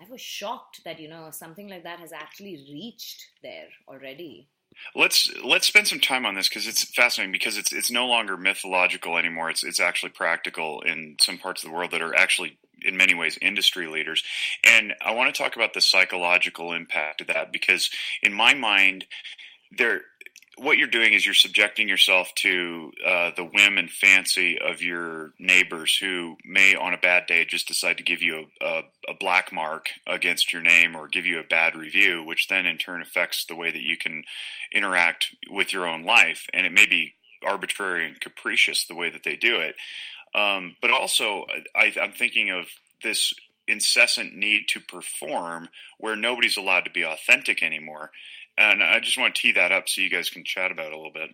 I 0.01 0.11
was 0.11 0.21
shocked 0.21 0.83
that 0.85 0.99
you 0.99 1.09
know 1.09 1.29
something 1.31 1.69
like 1.69 1.85
that 1.85 2.01
has 2.01 2.13
actually 2.13 2.65
reached 2.73 3.29
there 3.43 3.69
already. 3.87 4.49
Let's 4.95 5.31
let's 5.45 5.67
spend 5.67 5.89
some 5.89 6.01
time 6.01 6.25
on 6.25 6.35
this 6.35 6.49
because 6.49 6.67
it's 6.67 6.85
fascinating 6.85 7.33
because 7.33 7.59
it's 7.59 7.73
it's 7.73 7.91
no 7.91 8.07
longer 8.07 8.37
mythological 8.37 9.19
anymore. 9.19 9.51
It's 9.51 9.63
it's 9.63 9.81
actually 9.81 10.11
practical 10.11 10.81
in 10.81 11.17
some 11.21 11.39
parts 11.39 11.63
of 11.63 11.71
the 11.71 11.77
world 11.77 11.91
that 11.91 12.03
are 12.03 12.15
actually 12.15 12.57
in 12.83 12.97
many 12.97 13.15
ways 13.15 13.39
industry 13.43 13.89
leaders. 13.89 14.23
And 14.65 14.95
I 15.03 15.13
want 15.13 15.35
to 15.35 15.43
talk 15.43 15.57
about 15.57 15.75
the 15.75 15.83
psychological 15.83 16.73
impact 16.73 17.21
of 17.21 17.27
that 17.27 17.53
because 17.53 17.91
in 18.23 18.33
my 18.33 18.55
mind 18.55 19.05
there 19.71 20.03
what 20.61 20.77
you're 20.77 20.89
doing 20.89 21.15
is 21.15 21.25
you're 21.25 21.35
subjecting 21.35 21.89
yourself 21.89 22.35
to 22.35 22.93
uh, 23.07 23.31
the 23.35 23.45
whim 23.45 23.79
and 23.79 23.91
fancy 23.91 24.59
of 24.59 24.83
your 24.83 25.33
neighbors 25.39 25.97
who 25.97 26.37
may, 26.45 26.75
on 26.75 26.93
a 26.93 26.99
bad 26.99 27.27
day, 27.27 27.47
just 27.47 27.67
decide 27.67 27.97
to 27.97 28.03
give 28.03 28.21
you 28.21 28.47
a, 28.61 28.65
a, 28.65 28.83
a, 29.09 29.15
black 29.19 29.53
mark 29.55 29.89
against 30.07 30.53
your 30.53 30.61
name 30.61 30.95
or 30.95 31.09
give 31.09 31.25
you 31.25 31.41
a 31.41 31.45
bad 31.45 31.75
review, 31.75 32.23
which 32.23 32.49
then 32.49 32.67
in 32.67 32.77
turn 32.77 33.01
affects 33.01 33.47
the 33.47 33.57
way 33.57 33.71
that 33.71 33.81
you 33.81 33.97
can 33.97 34.23
interact 34.71 35.35
with 35.51 35.73
your 35.73 35.87
own 35.87 36.05
life. 36.05 36.47
And 36.53 36.67
it 36.67 36.73
may 36.73 36.87
be 36.87 37.15
arbitrary 37.43 38.07
and 38.07 38.21
capricious 38.21 38.85
the 38.85 38.95
way 38.95 39.09
that 39.09 39.25
they 39.25 39.37
do 39.37 39.61
it. 39.61 39.77
Um, 40.35 40.77
but 40.83 40.91
also, 40.91 41.47
I, 41.75 41.95
I'm 42.01 42.13
thinking 42.13 42.51
of 42.51 42.67
this 43.03 43.33
incessant 43.67 44.37
need 44.37 44.65
to 44.69 44.81
perform 44.81 45.71
where 45.99 46.17
nobody's 46.17 46.59
allowed 46.59 46.85
to 46.85 46.91
be 46.91 47.05
authentic 47.05 47.63
anymore. 47.63 48.11
And 48.61 48.83
I 48.83 49.01
just 49.01 49.17
want 49.17 49.35
to 49.35 49.41
tee 49.41 49.53
that 49.53 49.73
up 49.73 49.89
so 49.89 50.03
you 50.03 50.11
guys 50.11 50.29
can 50.29 50.45
chat 50.45 50.71
about 50.71 50.89
it 50.89 50.93
a 50.93 50.97
little 50.97 51.13
bit. 51.13 51.31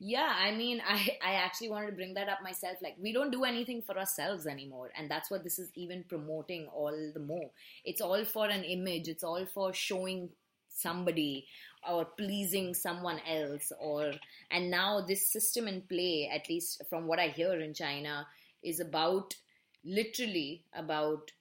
Yeah, 0.00 0.34
I 0.36 0.50
mean, 0.50 0.82
I, 0.88 1.16
I 1.24 1.34
actually 1.34 1.70
wanted 1.70 1.90
to 1.90 1.92
bring 1.92 2.14
that 2.14 2.28
up 2.28 2.42
myself. 2.42 2.78
Like, 2.82 2.96
we 3.00 3.12
don't 3.12 3.30
do 3.30 3.44
anything 3.44 3.82
for 3.82 3.96
ourselves 3.96 4.48
anymore. 4.48 4.90
And 4.98 5.08
that's 5.08 5.30
what 5.30 5.44
this 5.44 5.60
is 5.60 5.70
even 5.76 6.04
promoting 6.08 6.66
all 6.74 7.12
the 7.14 7.20
more. 7.20 7.50
It's 7.84 8.00
all 8.00 8.24
for 8.24 8.48
an 8.48 8.64
image, 8.64 9.06
it's 9.06 9.22
all 9.22 9.46
for 9.46 9.72
showing 9.72 10.30
somebody 10.72 11.46
or 11.88 12.04
pleasing 12.04 12.74
someone 12.74 13.20
else 13.28 13.72
or 13.80 14.12
and 14.50 14.70
now 14.70 15.00
this 15.00 15.32
system 15.32 15.66
in 15.66 15.82
play 15.82 16.30
at 16.32 16.48
least 16.48 16.82
from 16.88 17.06
what 17.06 17.18
i 17.18 17.26
hear 17.28 17.60
in 17.60 17.74
china 17.74 18.26
is 18.62 18.80
about 18.80 19.34
literally 19.84 20.62
about 20.74 21.32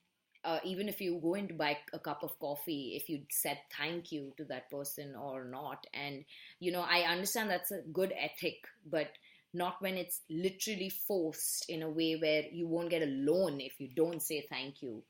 uh, 0.44 0.60
even 0.64 0.88
if 0.88 1.02
you 1.02 1.20
go 1.22 1.34
in 1.34 1.48
to 1.48 1.54
buy 1.54 1.78
a 1.94 2.00
cup 2.00 2.24
of 2.24 2.38
coffee, 2.40 2.94
if 2.96 3.10
you 3.10 3.22
said 3.30 3.58
thank 3.78 4.12
you 4.12 4.34
to 4.38 4.46
that 4.46 4.70
person 4.72 5.16
or 5.16 5.46
not. 5.46 5.86
And, 5.94 6.24
you 6.60 6.72
know, 6.72 6.82
I 6.82 7.02
understand 7.02 7.50
that's 7.50 7.72
a 7.72 7.82
good 7.92 8.14
ethic, 8.18 8.56
but 8.90 9.10
not 9.54 9.82
when 9.82 9.96
it's 9.96 10.22
literally 10.30 10.90
forced 10.90 11.70
in 11.70 11.84
a 11.84 11.90
way 11.90 12.16
where 12.16 12.44
you 12.52 12.68
won't 12.68 12.90
get 12.90 13.02
a 13.02 13.08
loan 13.08 13.60
if 13.60 13.80
you 13.80 13.90
don't 13.96 14.22
say 14.22 14.46
thank 14.50 14.82
you. 14.82 15.04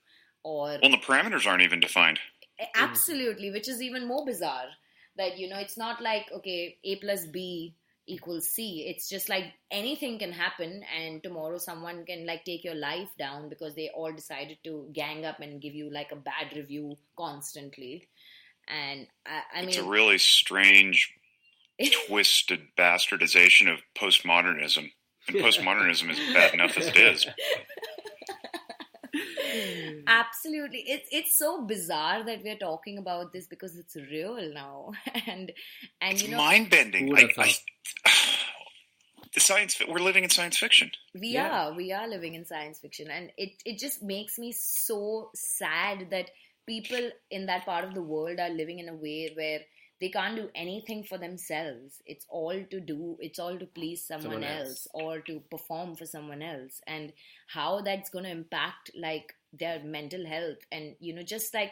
Or 0.43 0.77
well, 0.81 0.91
the 0.91 0.97
parameters 0.97 1.45
aren't 1.45 1.63
even 1.63 1.79
defined. 1.81 2.19
Absolutely, 2.75 3.51
which 3.51 3.67
is 3.67 3.81
even 3.81 4.07
more 4.07 4.25
bizarre. 4.25 4.67
That 5.17 5.37
you 5.37 5.49
know, 5.49 5.57
it's 5.57 5.77
not 5.77 6.01
like 6.01 6.27
okay, 6.33 6.77
A 6.85 6.95
plus 6.95 7.25
B 7.25 7.75
equals 8.09 8.49
C. 8.49 8.85
It's 8.87 9.07
just 9.07 9.29
like 9.29 9.45
anything 9.71 10.19
can 10.19 10.31
happen, 10.31 10.83
and 10.97 11.21
tomorrow 11.21 11.57
someone 11.57 12.05
can 12.05 12.25
like 12.25 12.43
take 12.43 12.63
your 12.63 12.75
life 12.75 13.09
down 13.17 13.49
because 13.49 13.75
they 13.75 13.89
all 13.93 14.11
decided 14.11 14.57
to 14.63 14.89
gang 14.93 15.25
up 15.25 15.39
and 15.39 15.61
give 15.61 15.75
you 15.75 15.91
like 15.91 16.11
a 16.11 16.15
bad 16.15 16.55
review 16.55 16.97
constantly. 17.17 18.07
And 18.67 19.07
I, 19.25 19.41
I 19.53 19.61
it's 19.61 19.77
a 19.77 19.83
really 19.83 20.17
strange, 20.17 21.13
twisted 22.07 22.61
bastardization 22.77 23.71
of 23.71 23.79
postmodernism. 23.95 24.91
And 25.27 25.37
postmodernism 25.43 26.09
is 26.09 26.33
bad 26.33 26.53
enough 26.53 26.77
as 26.77 26.87
it 26.87 26.97
is. 26.97 27.27
absolutely. 30.07 30.83
It's 30.87 31.07
it's 31.11 31.37
so 31.37 31.65
bizarre 31.65 32.23
that 32.23 32.43
we're 32.43 32.57
talking 32.57 32.97
about 32.97 33.33
this 33.33 33.47
because 33.47 33.77
it's 33.77 33.95
real 33.95 34.53
now. 34.53 34.91
And 35.27 35.51
and 36.01 36.13
it's 36.13 36.23
you 36.23 36.31
know 36.31 36.37
mind 36.37 36.69
bending 36.69 37.15
I, 37.15 37.29
I, 37.37 37.53
the 39.33 39.39
science 39.39 39.81
we're 39.87 39.99
living 39.99 40.23
in 40.23 40.29
science 40.29 40.57
fiction. 40.57 40.91
We 41.13 41.29
yeah. 41.29 41.67
are 41.67 41.73
we 41.73 41.91
are 41.91 42.07
living 42.07 42.33
in 42.35 42.45
science 42.45 42.79
fiction. 42.79 43.09
And 43.09 43.31
it 43.37 43.61
it 43.65 43.79
just 43.79 44.03
makes 44.03 44.39
me 44.39 44.51
so 44.51 45.31
sad 45.35 46.09
that 46.11 46.29
people 46.65 47.09
in 47.31 47.47
that 47.47 47.65
part 47.65 47.83
of 47.83 47.93
the 47.93 48.03
world 48.03 48.39
are 48.39 48.49
living 48.49 48.79
in 48.79 48.89
a 48.89 48.93
way 48.95 49.31
where 49.35 49.61
they 49.99 50.09
can't 50.09 50.35
do 50.35 50.49
anything 50.55 51.03
for 51.03 51.17
themselves. 51.17 52.01
It's 52.05 52.25
all 52.29 52.63
to 52.71 52.79
do 52.79 53.17
it's 53.19 53.39
all 53.39 53.57
to 53.57 53.65
please 53.65 54.05
someone, 54.05 54.23
someone 54.23 54.43
else. 54.43 54.67
else. 54.67 54.87
or 54.93 55.19
to 55.21 55.41
perform 55.51 55.95
for 55.95 56.05
someone 56.05 56.41
else. 56.41 56.79
And 56.87 57.11
how 57.47 57.81
that's 57.81 58.09
going 58.09 58.25
to 58.25 58.31
impact 58.31 58.91
like 58.95 59.33
their 59.53 59.81
mental 59.83 60.25
health 60.25 60.57
and 60.71 60.95
you 60.99 61.13
know 61.13 61.23
just 61.23 61.53
like 61.53 61.71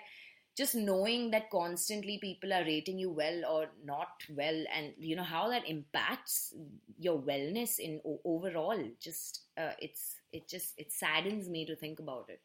just 0.57 0.73
knowing 0.73 1.30
that 1.30 1.51
constantly 1.51 2.17
people 2.19 2.51
are 2.51 2.63
rating 2.63 2.97
you 2.97 3.11
well 3.11 3.45
or 3.45 3.67
not 3.86 4.09
well 4.36 4.63
and 4.75 4.91
you 4.97 5.15
know 5.15 5.23
how 5.23 5.47
that 5.49 5.67
impacts 5.69 6.53
your 6.97 7.19
wellness 7.19 7.78
in 7.78 8.01
overall 8.25 8.84
just 8.99 9.41
uh, 9.57 9.71
it's 9.80 10.15
it 10.34 10.47
just 10.47 10.73
it 10.78 10.91
saddens 10.91 11.47
me 11.47 11.65
to 11.65 11.75
think 11.75 11.99
about 11.99 12.30
it. 12.30 12.41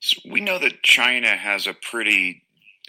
So 0.00 0.20
we 0.28 0.40
know 0.40 0.58
that 0.58 0.82
china 0.82 1.36
has 1.36 1.66
a 1.68 1.74
pretty 1.74 2.42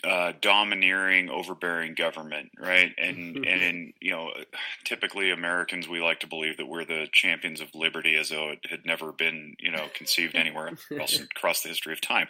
uh, 0.03 0.33
domineering, 0.41 1.29
overbearing 1.29 1.93
government, 1.93 2.51
right? 2.59 2.91
And 2.97 3.37
and 3.37 3.61
in, 3.61 3.93
you 4.01 4.11
know, 4.11 4.31
typically 4.83 5.31
Americans 5.31 5.87
we 5.87 6.01
like 6.01 6.19
to 6.21 6.27
believe 6.27 6.57
that 6.57 6.67
we're 6.67 6.85
the 6.85 7.07
champions 7.11 7.61
of 7.61 7.73
liberty, 7.73 8.15
as 8.15 8.29
though 8.29 8.49
it 8.49 8.59
had 8.69 8.85
never 8.85 9.11
been, 9.11 9.55
you 9.59 9.71
know, 9.71 9.87
conceived 9.93 10.35
anywhere 10.35 10.71
else 10.99 11.19
across 11.19 11.61
the 11.61 11.69
history 11.69 11.93
of 11.93 12.01
time. 12.01 12.27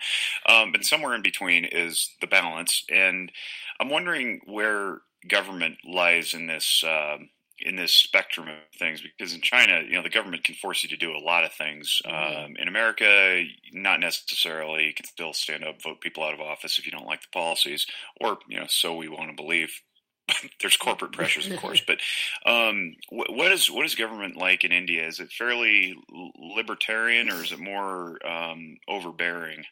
Um, 0.48 0.74
and 0.76 0.86
somewhere 0.86 1.16
in 1.16 1.24
between 1.24 1.66
is 1.66 2.12
the 2.22 2.28
balance. 2.28 2.86
And 2.92 3.32
I'm 3.80 3.90
wondering 3.90 4.42
where 4.46 5.00
government 5.28 5.78
lies 5.86 6.34
in 6.34 6.48
this. 6.48 6.84
Um, 6.88 7.30
in 7.64 7.76
this 7.76 7.94
spectrum 7.94 8.48
of 8.48 8.56
things 8.78 9.02
because 9.02 9.34
in 9.34 9.42
China, 9.42 9.82
you 9.88 9.94
know, 9.94 10.04
the 10.04 10.10
government 10.10 10.44
can 10.44 10.56
force 10.56 10.84
you 10.84 10.90
to 10.90 10.98
do 10.98 11.12
a 11.12 11.24
lot 11.24 11.44
of 11.44 11.54
things. 11.54 12.02
Mm-hmm. 12.06 12.46
Um, 12.46 12.56
in 12.58 12.68
America, 12.68 13.44
not 13.72 14.00
necessarily. 14.00 14.86
You 14.86 14.94
can 14.94 15.06
still 15.06 15.34
stand 15.34 15.64
up, 15.64 15.82
vote 15.82 16.02
people 16.02 16.24
out 16.24 16.34
of 16.34 16.42
office 16.42 16.78
if 16.78 16.86
you 16.86 16.92
don't 16.92 17.06
like 17.06 17.22
the 17.22 17.28
policies, 17.32 17.88
or 18.20 18.38
you 18.48 18.60
know, 18.60 18.68
so 18.68 18.96
we 18.96 19.08
want 19.08 19.30
to 19.30 19.36
believe. 19.36 19.82
There's 20.62 20.78
corporate 20.78 21.12
pressures, 21.12 21.48
of 21.48 21.60
course, 21.60 21.82
but 21.88 22.00
um, 22.46 22.96
what, 23.10 23.34
what 23.34 23.52
is 23.52 23.70
what 23.70 23.86
is 23.86 23.96
government 23.96 24.38
like 24.38 24.64
in 24.64 24.72
India? 24.72 25.08
Is 25.08 25.20
it 25.20 25.32
fairly 25.32 25.96
libertarian, 26.38 27.30
or 27.30 27.44
is 27.44 27.52
it 27.52 27.60
more 27.60 28.26
um, 28.26 28.78
overbearing? 28.88 29.64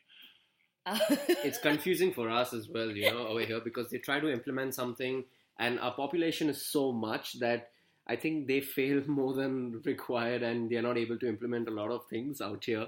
it's 1.43 1.59
confusing 1.59 2.11
for 2.11 2.29
us 2.29 2.53
as 2.53 2.67
well, 2.67 2.89
you 2.89 3.11
know, 3.11 3.27
over 3.27 3.41
here 3.41 3.61
because 3.63 3.89
they 3.91 3.99
try 3.99 4.19
to 4.19 4.31
implement 4.31 4.73
something 4.73 5.23
and 5.61 5.79
our 5.79 5.93
population 5.93 6.49
is 6.49 6.65
so 6.65 6.91
much 6.91 7.39
that 7.39 7.70
I 8.11 8.17
think 8.17 8.47
they 8.47 8.61
fail 8.61 9.01
more 9.07 9.33
than 9.33 9.81
required, 9.85 10.43
and 10.43 10.69
they're 10.69 10.81
not 10.81 10.97
able 10.97 11.17
to 11.19 11.27
implement 11.27 11.69
a 11.69 11.71
lot 11.71 11.91
of 11.91 12.07
things 12.09 12.41
out 12.41 12.65
here. 12.65 12.87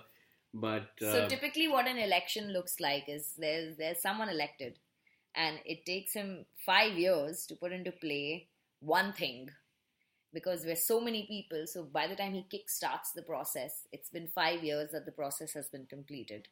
But 0.54 0.90
uh, 1.02 1.12
so 1.14 1.28
typically, 1.28 1.68
what 1.68 1.88
an 1.88 1.98
election 1.98 2.52
looks 2.54 2.80
like 2.80 3.06
is 3.08 3.34
there's 3.38 3.78
there's 3.78 4.02
someone 4.02 4.30
elected, 4.30 4.80
and 5.36 5.60
it 5.66 5.86
takes 5.86 6.14
him 6.14 6.46
five 6.66 6.94
years 6.94 7.46
to 7.48 7.56
put 7.56 7.72
into 7.72 7.92
play 7.92 8.50
one 8.80 9.14
thing, 9.14 9.50
because 10.34 10.64
we're 10.66 10.76
so 10.76 11.00
many 11.00 11.26
people. 11.26 11.64
So 11.66 11.84
by 11.84 12.06
the 12.08 12.16
time 12.16 12.34
he 12.34 12.46
kickstarts 12.54 13.14
the 13.16 13.24
process, 13.24 13.88
it's 13.92 14.10
been 14.10 14.28
five 14.28 14.64
years 14.64 14.92
that 14.92 15.06
the 15.06 15.12
process 15.12 15.54
has 15.54 15.70
been 15.70 15.88
completed, 15.88 16.50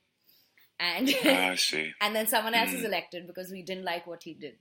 and 0.79 1.13
I 1.23 1.55
see. 1.67 1.91
and 2.01 2.15
then 2.15 2.25
someone 2.25 2.55
else 2.55 2.71
mm. 2.71 2.75
is 2.79 2.83
elected 2.85 3.27
because 3.27 3.51
we 3.51 3.61
didn't 3.61 3.85
like 3.85 4.07
what 4.07 4.23
he 4.23 4.33
did 4.33 4.57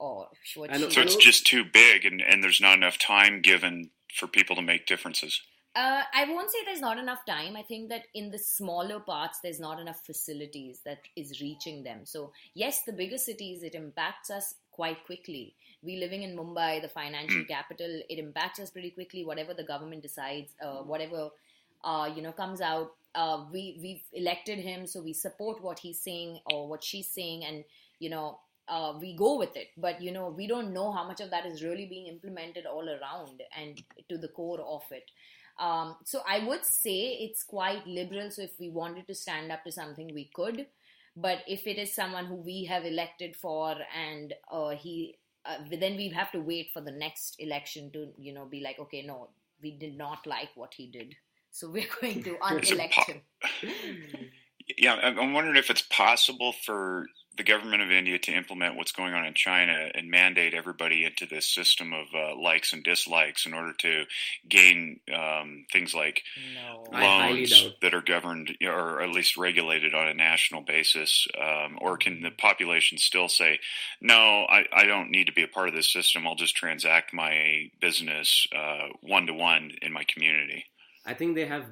or 0.00 0.28
so 0.44 0.64
it's 0.64 1.16
just 1.16 1.46
too 1.46 1.64
big 1.64 2.04
and, 2.04 2.20
and 2.20 2.42
there's 2.42 2.60
not 2.60 2.76
enough 2.76 2.98
time 2.98 3.40
given 3.40 3.90
for 4.12 4.26
people 4.26 4.56
to 4.56 4.62
make 4.62 4.86
differences 4.86 5.40
uh, 5.76 6.02
I 6.12 6.24
won't 6.24 6.50
say 6.50 6.58
there's 6.64 6.80
not 6.80 6.98
enough 6.98 7.24
time. 7.24 7.56
I 7.56 7.62
think 7.62 7.90
that 7.90 8.06
in 8.12 8.32
the 8.32 8.38
smaller 8.38 8.98
parts, 8.98 9.38
there's 9.40 9.60
not 9.60 9.78
enough 9.78 10.00
facilities 10.04 10.80
that 10.84 10.98
is 11.14 11.40
reaching 11.40 11.84
them. 11.84 12.00
So, 12.04 12.32
yes, 12.54 12.82
the 12.82 12.92
bigger 12.92 13.18
cities, 13.18 13.62
it 13.62 13.76
impacts 13.76 14.30
us 14.30 14.56
quite 14.72 15.04
quickly. 15.06 15.54
We 15.82 15.96
living 15.96 16.24
in 16.24 16.36
Mumbai, 16.36 16.82
the 16.82 16.88
financial 16.88 17.42
hmm. 17.42 17.48
capital, 17.48 18.02
it 18.08 18.18
impacts 18.18 18.58
us 18.58 18.70
pretty 18.70 18.90
quickly. 18.90 19.24
Whatever 19.24 19.54
the 19.54 19.62
government 19.62 20.02
decides, 20.02 20.52
uh, 20.60 20.82
whatever 20.82 21.28
uh, 21.84 22.10
you 22.14 22.20
know 22.20 22.32
comes 22.32 22.60
out, 22.60 22.90
uh, 23.14 23.44
we 23.52 23.78
we've 23.80 24.02
elected 24.12 24.58
him, 24.58 24.88
so 24.88 25.00
we 25.00 25.12
support 25.12 25.62
what 25.62 25.78
he's 25.78 26.00
saying 26.00 26.40
or 26.52 26.68
what 26.68 26.82
she's 26.82 27.08
saying, 27.08 27.44
and 27.44 27.64
you 28.00 28.10
know 28.10 28.40
uh, 28.70 28.94
we 29.00 29.14
go 29.14 29.36
with 29.36 29.56
it. 29.56 29.68
But 29.76 30.00
you 30.00 30.12
know, 30.12 30.28
we 30.28 30.46
don't 30.46 30.72
know 30.72 30.92
how 30.92 31.06
much 31.06 31.20
of 31.20 31.30
that 31.30 31.44
is 31.44 31.62
really 31.62 31.86
being 31.86 32.06
implemented 32.06 32.66
all 32.66 32.88
around 32.88 33.42
and 33.58 33.82
to 34.08 34.16
the 34.16 34.28
core 34.28 34.60
of 34.60 34.82
it. 34.90 35.10
Um, 35.58 35.96
so 36.04 36.20
I 36.26 36.46
would 36.46 36.64
say 36.64 37.18
it's 37.20 37.42
quite 37.42 37.86
liberal. 37.86 38.30
So 38.30 38.42
if 38.42 38.58
we 38.58 38.70
wanted 38.70 39.06
to 39.08 39.14
stand 39.14 39.52
up 39.52 39.64
to 39.64 39.72
something, 39.72 40.14
we 40.14 40.30
could. 40.32 40.66
But 41.16 41.38
if 41.46 41.66
it 41.66 41.76
is 41.76 41.92
someone 41.92 42.26
who 42.26 42.36
we 42.36 42.64
have 42.64 42.84
elected 42.86 43.36
for, 43.36 43.74
and 43.94 44.32
uh, 44.50 44.70
he, 44.70 45.18
uh, 45.44 45.56
then 45.70 45.96
we 45.96 46.08
have 46.10 46.30
to 46.32 46.40
wait 46.40 46.70
for 46.72 46.80
the 46.80 46.92
next 46.92 47.36
election 47.40 47.90
to, 47.92 48.08
you 48.16 48.32
know, 48.32 48.46
be 48.46 48.60
like, 48.60 48.78
okay, 48.78 49.02
no, 49.02 49.28
we 49.60 49.72
did 49.72 49.98
not 49.98 50.26
like 50.26 50.50
what 50.54 50.72
he 50.74 50.86
did, 50.86 51.14
so 51.50 51.68
we're 51.68 51.84
going 52.00 52.22
to 52.22 52.36
unelect 52.42 52.94
him. 52.94 53.20
yeah, 54.78 54.94
I'm 54.94 55.32
wondering 55.32 55.56
if 55.56 55.68
it's 55.68 55.82
possible 55.82 56.52
for 56.64 57.06
the 57.40 57.44
government 57.44 57.80
of 57.80 57.90
India 57.90 58.18
to 58.18 58.32
implement 58.32 58.76
what's 58.76 58.92
going 58.92 59.14
on 59.14 59.24
in 59.24 59.32
China 59.32 59.88
and 59.94 60.10
mandate 60.10 60.52
everybody 60.52 61.06
into 61.06 61.24
this 61.24 61.48
system 61.48 61.94
of 61.94 62.04
uh, 62.14 62.36
likes 62.38 62.74
and 62.74 62.84
dislikes 62.84 63.46
in 63.46 63.54
order 63.54 63.72
to 63.72 64.04
gain 64.46 65.00
um, 65.10 65.64
things 65.72 65.94
like 65.94 66.22
no. 66.54 66.84
loans 66.92 67.70
that 67.80 67.94
are 67.94 68.02
governed 68.02 68.54
or 68.62 69.00
at 69.00 69.08
least 69.08 69.38
regulated 69.38 69.94
on 69.94 70.06
a 70.06 70.12
national 70.12 70.60
basis? 70.60 71.26
Um, 71.40 71.78
or 71.80 71.96
can 71.96 72.20
the 72.20 72.30
population 72.30 72.98
still 72.98 73.30
say, 73.30 73.58
no, 74.02 74.44
I, 74.46 74.66
I, 74.70 74.84
don't 74.84 75.10
need 75.10 75.28
to 75.28 75.32
be 75.32 75.42
a 75.42 75.48
part 75.48 75.70
of 75.70 75.74
this 75.74 75.90
system. 75.90 76.26
I'll 76.26 76.34
just 76.34 76.56
transact 76.56 77.14
my 77.14 77.70
business 77.80 78.46
one 79.00 79.26
to 79.28 79.32
one 79.32 79.72
in 79.80 79.94
my 79.94 80.04
community? 80.04 80.66
I 81.06 81.14
think 81.14 81.34
they 81.34 81.46
have 81.46 81.64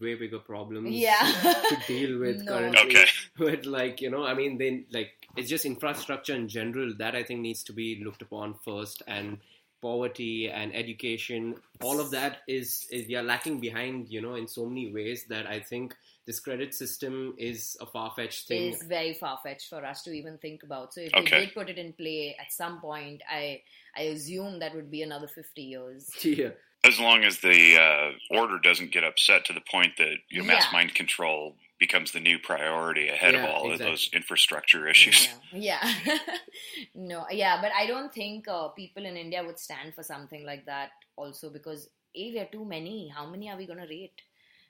way 0.00 0.14
bigger 0.16 0.38
problems 0.38 0.90
yeah. 0.90 1.32
to 1.42 1.78
deal 1.86 2.18
with 2.24 2.42
no. 2.42 2.52
currently. 2.52 2.96
Okay. 2.96 3.06
With 3.38 3.66
like 3.66 4.00
you 4.00 4.10
know, 4.10 4.24
I 4.24 4.34
mean, 4.34 4.58
they 4.58 4.84
like 4.90 5.12
it's 5.36 5.48
just 5.48 5.64
infrastructure 5.64 6.34
in 6.34 6.48
general 6.48 6.94
that 6.98 7.14
I 7.14 7.22
think 7.22 7.40
needs 7.40 7.62
to 7.64 7.72
be 7.72 8.02
looked 8.04 8.22
upon 8.22 8.54
first, 8.64 9.02
and 9.06 9.38
poverty 9.82 10.48
and 10.48 10.74
education 10.74 11.54
all 11.82 12.00
of 12.00 12.10
that 12.10 12.38
is, 12.48 12.86
is 12.90 13.06
we 13.06 13.14
are 13.14 13.22
lacking 13.22 13.60
behind 13.60 14.08
you 14.08 14.22
know 14.22 14.34
in 14.34 14.48
so 14.48 14.64
many 14.66 14.90
ways 14.92 15.26
that 15.28 15.46
i 15.46 15.60
think 15.60 15.94
this 16.26 16.40
credit 16.40 16.74
system 16.74 17.34
is 17.36 17.76
a 17.80 17.86
far-fetched 17.86 18.48
thing 18.48 18.72
is 18.72 18.82
very 18.82 19.12
far-fetched 19.12 19.68
for 19.68 19.84
us 19.84 20.02
to 20.02 20.10
even 20.12 20.38
think 20.38 20.62
about 20.62 20.94
so 20.94 21.00
if 21.02 21.14
Okay. 21.14 21.30
they 21.30 21.44
did 21.44 21.54
put 21.54 21.68
it 21.68 21.78
in 21.78 21.92
play 21.92 22.34
at 22.40 22.50
some 22.50 22.80
point 22.80 23.20
i 23.30 23.60
i 23.96 24.02
assume 24.02 24.58
that 24.60 24.74
would 24.74 24.90
be 24.90 25.02
another 25.02 25.28
50 25.28 25.62
years 25.62 26.10
yeah 26.24 26.50
As 26.86 27.00
long 27.00 27.24
as 27.24 27.38
the 27.40 27.76
uh, 27.76 28.36
order 28.36 28.58
doesn't 28.58 28.92
get 28.92 29.04
upset 29.04 29.44
to 29.46 29.52
the 29.52 29.60
point 29.60 29.92
that 29.98 30.16
you 30.28 30.42
know, 30.42 30.48
mass 30.48 30.72
mind 30.72 30.94
control 30.94 31.56
becomes 31.78 32.12
the 32.12 32.20
new 32.20 32.38
priority 32.38 33.08
ahead 33.08 33.34
of 33.34 33.44
all 33.44 33.70
exactly. 33.70 33.72
of 33.72 33.78
those 33.78 34.10
infrastructure 34.12 34.88
issues. 34.88 35.28
Yeah, 35.52 35.86
yeah. 36.04 36.18
no, 36.94 37.26
yeah, 37.30 37.60
but 37.60 37.72
I 37.78 37.86
don't 37.86 38.12
think 38.12 38.48
uh, 38.48 38.68
people 38.68 39.04
in 39.04 39.16
India 39.16 39.42
would 39.44 39.58
stand 39.58 39.94
for 39.94 40.02
something 40.02 40.44
like 40.46 40.64
that. 40.66 40.90
Also, 41.16 41.50
because 41.50 41.88
a 42.14 42.32
we 42.32 42.38
are 42.38 42.48
too 42.50 42.64
many. 42.64 43.08
How 43.08 43.28
many 43.28 43.50
are 43.50 43.56
we 43.56 43.66
going 43.66 43.80
to 43.80 43.86
rate? 43.86 44.20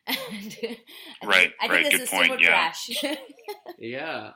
And 0.08 0.16
I 0.16 0.48
think- 0.48 0.80
Right, 1.24 1.52
I 1.60 1.68
think 1.68 1.72
right, 1.72 1.84
the 1.84 1.90
good 1.90 2.00
system 2.00 2.18
point, 2.18 2.30
would 2.30 2.40
yeah. 2.40 2.48
crash. 2.48 2.90
yeah 3.78 4.30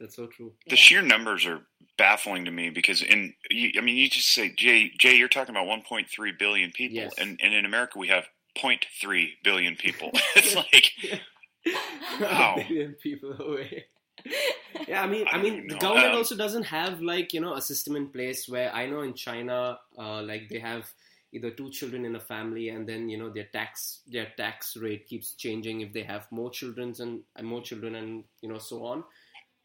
that's 0.00 0.16
so 0.16 0.26
true 0.26 0.52
The 0.68 0.76
Yeah. 0.76 0.82
sheer 0.82 1.02
numbers 1.02 1.46
are 1.46 1.66
baffling 1.98 2.46
to 2.46 2.50
me 2.50 2.70
because 2.70 3.02
in 3.02 3.34
I 3.52 3.80
mean 3.82 3.96
you 3.96 4.08
just 4.08 4.32
say 4.32 4.48
Jay 4.56 4.90
Jay 4.98 5.14
you're 5.16 5.28
talking 5.28 5.54
about 5.54 5.66
1.3 5.66 6.32
billion 6.38 6.70
people 6.72 6.96
Yes. 6.96 7.14
and 7.18 7.38
and 7.42 7.54
in 7.54 7.64
America 7.66 7.98
we 7.98 8.08
have 8.08 8.24
0.3 8.58 9.28
billion 9.44 9.76
people. 9.76 10.10
it's 10.36 10.56
like 10.56 10.92
Wow. 12.20 12.56
a 12.56 12.64
billion 12.68 12.94
people 12.94 13.32
away. 13.40 13.84
Yeah, 14.86 15.02
I 15.02 15.06
mean, 15.06 15.26
I 15.30 15.36
I 15.36 15.42
mean, 15.42 15.54
even 15.54 15.68
the 15.68 15.74
government 15.76 16.12
Um, 16.12 16.16
also 16.18 16.36
doesn't 16.36 16.64
have 16.64 17.00
like 17.00 17.32
you 17.32 17.40
know 17.40 17.54
a 17.54 17.62
system 17.62 17.96
in 17.96 18.08
place 18.08 18.48
where 18.48 18.72
I 18.74 18.86
know 18.86 19.02
in 19.02 19.14
China, 19.14 19.78
uh, 19.98 20.22
like 20.22 20.48
they 20.48 20.58
have 20.58 20.90
either 21.32 21.50
two 21.50 21.70
children 21.70 22.04
in 22.04 22.16
a 22.16 22.20
family, 22.20 22.70
and 22.70 22.88
then 22.88 23.08
you 23.08 23.18
know 23.18 23.30
their 23.30 23.44
tax 23.52 24.00
their 24.06 24.28
tax 24.36 24.76
rate 24.76 25.06
keeps 25.06 25.34
changing 25.34 25.80
if 25.82 25.92
they 25.92 26.02
have 26.02 26.26
more 26.30 26.50
children 26.50 26.94
and, 26.98 27.22
and 27.36 27.46
more 27.46 27.62
children 27.62 27.94
and 27.94 28.24
you 28.42 28.48
know 28.48 28.58
so 28.58 28.84
on. 28.84 29.04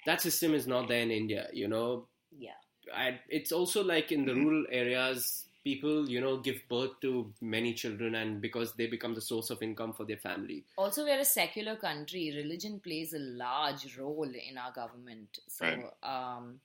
That 0.05 0.21
system 0.21 0.53
is 0.53 0.67
not 0.67 0.87
there 0.87 1.01
in 1.01 1.11
India. 1.11 1.49
You 1.53 1.67
know, 1.67 2.07
yeah. 2.37 2.59
I, 2.93 3.19
it's 3.29 3.51
also 3.51 3.83
like 3.83 4.11
in 4.11 4.25
the 4.25 4.33
Mhm. 4.33 4.43
rural 4.45 4.65
areas, 4.69 5.47
people 5.63 6.07
you 6.09 6.21
know 6.21 6.37
give 6.37 6.61
birth 6.69 6.99
to 7.01 7.33
many 7.41 7.73
children, 7.73 8.15
and 8.15 8.39
because 8.41 8.73
they 8.75 8.87
become 8.87 9.15
the 9.15 9.21
source 9.21 9.49
of 9.49 9.63
income 9.63 9.93
for 9.93 10.05
their 10.05 10.17
family. 10.17 10.63
Also, 10.77 11.03
we're 11.03 11.19
a 11.19 11.25
secular 11.25 11.75
country. 11.75 12.31
Religion 12.35 12.79
plays 12.79 13.13
a 13.13 13.19
large 13.19 13.97
role 13.97 14.31
in 14.49 14.57
our 14.57 14.71
government. 14.71 15.39
So, 15.47 15.65
Right. 15.65 16.03
um, 16.03 16.59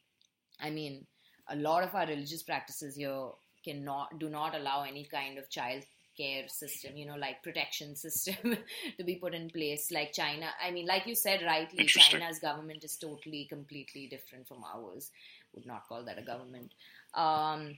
I 0.61 0.71
mean, 0.71 1.07
a 1.49 1.57
lot 1.57 1.83
of 1.83 1.95
our 1.95 2.07
religious 2.07 2.43
practices 2.43 2.97
here 2.97 3.31
cannot 3.65 4.19
do 4.19 4.29
not 4.29 4.55
allow 4.55 4.83
any 4.83 5.05
kind 5.05 5.39
of 5.39 5.49
child 5.49 5.85
care 6.21 6.49
system, 6.49 6.97
you 6.97 7.07
know, 7.07 7.17
like 7.17 7.43
protection 7.43 7.97
system 7.97 8.57
to 8.99 9.05
be 9.05 9.17
put 9.17 9.35
in 9.35 9.51
place. 9.51 9.91
Like 9.91 10.13
China, 10.13 10.47
I 10.65 10.71
mean, 10.71 10.87
like 10.87 11.07
you 11.07 11.15
said 11.15 11.43
rightly, 11.47 11.87
China's 11.87 12.39
government 12.39 12.85
is 12.85 12.97
totally, 12.97 13.47
completely 13.49 14.07
different 14.09 14.49
from 14.49 14.65
ours. 14.75 15.11
Would 15.55 15.67
not 15.67 15.87
call 15.89 16.05
that 16.05 16.19
a 16.19 16.23
government. 16.23 16.73
Um, 17.15 17.77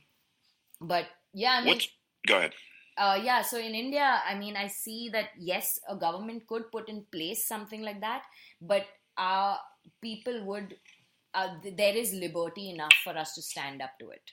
but 0.80 1.06
yeah, 1.32 1.60
I 1.60 1.64
mean, 1.64 1.80
go 2.26 2.38
ahead. 2.38 2.52
uh, 2.98 3.18
yeah, 3.22 3.42
so 3.42 3.58
in 3.58 3.74
India, 3.74 4.20
I 4.28 4.34
mean, 4.34 4.56
I 4.56 4.66
see 4.68 5.08
that 5.10 5.30
yes, 5.38 5.78
a 5.88 5.96
government 5.96 6.46
could 6.46 6.70
put 6.70 6.88
in 6.88 7.04
place 7.12 7.46
something 7.46 7.82
like 7.82 8.00
that, 8.00 8.24
but 8.60 8.86
uh, 9.16 9.56
people 10.02 10.44
would, 10.46 10.76
uh, 11.34 11.48
th- 11.62 11.76
there 11.76 11.96
is 11.96 12.12
liberty 12.12 12.70
enough 12.70 12.92
for 13.04 13.16
us 13.16 13.34
to 13.34 13.42
stand 13.42 13.80
up 13.82 13.92
to 14.00 14.10
it, 14.10 14.30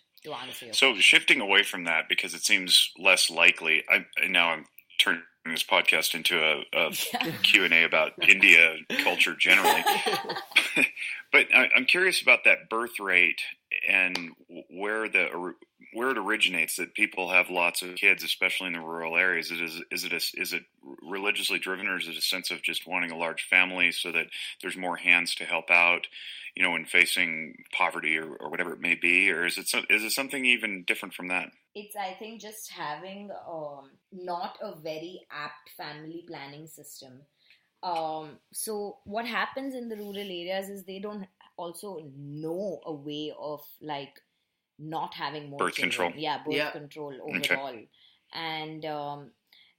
So 0.74 0.96
shifting 0.96 1.42
away 1.42 1.64
from 1.64 1.86
that 1.86 2.10
because 2.10 2.34
it 2.34 2.44
seems 2.44 2.92
less 2.98 3.30
likely. 3.30 3.84
I 3.90 4.06
now 4.28 4.50
I'm 4.50 4.66
turning 5.00 5.22
this 5.46 5.64
podcast 5.64 6.14
into 6.14 6.40
a, 6.40 6.60
a 6.74 6.92
question. 6.92 7.34
Q 7.44 7.66
and 7.66 7.74
A 7.74 7.84
about 7.84 8.12
India 8.28 8.76
culture 9.04 9.36
generally. 9.36 9.84
but 11.32 11.48
I, 11.54 11.70
I'm 11.76 11.86
curious 11.86 12.22
about 12.22 12.44
that 12.46 12.70
birth 12.70 13.00
rate 13.00 13.42
and 13.88 14.32
where 14.70 15.10
the 15.10 15.54
where 15.94 16.10
it 16.10 16.18
originates. 16.18 16.76
That 16.76 16.94
people 16.94 17.30
have 17.30 17.50
lots 17.50 17.82
of 17.82 17.96
kids, 17.96 18.24
especially 18.24 18.68
in 18.68 18.74
the 18.74 18.80
rural 18.80 19.18
areas. 19.18 19.52
Is 19.52 19.62
it 19.62 19.84
is 19.92 20.04
it 20.04 20.14
a, 20.14 20.42
is 20.42 20.54
it 20.54 20.64
religiously 21.02 21.60
driven, 21.60 21.88
or 21.88 21.98
is 21.98 22.08
it 22.08 22.18
a 22.18 22.22
sense 22.22 22.52
of 22.52 22.62
just 22.62 22.88
wanting 22.88 23.12
a 23.12 23.18
large 23.18 23.44
family 23.44 23.92
so 23.92 24.12
that 24.12 24.28
there's 24.62 24.78
more 24.78 24.98
hands 24.98 25.36
to 25.36 25.46
help 25.46 25.70
out? 25.70 26.08
You 26.56 26.64
know, 26.64 26.72
when 26.72 26.86
facing 26.86 27.64
poverty 27.72 28.18
or, 28.18 28.36
or 28.36 28.50
whatever 28.50 28.74
it 28.74 28.82
may 28.82 28.96
be, 28.96 29.32
or 29.32 29.46
is 29.46 29.58
it 29.58 29.74
is 29.90 30.04
it 30.04 30.12
something 30.12 30.46
even 30.46 30.84
different 30.86 31.14
from 31.14 31.28
that? 31.30 31.52
it's 31.76 31.96
i 31.96 32.14
think 32.20 32.42
just 32.42 32.72
having 32.72 33.30
um, 33.48 33.90
not 34.12 34.58
a 34.62 34.76
very 34.76 35.22
apt 35.32 35.70
family 35.78 36.24
planning 36.28 36.68
system 36.68 37.22
um, 37.82 38.40
so 38.52 38.98
what 39.06 39.26
happens 39.26 39.74
in 39.74 39.88
the 39.88 39.96
rural 39.96 40.18
areas 40.18 40.68
is 40.68 40.84
they 40.84 41.00
don't 41.00 41.26
also 41.58 42.02
know 42.18 42.82
a 42.86 42.94
way 42.94 43.34
of 43.40 43.62
like 43.82 44.20
not 44.80 45.14
having 45.14 45.50
more 45.50 45.60
Birth 45.60 45.76
children. 45.76 46.12
control. 46.12 46.22
yeah 46.22 46.38
birth 46.44 46.56
Yeah. 46.56 46.72
control 46.72 47.14
Okay. 47.36 47.56
overall 47.56 47.78
and 48.34 48.86
um, 48.86 49.32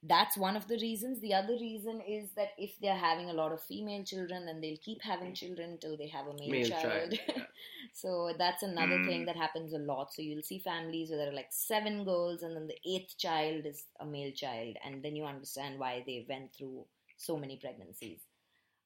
that's 0.03 0.35
one 0.37 0.55
of 0.55 0.67
the 0.67 0.77
reasons 0.81 1.19
the 1.21 1.33
other 1.33 1.53
reason 1.59 2.01
is 2.01 2.29
that 2.35 2.49
if 2.57 2.71
they're 2.81 2.95
having 2.95 3.29
a 3.29 3.33
lot 3.33 3.51
of 3.51 3.61
female 3.63 4.03
children 4.03 4.45
then 4.45 4.59
they'll 4.61 4.77
keep 4.83 5.01
having 5.01 5.33
children 5.33 5.77
till 5.79 5.97
they 5.97 6.07
have 6.07 6.27
a 6.27 6.33
male, 6.33 6.49
Male 6.51 6.67
child, 6.69 6.81
child, 6.81 7.19
yeah. 7.27 7.43
so 7.93 8.33
that's 8.37 8.63
another 8.63 8.97
Mm. 8.97 9.05
thing 9.05 9.25
that 9.25 9.35
happens 9.35 9.73
a 9.73 9.77
lot. 9.77 10.13
So 10.13 10.21
you'll 10.21 10.43
see 10.43 10.59
families 10.59 11.09
where 11.09 11.19
there 11.19 11.29
are 11.29 11.35
like 11.35 11.51
seven 11.51 12.03
girls, 12.03 12.41
and 12.43 12.55
then 12.55 12.67
the 12.67 12.79
eighth 12.85 13.17
child 13.17 13.65
is 13.65 13.83
a 13.99 14.05
male 14.05 14.31
child, 14.33 14.75
and 14.83 15.03
then 15.03 15.15
you 15.15 15.25
understand 15.25 15.79
why 15.79 16.03
they 16.05 16.25
went 16.27 16.53
through 16.55 16.85
so 17.17 17.37
many 17.37 17.57
pregnancies. 17.57 18.21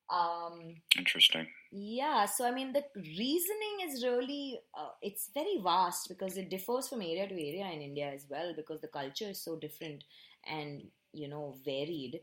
Um, 0.10 0.76
Interesting. 0.98 1.48
yeah, 1.72 2.26
so 2.26 2.46
I 2.46 2.52
mean, 2.52 2.74
the 2.74 2.84
reasoning 2.96 3.78
is 3.88 4.04
really 4.04 4.60
uh, 4.78 4.90
it's 5.02 5.32
very 5.34 5.60
vast 5.64 6.08
because 6.10 6.38
it 6.38 6.50
differs 6.50 6.88
from 6.88 7.02
area 7.02 7.28
to 7.28 7.34
area 7.34 7.72
in 7.72 7.82
India 7.82 8.12
as 8.14 8.26
well 8.30 8.54
because 8.56 8.82
the 8.82 8.88
culture 8.88 9.30
is 9.30 9.42
so 9.44 9.56
different 9.58 10.04
and 10.48 10.84
you 11.12 11.28
know 11.28 11.56
varied. 11.66 12.22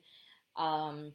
Um, 0.56 1.12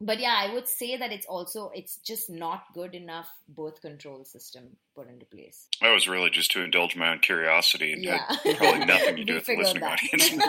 but 0.00 0.20
yeah, 0.20 0.36
I 0.38 0.52
would 0.52 0.68
say 0.68 0.96
that 0.96 1.12
it's 1.12 1.26
also 1.26 1.70
it's 1.74 1.98
just 1.98 2.28
not 2.28 2.64
good 2.74 2.94
enough 2.94 3.28
birth 3.48 3.80
control 3.80 4.24
system 4.24 4.76
put 4.94 5.08
into 5.08 5.24
place. 5.26 5.68
That 5.80 5.92
was 5.92 6.08
really 6.08 6.30
just 6.30 6.50
to 6.52 6.62
indulge 6.62 6.96
my 6.96 7.10
own 7.10 7.18
curiosity 7.20 7.92
and 7.92 8.02
Yeah, 8.04 8.24
had 8.44 8.56
probably 8.56 8.84
nothing 8.86 9.16
to 9.16 9.24
do 9.24 9.34
with 9.34 9.46
the 9.46 9.56
listening 9.56 9.82
that. 9.84 9.98
audience. 10.12 10.46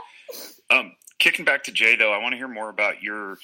um, 0.70 0.92
kicking 1.18 1.44
back 1.44 1.64
to 1.64 1.72
Jay, 1.72 1.96
though, 1.96 2.12
I 2.12 2.18
want 2.18 2.32
to 2.32 2.36
hear 2.36 2.48
more 2.48 2.68
about 2.68 3.02
your 3.02 3.38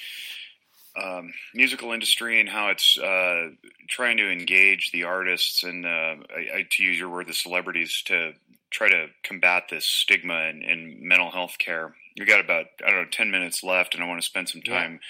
um, 1.03 1.33
musical 1.55 1.93
industry 1.93 2.41
and 2.41 2.49
how 2.49 2.69
it's 2.69 2.99
uh, 2.99 3.49
trying 3.89 4.17
to 4.19 4.31
engage 4.31 4.91
the 4.93 5.05
artists 5.05 5.63
and, 5.65 5.87
uh, 5.87 6.17
I, 6.37 6.59
I, 6.59 6.67
to 6.71 6.83
use 6.83 6.99
your 6.99 7.09
word, 7.09 7.29
the 7.29 7.35
celebrities 7.35 8.03
to 8.07 8.33
try 8.71 8.89
to 8.89 9.07
combat 9.25 9.65
this 9.71 9.87
stigma 9.87 10.45
in, 10.51 10.63
in 10.63 10.99
mental 11.09 11.31
health 11.31 11.57
care. 11.59 11.95
We 12.19 12.27
got 12.27 12.41
about 12.41 12.67
I 12.85 12.91
don't 12.91 13.03
know 13.03 13.09
ten 13.11 13.31
minutes 13.31 13.63
left, 13.63 13.95
and 13.95 14.05
I 14.05 14.07
want 14.07 14.21
to 14.21 14.27
spend 14.27 14.49
some 14.49 14.63
Yeah. 14.65 14.75
time 14.75 15.01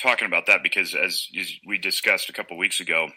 talking 0.00 0.26
about 0.26 0.46
that 0.46 0.62
because, 0.62 0.94
as, 0.94 1.28
as 1.38 1.52
we 1.66 1.76
discussed 1.78 2.28
a 2.28 2.32
couple 2.32 2.56
weeks 2.56 2.80
ago, 2.80 3.08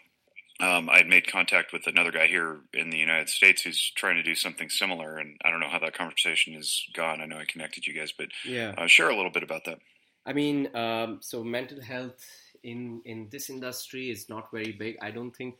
um, 0.60 0.90
I 0.90 0.98
had 0.98 1.08
made 1.08 1.28
contact 1.32 1.74
with 1.74 1.88
another 1.88 2.12
guy 2.12 2.28
here 2.28 2.60
in 2.74 2.90
the 2.90 2.98
United 2.98 3.30
States 3.30 3.62
who's 3.62 3.92
trying 3.96 4.16
to 4.16 4.24
do 4.24 4.36
something 4.36 4.70
similar, 4.70 5.18
and 5.18 5.38
I 5.44 5.50
don't 5.50 5.60
know 5.60 5.70
how 5.70 5.80
that 5.80 5.94
conversation 5.98 6.54
has 6.56 6.84
gone. 6.94 7.22
I 7.22 7.26
know 7.26 7.38
I 7.38 7.46
connected 7.46 7.88
you 7.88 7.94
guys, 7.94 8.12
but 8.12 8.28
Yeah. 8.46 8.74
uh, 8.78 8.88
share 8.88 9.10
a 9.10 9.16
little 9.16 9.32
bit 9.32 9.44
about 9.44 9.66
that. 9.66 9.80
I 10.26 10.34
mean, 10.34 10.76
um, 10.76 11.20
so 11.22 11.44
mental 11.44 11.82
health 11.82 12.24
in 12.64 13.02
in 13.06 13.30
this 13.32 13.50
industry 13.50 14.10
is 14.10 14.30
not 14.30 14.52
very 14.52 14.72
big. 14.72 14.98
I 15.02 15.12
don't 15.12 15.36
think 15.36 15.56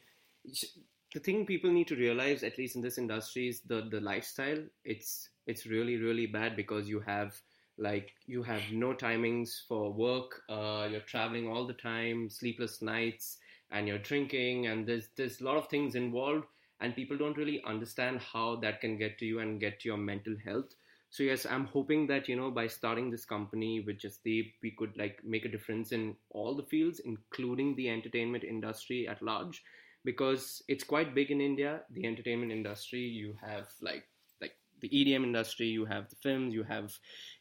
the 1.14 1.20
thing 1.20 1.46
people 1.46 1.72
need 1.72 1.88
to 1.88 1.96
realize, 1.96 2.44
at 2.44 2.58
least 2.58 2.76
in 2.76 2.82
this 2.82 2.98
industry, 2.98 3.48
is 3.50 3.62
the 3.62 3.82
the 3.90 4.00
lifestyle. 4.00 4.64
It's 4.86 5.30
it's 5.48 5.66
really 5.66 5.98
really 5.98 6.28
bad 6.28 6.56
because 6.56 6.88
you 6.88 7.00
have 7.02 7.40
like 7.78 8.12
you 8.28 8.44
have 8.44 8.62
no 8.72 8.94
timings 8.94 9.66
for 9.68 9.92
work. 9.92 10.44
Uh, 10.50 10.88
you're 10.92 11.02
traveling 11.14 11.48
all 11.48 11.66
the 11.66 11.74
time, 11.82 12.30
sleepless 12.30 12.82
nights, 12.82 13.38
and 13.72 13.88
you're 13.88 14.06
drinking, 14.12 14.68
and 14.68 14.88
there's 14.88 15.10
there's 15.18 15.42
a 15.42 15.44
lot 15.44 15.58
of 15.58 15.68
things 15.68 15.96
involved, 15.96 16.46
and 16.80 16.96
people 16.96 17.18
don't 17.18 17.38
really 17.38 17.62
understand 17.66 18.20
how 18.20 18.56
that 18.58 18.80
can 18.82 18.98
get 18.98 19.18
to 19.20 19.26
you 19.26 19.40
and 19.40 19.60
get 19.60 19.80
to 19.82 19.90
your 19.90 19.98
mental 19.98 20.36
health 20.46 20.76
so 21.12 21.24
yes 21.24 21.46
i'm 21.46 21.66
hoping 21.66 22.08
that 22.08 22.28
you 22.28 22.36
know 22.36 22.50
by 22.50 22.66
starting 22.68 23.12
this 23.12 23.26
company 23.26 23.84
with 23.86 24.00
Jasdeep 24.00 24.54
we 24.64 24.72
could 24.78 24.98
like 24.98 25.20
make 25.24 25.46
a 25.46 25.50
difference 25.50 25.92
in 25.92 26.16
all 26.32 26.56
the 26.56 26.64
fields 26.64 27.02
including 27.04 27.76
the 27.76 27.90
entertainment 27.90 28.44
industry 28.44 29.08
at 29.08 29.22
large 29.22 29.64
because 30.04 30.64
it's 30.68 30.84
quite 30.84 31.14
big 31.14 31.30
in 31.30 31.42
india 31.42 31.82
the 31.92 32.06
entertainment 32.06 32.52
industry. 32.52 33.02
You 33.02 33.36
have 33.46 33.68
like 33.82 34.06
like 34.42 34.56
the 34.80 34.90
edm 34.90 35.24
industry 35.24 35.68
you 35.68 35.86
have 35.86 36.10
the 36.10 36.16
films 36.16 36.56
you 36.56 36.64
have 36.64 36.98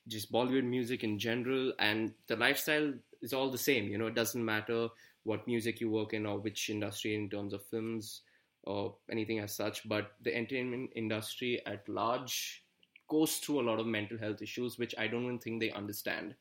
just 0.09 0.31
bollywood 0.31 0.64
music 0.64 1.05
in 1.05 1.18
general 1.18 1.73
and 1.79 2.12
the 2.27 2.37
lifestyle 2.37 2.93
is 3.23 3.33
all 3.33 3.51
the 3.51 3.64
same 3.66 3.89
you 3.89 3.97
know 3.97 4.09
it 4.09 4.14
doesn't 4.14 4.45
matter 4.45 4.89
what 5.25 5.47
music 5.47 5.81
you 5.81 5.91
work 5.91 6.12
in 6.12 6.27
or 6.27 6.39
which 6.39 6.71
industry 6.71 7.14
in 7.14 7.31
terms 7.31 7.53
of 7.53 7.64
films 7.66 8.23
or 8.64 8.95
anything 9.11 9.39
as 9.39 9.55
such, 9.55 9.89
but 9.89 10.12
the 10.23 10.35
entertainment 10.35 10.91
industry 10.95 11.62
at 11.66 11.89
large 11.89 12.64
goes 13.11 13.36
through 13.38 13.61
a 13.61 13.68
lot 13.68 13.80
of 13.80 13.86
mental 13.86 14.18
health 14.18 14.40
issues, 14.40 14.78
which 14.78 14.94
I 14.96 15.08
don't 15.08 15.24
even 15.24 15.38
think 15.38 15.61
they 15.61 15.72
understand. 15.72 16.34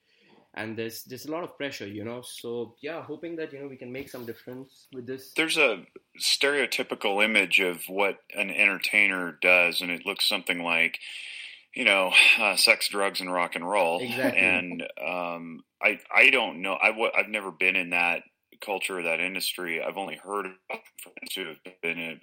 And 0.56 0.78
there's 0.78 1.04
there's 1.04 1.26
a 1.26 1.32
lot 1.32 1.44
of 1.44 1.58
pressure, 1.58 1.88
you 1.88 2.04
know. 2.04 2.22
So 2.22 2.76
yeah, 2.82 3.04
hoping 3.04 3.36
that 3.36 3.54
you 3.54 3.60
know 3.60 3.68
we 3.68 3.78
can 3.78 3.92
make 3.92 4.10
some 4.10 4.26
difference 4.26 4.88
with 4.94 5.06
this. 5.06 5.34
There's 5.36 5.58
a 5.58 5.84
stereotypical 6.20 7.24
image 7.24 7.60
of 7.60 7.84
what 7.88 8.20
an 8.36 8.50
entertainer 8.50 9.38
does, 9.42 9.82
and 9.82 9.92
it 9.92 10.06
looks 10.06 10.28
something 10.28 10.64
like, 10.64 11.00
you 11.76 11.86
know, 11.86 12.12
uh, 12.40 12.56
sex, 12.56 12.90
drugs, 12.90 13.22
and 13.22 13.32
rock 13.32 13.56
and 13.56 13.70
roll. 13.70 14.00
Exactly. 14.02 14.42
And 14.42 14.84
um, 15.06 15.64
I 15.84 16.00
I 16.14 16.30
don't 16.32 16.62
know. 16.64 16.78
I 16.82 16.90
w- 16.90 17.12
I've 17.16 17.30
never 17.30 17.52
been 17.52 17.76
in 17.76 17.92
that 17.92 18.24
culture 18.60 19.00
or 19.00 19.04
that 19.04 19.20
industry. 19.20 19.82
I've 19.84 19.98
only 19.98 20.18
heard 20.18 20.48
of 20.48 20.54
friends 21.04 21.36
who 21.36 21.46
have 21.46 21.60
been 21.82 22.00
in 22.00 22.22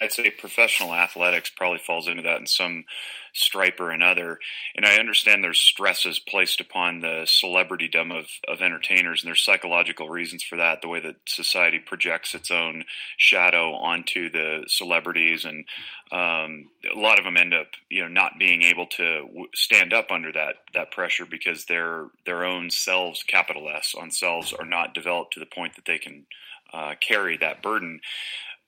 I'd 0.00 0.12
say 0.12 0.30
professional 0.30 0.92
athletics 0.92 1.50
probably 1.50 1.78
falls 1.78 2.08
into 2.08 2.22
that 2.22 2.40
in 2.40 2.46
some 2.46 2.84
stripe 3.32 3.78
or 3.78 3.90
another. 3.90 4.38
And 4.74 4.84
I 4.84 4.96
understand 4.96 5.44
there's 5.44 5.60
stresses 5.60 6.18
placed 6.18 6.60
upon 6.60 7.00
the 7.00 7.26
celebritydom 7.26 8.16
of, 8.18 8.26
of 8.48 8.62
entertainers, 8.62 9.22
and 9.22 9.28
there's 9.28 9.44
psychological 9.44 10.08
reasons 10.08 10.42
for 10.42 10.56
that. 10.56 10.82
The 10.82 10.88
way 10.88 11.00
that 11.00 11.16
society 11.26 11.78
projects 11.78 12.34
its 12.34 12.50
own 12.50 12.84
shadow 13.16 13.74
onto 13.74 14.30
the 14.30 14.64
celebrities, 14.66 15.44
and 15.44 15.64
um, 16.10 16.70
a 16.92 16.98
lot 16.98 17.18
of 17.18 17.24
them 17.24 17.36
end 17.36 17.54
up, 17.54 17.68
you 17.88 18.02
know, 18.02 18.08
not 18.08 18.38
being 18.38 18.62
able 18.62 18.86
to 18.86 19.46
stand 19.54 19.92
up 19.92 20.10
under 20.10 20.32
that 20.32 20.56
that 20.74 20.90
pressure 20.90 21.26
because 21.26 21.66
their 21.66 22.06
their 22.24 22.44
own 22.44 22.70
selves, 22.70 23.22
capital 23.22 23.68
S, 23.68 23.94
on 23.96 24.10
selves, 24.10 24.52
are 24.52 24.66
not 24.66 24.94
developed 24.94 25.34
to 25.34 25.40
the 25.40 25.46
point 25.46 25.76
that 25.76 25.84
they 25.84 25.98
can 25.98 26.26
uh, 26.72 26.94
carry 27.00 27.36
that 27.36 27.62
burden 27.62 28.00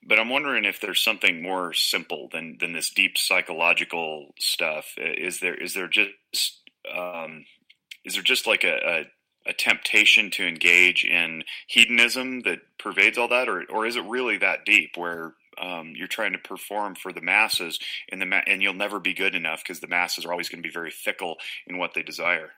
but 0.03 0.19
I'm 0.19 0.29
wondering 0.29 0.65
if 0.65 0.79
there's 0.79 1.03
something 1.03 1.41
more 1.41 1.73
simple 1.73 2.29
than 2.31 2.57
than 2.59 2.73
this 2.73 2.89
deep 2.89 3.17
psychological 3.17 4.33
stuff. 4.39 4.93
Is 4.97 5.39
there 5.39 5.55
is 5.55 5.73
there 5.73 5.87
just 5.87 6.11
um, 6.95 7.45
is 8.05 8.13
there 8.13 8.23
just 8.23 8.47
like 8.47 8.63
a, 8.63 9.05
a, 9.45 9.49
a 9.49 9.53
temptation 9.53 10.31
to 10.31 10.47
engage 10.47 11.03
in 11.03 11.43
hedonism 11.67 12.41
that 12.41 12.59
pervades 12.77 13.17
all 13.17 13.27
that, 13.27 13.49
or 13.49 13.63
or 13.69 13.85
is 13.85 13.95
it 13.95 14.05
really 14.05 14.37
that 14.37 14.65
deep 14.65 14.91
where 14.95 15.33
um, 15.59 15.93
you're 15.95 16.07
trying 16.07 16.31
to 16.33 16.39
perform 16.39 16.95
for 16.95 17.11
the 17.11 17.21
masses, 17.21 17.79
and 18.11 18.21
the 18.21 18.25
ma- 18.25 18.41
and 18.47 18.61
you'll 18.61 18.73
never 18.73 18.99
be 18.99 19.13
good 19.13 19.35
enough 19.35 19.61
because 19.63 19.81
the 19.81 19.87
masses 19.87 20.25
are 20.25 20.31
always 20.31 20.49
going 20.49 20.63
to 20.63 20.67
be 20.67 20.73
very 20.73 20.91
fickle 20.91 21.35
in 21.67 21.77
what 21.77 21.93
they 21.93 22.03
desire. 22.03 22.51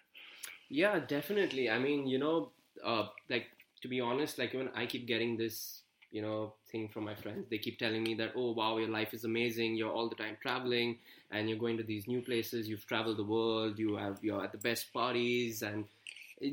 Yeah, 0.69 0.99
definitely. 0.99 1.69
I 1.69 1.79
mean, 1.79 2.07
you 2.07 2.19
know, 2.19 2.51
uh, 2.85 3.07
like 3.29 3.47
to 3.81 3.87
be 3.87 3.99
honest, 3.99 4.37
like 4.37 4.53
when 4.53 4.69
I 4.75 4.85
keep 4.85 5.07
getting 5.07 5.37
this 5.37 5.80
you 6.11 6.21
know 6.21 6.53
thing 6.71 6.87
from 6.89 7.05
my 7.05 7.15
friends. 7.15 7.47
They 7.49 7.57
keep 7.57 7.79
telling 7.79 8.03
me 8.03 8.13
that 8.15 8.33
oh 8.35 8.51
wow 8.51 8.77
your 8.77 8.89
life 8.89 9.13
is 9.13 9.23
amazing. 9.23 9.75
You're 9.75 9.91
all 9.91 10.09
the 10.09 10.15
time 10.15 10.37
traveling 10.41 10.97
and 11.31 11.49
you're 11.49 11.59
going 11.59 11.77
to 11.77 11.83
these 11.83 12.07
new 12.07 12.21
places. 12.21 12.67
You've 12.67 12.85
traveled 12.85 13.17
the 13.17 13.23
world. 13.23 13.79
You 13.79 13.95
have 13.95 14.19
you're 14.21 14.43
at 14.43 14.51
the 14.51 14.57
best 14.57 14.91
parties. 14.93 15.61
And 15.61 15.85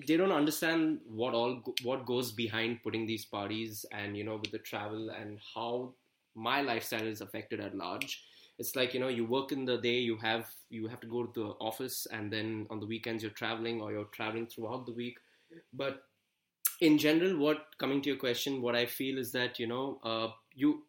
they 0.06 0.16
don't 0.16 0.32
understand 0.32 1.00
what 1.08 1.34
all 1.34 1.62
what 1.82 2.06
goes 2.06 2.32
behind 2.32 2.82
putting 2.82 3.06
these 3.06 3.24
parties 3.24 3.86
and 3.92 4.16
you 4.16 4.24
know 4.24 4.36
with 4.36 4.50
the 4.52 4.58
travel 4.58 5.10
and 5.10 5.38
how 5.54 5.92
my 6.34 6.60
lifestyle 6.60 7.06
is 7.06 7.20
affected 7.20 7.60
at 7.60 7.74
large. 7.74 8.22
It's 8.58 8.76
like 8.76 8.92
you 8.92 9.00
know 9.00 9.08
you 9.08 9.24
work 9.24 9.52
in 9.52 9.64
the 9.64 9.78
day 9.78 9.98
you 9.98 10.16
have 10.18 10.50
you 10.68 10.88
have 10.88 11.00
to 11.00 11.06
go 11.06 11.24
to 11.24 11.40
the 11.40 11.48
office 11.70 12.06
and 12.12 12.30
then 12.32 12.66
on 12.70 12.80
the 12.80 12.86
weekends 12.86 13.22
you're 13.22 13.32
traveling 13.32 13.80
or 13.80 13.92
you're 13.92 14.04
traveling 14.06 14.46
throughout 14.46 14.84
the 14.86 14.92
week. 14.92 15.18
But 15.72 16.02
in 16.80 16.98
general, 16.98 17.36
what 17.38 17.58
coming 17.78 18.02
to 18.02 18.10
your 18.10 18.18
question, 18.18 18.62
what 18.62 18.76
I 18.76 18.86
feel 18.86 19.18
is 19.18 19.32
that 19.32 19.58
you 19.58 19.66
know, 19.66 19.98
uh, 20.04 20.28
you 20.54 20.82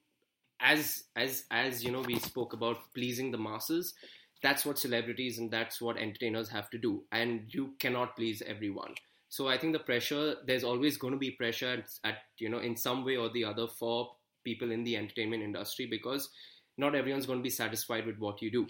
as 0.60 1.04
as 1.16 1.46
as 1.52 1.84
you 1.84 1.92
know, 1.92 2.02
we 2.02 2.20
spoke 2.20 2.54
about 2.54 2.78
pleasing 2.94 3.32
the 3.32 3.38
masses. 3.38 3.94
That's 4.42 4.66
what 4.66 4.80
celebrities 4.80 5.38
and 5.38 5.52
that's 5.52 5.82
what 5.82 5.98
entertainers 5.98 6.50
have 6.50 6.70
to 6.70 6.78
do, 6.78 7.04
and 7.12 7.54
you 7.54 7.74
cannot 7.80 8.16
please 8.16 8.42
everyone. 8.46 8.94
So 9.32 9.48
I 9.48 9.58
think 9.58 9.74
the 9.74 9.80
pressure, 9.80 10.36
there's 10.48 10.64
always 10.64 10.98
going 10.98 11.14
to 11.14 11.20
be 11.20 11.32
pressure 11.32 11.68
at, 11.68 11.90
at 12.04 12.18
you 12.40 12.50
know, 12.50 12.60
in 12.60 12.76
some 12.76 13.06
way 13.06 13.16
or 13.16 13.30
the 13.30 13.46
other 13.46 13.68
for 13.68 14.10
people 14.44 14.72
in 14.72 14.84
the 14.84 14.98
entertainment 14.98 15.44
industry 15.44 15.86
because 15.86 16.30
not 16.78 16.96
everyone's 16.96 17.26
going 17.26 17.38
to 17.38 17.44
be 17.44 17.50
satisfied 17.50 18.08
with 18.08 18.18
what 18.18 18.42
you 18.42 18.50
do 18.50 18.66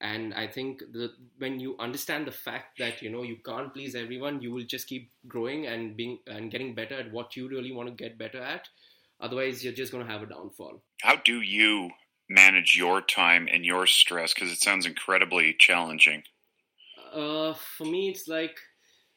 and 0.00 0.34
i 0.34 0.46
think 0.46 0.80
that 0.92 1.10
when 1.38 1.58
you 1.60 1.76
understand 1.78 2.26
the 2.26 2.32
fact 2.32 2.78
that 2.78 3.00
you 3.00 3.10
know 3.10 3.22
you 3.22 3.36
can't 3.44 3.72
please 3.72 3.94
everyone 3.94 4.40
you 4.42 4.52
will 4.52 4.64
just 4.64 4.86
keep 4.86 5.10
growing 5.28 5.66
and 5.66 5.96
being 5.96 6.18
and 6.26 6.50
getting 6.50 6.74
better 6.74 6.94
at 6.94 7.12
what 7.12 7.36
you 7.36 7.48
really 7.48 7.72
want 7.72 7.88
to 7.88 7.94
get 7.94 8.18
better 8.18 8.40
at. 8.40 8.68
Otherwise 9.20 9.62
you're 9.62 9.72
just 9.72 9.92
going 9.92 10.04
to 10.04 10.12
have 10.12 10.22
a 10.22 10.26
downfall. 10.26 10.82
How 11.00 11.16
do 11.16 11.40
you 11.40 11.90
manage 12.28 12.76
your 12.76 13.00
time 13.00 13.48
and 13.50 13.64
your 13.64 13.86
stress? 13.86 14.34
Because 14.34 14.50
it 14.50 14.60
sounds 14.60 14.86
incredibly 14.86 15.54
challenging. 15.58 16.24
Uh, 17.12 17.54
for 17.54 17.84
me 17.84 18.08
it's 18.10 18.26
like 18.26 18.58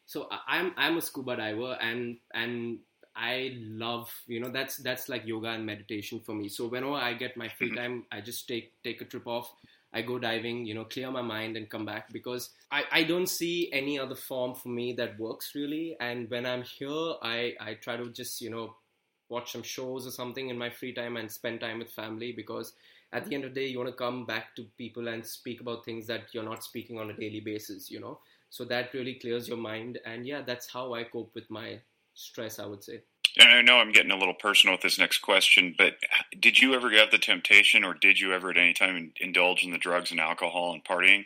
so 0.05 0.29
i'm 0.47 0.71
i'm 0.77 0.97
a 0.97 1.01
scuba 1.01 1.35
diver 1.35 1.75
and 1.81 2.17
and 2.33 2.77
I 3.19 3.57
love, 3.57 4.13
you 4.27 4.39
know, 4.39 4.51
that's 4.51 4.77
that's 4.77 5.09
like 5.09 5.25
yoga 5.25 5.47
and 5.47 5.65
meditation 5.65 6.19
for 6.23 6.35
me. 6.35 6.49
So 6.49 6.67
whenever 6.67 6.93
I 6.93 7.15
get 7.15 7.35
my 7.35 7.49
free 7.49 7.69
mm-hmm. 7.69 7.77
time, 7.77 8.05
I 8.11 8.21
just 8.21 8.47
take 8.47 8.73
take 8.83 9.01
a 9.01 9.05
trip 9.05 9.25
off 9.25 9.51
I 9.93 10.01
go 10.01 10.19
diving, 10.19 10.65
you 10.65 10.73
know, 10.73 10.85
clear 10.85 11.09
my 11.11 11.21
mind 11.21 11.57
and 11.57 11.69
come 11.69 11.85
back 11.85 12.11
because 12.11 12.51
I, 12.71 12.83
I 12.91 13.03
don't 13.03 13.27
see 13.27 13.69
any 13.71 13.97
other 13.97 14.15
form 14.15 14.53
for 14.55 14.69
me 14.69 14.93
that 14.93 15.19
works 15.19 15.53
really. 15.55 15.95
And 15.99 16.29
when 16.29 16.45
I'm 16.45 16.63
here, 16.63 17.13
I, 17.21 17.53
I 17.59 17.75
try 17.75 17.97
to 17.97 18.09
just, 18.09 18.41
you 18.41 18.49
know, 18.49 18.75
watch 19.29 19.51
some 19.51 19.63
shows 19.63 20.07
or 20.07 20.11
something 20.11 20.49
in 20.49 20.57
my 20.57 20.69
free 20.69 20.93
time 20.93 21.17
and 21.17 21.31
spend 21.31 21.61
time 21.61 21.79
with 21.79 21.91
family 21.91 22.31
because 22.31 22.73
at 23.13 23.25
the 23.25 23.35
end 23.35 23.45
of 23.45 23.53
the 23.53 23.61
day, 23.61 23.67
you 23.67 23.77
want 23.77 23.89
to 23.89 23.95
come 23.95 24.25
back 24.25 24.55
to 24.55 24.65
people 24.77 25.07
and 25.07 25.25
speak 25.25 25.61
about 25.61 25.85
things 25.85 26.07
that 26.07 26.33
you're 26.33 26.43
not 26.43 26.63
speaking 26.63 26.99
on 26.99 27.09
a 27.09 27.13
daily 27.13 27.39
basis, 27.39 27.89
you 27.89 27.99
know. 27.99 28.19
So 28.49 28.65
that 28.65 28.93
really 28.93 29.15
clears 29.15 29.47
your 29.47 29.57
mind. 29.57 29.99
And 30.05 30.25
yeah, 30.25 30.41
that's 30.41 30.69
how 30.69 30.93
I 30.93 31.05
cope 31.05 31.33
with 31.33 31.49
my 31.49 31.79
stress, 32.13 32.59
I 32.59 32.65
would 32.65 32.83
say. 32.83 33.01
And 33.39 33.49
I 33.49 33.61
know 33.61 33.77
I'm 33.77 33.91
getting 33.91 34.11
a 34.11 34.17
little 34.17 34.33
personal 34.33 34.73
with 34.73 34.81
this 34.81 34.97
next 34.97 35.19
question, 35.19 35.75
but 35.77 35.97
did 36.39 36.59
you 36.59 36.73
ever 36.73 36.89
have 36.91 37.11
the 37.11 37.17
temptation, 37.17 37.83
or 37.83 37.93
did 37.93 38.19
you 38.19 38.33
ever 38.33 38.49
at 38.49 38.57
any 38.57 38.73
time 38.73 39.11
indulge 39.19 39.63
in 39.63 39.71
the 39.71 39.77
drugs 39.77 40.11
and 40.11 40.19
alcohol 40.19 40.73
and 40.73 40.83
partying? 40.83 41.25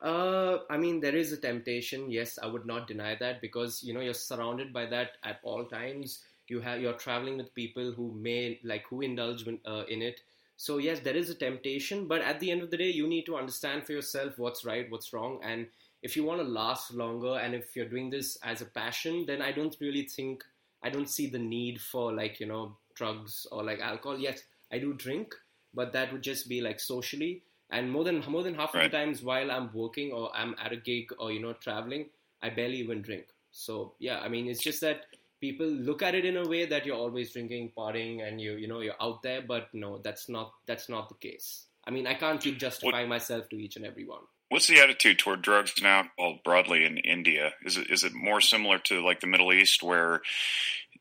Uh, 0.00 0.58
I 0.68 0.76
mean, 0.76 0.98
there 1.00 1.14
is 1.14 1.30
a 1.30 1.36
temptation. 1.36 2.10
Yes, 2.10 2.38
I 2.42 2.46
would 2.46 2.66
not 2.66 2.88
deny 2.88 3.16
that 3.20 3.40
because 3.40 3.82
you 3.84 3.94
know 3.94 4.00
you're 4.00 4.14
surrounded 4.14 4.72
by 4.72 4.86
that 4.86 5.12
at 5.22 5.38
all 5.44 5.64
times. 5.64 6.22
You 6.48 6.60
have 6.60 6.80
you're 6.80 6.94
traveling 6.94 7.36
with 7.36 7.54
people 7.54 7.92
who 7.92 8.12
may 8.12 8.58
like 8.64 8.84
who 8.90 9.00
indulge 9.00 9.46
in, 9.46 9.60
uh, 9.64 9.84
in 9.88 10.02
it. 10.02 10.20
So 10.56 10.78
yes, 10.78 11.00
there 11.00 11.16
is 11.16 11.30
a 11.30 11.34
temptation, 11.34 12.08
but 12.08 12.20
at 12.20 12.40
the 12.40 12.50
end 12.50 12.62
of 12.62 12.70
the 12.70 12.76
day, 12.76 12.90
you 12.90 13.06
need 13.06 13.26
to 13.26 13.36
understand 13.36 13.84
for 13.84 13.92
yourself 13.92 14.38
what's 14.38 14.64
right, 14.64 14.90
what's 14.90 15.12
wrong, 15.12 15.38
and 15.42 15.68
if 16.02 16.16
you 16.16 16.24
want 16.24 16.40
to 16.40 16.46
last 16.46 16.92
longer, 16.92 17.38
and 17.38 17.54
if 17.54 17.76
you're 17.76 17.88
doing 17.88 18.10
this 18.10 18.36
as 18.42 18.60
a 18.60 18.66
passion, 18.66 19.24
then 19.26 19.40
I 19.40 19.52
don't 19.52 19.76
really 19.80 20.02
think 20.02 20.44
I 20.82 20.90
don't 20.90 21.08
see 21.08 21.26
the 21.26 21.38
need 21.38 21.80
for 21.80 22.12
like 22.12 22.40
you 22.40 22.46
know 22.46 22.76
drugs 22.94 23.46
or 23.50 23.62
like 23.62 23.80
alcohol. 23.80 24.18
Yes, 24.18 24.42
I 24.72 24.78
do 24.78 24.94
drink, 24.94 25.34
but 25.74 25.92
that 25.92 26.12
would 26.12 26.22
just 26.22 26.48
be 26.48 26.60
like 26.60 26.80
socially. 26.80 27.42
And 27.70 27.90
more 27.90 28.04
than 28.04 28.22
more 28.28 28.42
than 28.42 28.54
half 28.54 28.74
right. 28.74 28.84
of 28.84 28.90
the 28.90 28.96
times 28.96 29.22
while 29.22 29.50
I'm 29.50 29.70
working 29.72 30.12
or 30.12 30.34
I'm 30.34 30.54
at 30.62 30.72
a 30.72 30.76
gig 30.76 31.10
or 31.18 31.32
you 31.32 31.40
know 31.40 31.54
traveling, 31.54 32.06
I 32.42 32.50
barely 32.50 32.78
even 32.78 33.02
drink. 33.02 33.26
So 33.50 33.94
yeah, 33.98 34.20
I 34.20 34.28
mean 34.28 34.46
it's 34.46 34.62
just 34.62 34.80
that 34.82 35.06
people 35.40 35.66
look 35.66 36.02
at 36.02 36.14
it 36.14 36.24
in 36.24 36.36
a 36.36 36.46
way 36.46 36.66
that 36.66 36.86
you're 36.86 36.96
always 36.96 37.32
drinking, 37.32 37.72
partying, 37.76 38.26
and 38.26 38.40
you 38.40 38.52
you 38.56 38.68
know 38.68 38.80
you're 38.80 39.00
out 39.00 39.22
there. 39.22 39.42
But 39.42 39.68
no, 39.72 39.98
that's 39.98 40.28
not 40.28 40.52
that's 40.66 40.88
not 40.88 41.08
the 41.08 41.14
case. 41.16 41.66
I 41.84 41.90
mean, 41.90 42.06
I 42.06 42.14
can't 42.14 42.40
keep 42.40 42.58
justifying 42.58 43.08
myself 43.08 43.48
to 43.48 43.56
each 43.56 43.76
and 43.76 43.84
every 43.84 44.04
one. 44.04 44.22
What's 44.52 44.66
the 44.66 44.80
attitude 44.80 45.18
toward 45.18 45.40
drugs 45.40 45.72
and 45.78 45.86
alcohol 45.86 46.40
broadly 46.44 46.84
in 46.84 46.98
India? 46.98 47.54
Is 47.64 47.78
it 47.78 47.90
is 47.90 48.04
it 48.04 48.12
more 48.12 48.42
similar 48.42 48.78
to 48.80 49.02
like 49.02 49.20
the 49.20 49.26
Middle 49.26 49.50
East, 49.50 49.82
where 49.82 50.20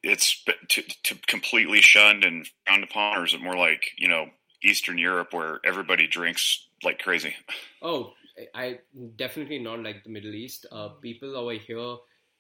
it's 0.01 0.41
to, 0.69 0.81
to 1.03 1.15
completely 1.27 1.81
shunned 1.81 2.23
and 2.23 2.49
frowned 2.65 2.85
upon, 2.85 3.17
or 3.17 3.25
is 3.25 3.33
it 3.33 3.41
more 3.41 3.57
like 3.57 3.91
you 3.97 4.07
know 4.07 4.27
Eastern 4.63 4.97
Europe 4.97 5.33
where 5.33 5.59
everybody 5.65 6.07
drinks 6.07 6.65
like 6.81 6.99
crazy? 6.99 7.35
Oh, 7.81 8.13
I 8.55 8.79
definitely 9.17 9.59
not 9.59 9.83
like 9.83 10.05
the 10.05 10.11
Middle 10.11 10.33
East. 10.33 10.65
Uh, 10.71 10.87
people 11.01 11.35
over 11.35 11.51
here 11.51 11.97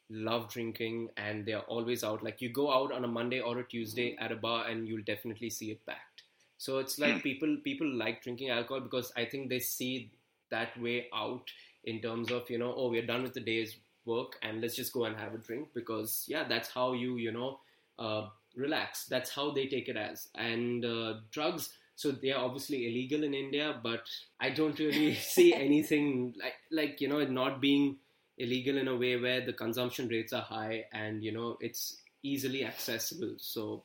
love 0.09 0.49
drinking 0.49 1.09
and 1.17 1.45
they're 1.45 1.67
always 1.75 2.05
out. 2.05 2.23
Like 2.23 2.39
you 2.39 2.47
go 2.53 2.71
out 2.73 2.93
on 2.93 3.03
a 3.03 3.07
Monday 3.09 3.41
or 3.41 3.59
a 3.59 3.67
Tuesday 3.67 4.15
at 4.17 4.31
a 4.31 4.37
bar 4.37 4.67
and 4.67 4.87
you'll 4.87 5.03
definitely 5.03 5.49
see 5.49 5.71
it 5.71 5.85
packed. 5.85 6.23
So 6.57 6.77
it's 6.77 6.97
like 6.99 7.15
mm. 7.15 7.23
people 7.23 7.57
people 7.65 7.91
like 7.97 8.23
drinking 8.23 8.49
alcohol 8.49 8.79
because 8.79 9.11
I 9.17 9.25
think 9.25 9.49
they 9.49 9.59
see 9.59 10.11
that 10.51 10.79
way 10.79 11.07
out 11.13 11.49
in 11.83 11.99
terms 11.99 12.31
of 12.31 12.49
you 12.49 12.57
know 12.57 12.73
oh 12.75 12.89
we're 12.89 13.05
done 13.05 13.23
with 13.23 13.33
the 13.33 13.39
day's 13.39 13.77
work 14.05 14.37
and 14.43 14.61
let's 14.61 14.75
just 14.75 14.93
go 14.93 15.05
and 15.05 15.15
have 15.17 15.33
a 15.33 15.37
drink 15.37 15.69
because 15.73 16.25
yeah 16.27 16.43
that's 16.47 16.69
how 16.69 16.93
you 16.93 17.17
you 17.17 17.31
know 17.31 17.59
uh, 17.99 18.27
relax. 18.55 19.05
That's 19.05 19.29
how 19.29 19.51
they 19.51 19.67
take 19.67 19.87
it 19.87 19.95
as. 19.95 20.27
And 20.35 20.83
uh, 20.83 21.13
drugs 21.31 21.73
so 21.95 22.11
they 22.11 22.31
are 22.31 22.43
obviously 22.43 22.87
illegal 22.87 23.23
in 23.23 23.33
india 23.35 23.79
but 23.83 24.01
i 24.39 24.49
don't 24.49 24.79
really 24.79 25.13
see 25.33 25.53
anything 25.53 26.33
like 26.41 26.53
like 26.71 27.01
you 27.01 27.07
know 27.07 27.19
it 27.19 27.29
not 27.29 27.61
being 27.61 27.97
illegal 28.39 28.77
in 28.77 28.87
a 28.87 28.95
way 28.95 29.17
where 29.17 29.45
the 29.45 29.53
consumption 29.53 30.07
rates 30.07 30.33
are 30.33 30.41
high 30.41 30.85
and 30.93 31.23
you 31.23 31.31
know 31.31 31.57
it's 31.59 32.01
easily 32.23 32.65
accessible. 32.65 33.35
So 33.37 33.83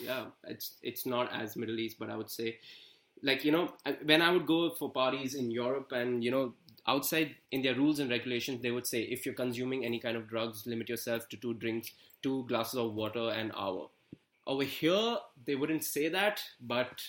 yeah, 0.00 0.26
it's 0.44 0.76
it's 0.82 1.06
not 1.06 1.32
as 1.32 1.56
Middle 1.56 1.78
East, 1.78 1.96
but 1.98 2.10
I 2.10 2.16
would 2.16 2.30
say, 2.30 2.58
like 3.24 3.44
you 3.44 3.52
know, 3.52 3.72
when 4.04 4.22
I 4.22 4.30
would 4.30 4.46
go 4.46 4.70
for 4.70 4.92
parties 4.92 5.34
in 5.34 5.50
Europe, 5.50 5.92
and 5.92 6.22
you 6.22 6.30
know, 6.30 6.54
outside 6.86 7.34
in 7.50 7.62
their 7.62 7.74
rules 7.74 7.98
and 7.98 8.10
regulations, 8.10 8.62
they 8.62 8.70
would 8.70 8.86
say 8.86 9.02
if 9.02 9.24
you're 9.24 9.34
consuming 9.34 9.84
any 9.84 9.98
kind 9.98 10.16
of 10.16 10.28
drugs, 10.28 10.66
limit 10.66 10.88
yourself 10.88 11.28
to 11.30 11.36
two 11.38 11.54
drinks, 11.54 11.90
two 12.22 12.44
glasses 12.46 12.78
of 12.78 12.94
water 12.94 13.30
an 13.30 13.50
hour. 13.56 13.88
Over 14.46 14.64
here, 14.64 15.16
they 15.46 15.54
wouldn't 15.54 15.84
say 15.84 16.08
that, 16.08 16.42
but 16.60 17.02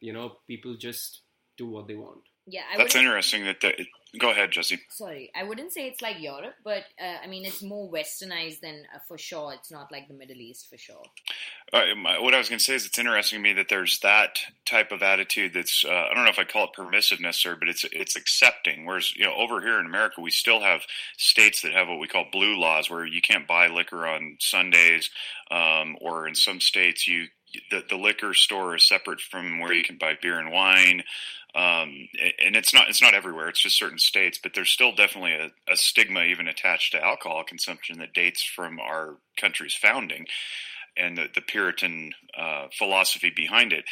you 0.00 0.12
know, 0.12 0.38
people 0.48 0.74
just 0.76 1.20
do 1.56 1.66
what 1.66 1.86
they 1.86 1.94
want. 1.94 2.22
Yeah, 2.50 2.62
I 2.72 2.78
That's 2.78 2.96
interesting. 2.96 3.44
That 3.44 3.60
the, 3.60 3.86
go 4.18 4.30
ahead, 4.30 4.50
Jesse. 4.50 4.80
Sorry, 4.88 5.30
I 5.36 5.44
wouldn't 5.44 5.72
say 5.72 5.86
it's 5.86 6.02
like 6.02 6.20
Europe, 6.20 6.54
but 6.64 6.82
uh, 7.00 7.18
I 7.22 7.28
mean 7.28 7.44
it's 7.44 7.62
more 7.62 7.88
westernized 7.88 8.60
than 8.60 8.82
uh, 8.92 8.98
for 9.06 9.16
sure. 9.16 9.52
It's 9.54 9.70
not 9.70 9.92
like 9.92 10.08
the 10.08 10.14
Middle 10.14 10.36
East 10.36 10.68
for 10.68 10.76
sure. 10.76 11.02
Uh, 11.72 11.82
what 12.20 12.34
I 12.34 12.38
was 12.38 12.48
going 12.48 12.58
to 12.58 12.64
say 12.64 12.74
is 12.74 12.86
it's 12.86 12.98
interesting 12.98 13.38
to 13.38 13.42
me 13.42 13.52
that 13.52 13.68
there's 13.68 14.00
that 14.00 14.40
type 14.66 14.90
of 14.90 15.02
attitude 15.02 15.52
that's 15.54 15.84
uh, 15.84 16.06
I 16.10 16.14
don't 16.14 16.24
know 16.24 16.30
if 16.30 16.40
I 16.40 16.44
call 16.44 16.64
it 16.64 16.70
permissiveness 16.76 17.20
necessarily, 17.20 17.60
but 17.60 17.68
it's 17.68 17.84
it's 17.92 18.16
accepting. 18.16 18.84
Whereas 18.84 19.14
you 19.14 19.24
know 19.24 19.34
over 19.34 19.60
here 19.60 19.78
in 19.78 19.86
America 19.86 20.20
we 20.20 20.32
still 20.32 20.60
have 20.60 20.82
states 21.16 21.62
that 21.62 21.72
have 21.72 21.88
what 21.88 22.00
we 22.00 22.08
call 22.08 22.26
blue 22.32 22.58
laws 22.58 22.90
where 22.90 23.06
you 23.06 23.20
can't 23.20 23.46
buy 23.46 23.68
liquor 23.68 24.08
on 24.08 24.36
Sundays, 24.40 25.08
um, 25.52 25.96
or 26.00 26.26
in 26.26 26.34
some 26.34 26.60
states 26.60 27.06
you 27.06 27.26
the, 27.70 27.84
the 27.88 27.96
liquor 27.96 28.34
store 28.34 28.76
is 28.76 28.86
separate 28.86 29.20
from 29.20 29.60
where 29.60 29.72
you 29.72 29.82
can 29.82 29.98
buy 29.98 30.14
beer 30.20 30.38
and 30.38 30.52
wine. 30.52 31.02
Um, 31.54 32.08
and 32.44 32.54
it's 32.54 32.72
not 32.72 32.88
it's 32.88 33.02
not 33.02 33.14
everywhere. 33.14 33.48
It's 33.48 33.62
just 33.62 33.78
certain 33.78 33.98
states, 33.98 34.38
but 34.40 34.52
there's 34.54 34.70
still 34.70 34.94
definitely 34.94 35.32
a, 35.32 35.50
a 35.72 35.76
stigma 35.76 36.22
even 36.22 36.46
attached 36.46 36.92
to 36.92 37.04
alcohol 37.04 37.42
consumption 37.42 37.98
that 37.98 38.12
dates 38.12 38.42
from 38.44 38.78
our 38.78 39.16
country's 39.36 39.74
founding 39.74 40.26
and 40.96 41.18
the, 41.18 41.26
the 41.34 41.40
Puritan 41.40 42.12
uh, 42.38 42.66
philosophy 42.76 43.32
behind 43.34 43.72
it. 43.72 43.84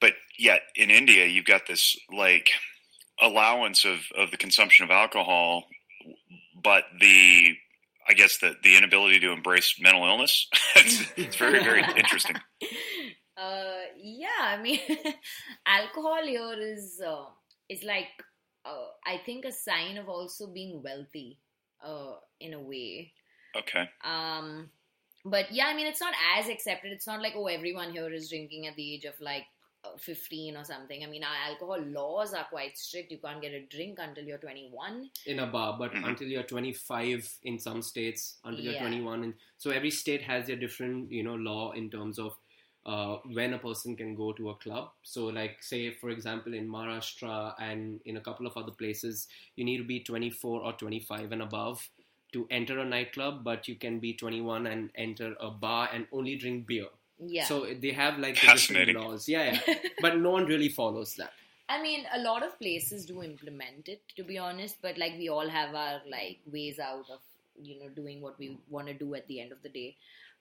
But 0.00 0.14
yet 0.38 0.62
in 0.74 0.90
India, 0.90 1.26
you've 1.26 1.44
got 1.44 1.66
this 1.68 1.96
like 2.12 2.50
allowance 3.20 3.84
of, 3.84 4.00
of 4.16 4.30
the 4.30 4.36
consumption 4.36 4.84
of 4.84 4.90
alcohol, 4.90 5.64
but 6.60 6.84
the 7.00 7.54
I 8.06 8.12
guess 8.12 8.38
the 8.38 8.54
the 8.62 8.76
inability 8.76 9.20
to 9.20 9.32
embrace 9.32 9.76
mental 9.80 10.04
illness. 10.04 10.46
it's, 10.76 11.04
it's 11.16 11.36
very 11.36 11.62
very 11.62 11.82
interesting. 11.96 12.36
Uh, 13.36 13.80
yeah, 13.96 14.40
I 14.42 14.62
mean, 14.62 14.78
alcohol 15.66 16.22
here 16.24 16.54
is 16.58 17.00
uh, 17.04 17.24
is 17.68 17.82
like 17.82 18.08
uh, 18.64 18.86
I 19.06 19.18
think 19.24 19.44
a 19.44 19.52
sign 19.52 19.98
of 19.98 20.08
also 20.08 20.46
being 20.46 20.82
wealthy, 20.82 21.38
uh, 21.84 22.14
in 22.40 22.54
a 22.54 22.60
way. 22.60 23.12
Okay. 23.56 23.88
Um, 24.04 24.70
but 25.24 25.50
yeah, 25.52 25.66
I 25.66 25.74
mean, 25.74 25.86
it's 25.86 26.00
not 26.00 26.14
as 26.38 26.48
accepted. 26.48 26.92
It's 26.92 27.06
not 27.06 27.22
like 27.22 27.34
oh, 27.36 27.46
everyone 27.46 27.90
here 27.92 28.12
is 28.12 28.28
drinking 28.28 28.66
at 28.66 28.76
the 28.76 28.94
age 28.94 29.04
of 29.04 29.14
like 29.20 29.44
uh, 29.84 29.96
fifteen 29.98 30.56
or 30.56 30.64
something. 30.64 31.02
I 31.02 31.06
mean, 31.06 31.24
our 31.24 31.50
alcohol 31.50 31.80
laws 31.82 32.34
are 32.34 32.44
quite 32.44 32.78
strict. 32.78 33.10
You 33.10 33.18
can't 33.18 33.42
get 33.42 33.52
a 33.52 33.66
drink 33.66 33.98
until 34.00 34.24
you're 34.24 34.38
twenty 34.38 34.68
one. 34.70 35.10
in 35.26 35.40
a 35.40 35.46
bar, 35.46 35.76
but 35.78 35.92
Mhm. 35.92 36.08
until 36.08 36.28
you're 36.28 36.42
25 36.44 37.38
in 37.42 37.58
some 37.58 37.82
states, 37.82 38.38
until 38.44 38.64
you're 38.64 38.78
21, 38.80 39.24
and 39.24 39.34
so 39.56 39.70
every 39.70 39.90
state 39.90 40.22
has 40.22 40.46
their 40.46 40.56
different, 40.56 41.10
you 41.10 41.22
know, 41.22 41.34
law 41.34 41.72
in 41.72 41.90
terms 41.90 42.18
of 42.18 42.36
uh, 42.86 43.16
when 43.32 43.54
a 43.54 43.58
person 43.58 43.96
can 43.96 44.14
go 44.14 44.32
to 44.32 44.50
a 44.50 44.54
club. 44.56 44.90
So, 45.02 45.26
like, 45.26 45.62
say 45.62 45.90
for 45.90 46.10
example, 46.10 46.54
in 46.54 46.68
Maharashtra 46.68 47.54
and 47.58 48.00
in 48.04 48.16
a 48.16 48.20
couple 48.20 48.46
of 48.46 48.56
other 48.56 48.72
places, 48.72 49.28
you 49.56 49.64
need 49.64 49.78
to 49.78 49.84
be 49.84 50.00
24 50.00 50.62
or 50.62 50.72
25 50.72 51.32
and 51.32 51.42
above 51.42 51.88
to 52.32 52.46
enter 52.50 52.80
a 52.80 52.84
nightclub, 52.84 53.44
but 53.44 53.68
you 53.68 53.76
can 53.76 54.00
be 54.00 54.12
21 54.12 54.66
and 54.66 54.90
enter 54.96 55.34
a 55.40 55.50
bar 55.50 55.88
and 55.92 56.06
only 56.12 56.36
drink 56.36 56.66
beer. 56.66 56.86
Yeah. 57.18 57.44
So 57.44 57.66
they 57.80 57.92
have 57.92 58.18
like 58.18 58.40
the 58.40 58.48
different 58.48 58.98
laws. 58.98 59.28
Yeah, 59.28 59.58
yeah. 59.66 59.74
but 60.00 60.18
no 60.18 60.30
one 60.30 60.46
really 60.46 60.68
follows 60.68 61.14
that. 61.14 61.32
I 61.68 61.80
mean, 61.80 62.04
a 62.12 62.18
lot 62.18 62.42
of 62.42 62.58
places 62.58 63.06
do 63.06 63.22
implement 63.22 63.88
it, 63.88 64.02
to 64.16 64.24
be 64.24 64.36
honest. 64.36 64.76
But 64.82 64.98
like, 64.98 65.12
we 65.12 65.28
all 65.28 65.48
have 65.48 65.74
our 65.74 66.02
like 66.10 66.40
ways 66.46 66.78
out 66.78 67.08
of 67.10 67.20
you 67.62 67.78
know 67.80 67.88
doing 67.88 68.20
what 68.20 68.38
we 68.38 68.58
want 68.68 68.88
to 68.88 68.94
do 68.94 69.14
at 69.14 69.26
the 69.28 69.40
end 69.40 69.52
of 69.52 69.62
the 69.62 69.68
day. 69.68 69.96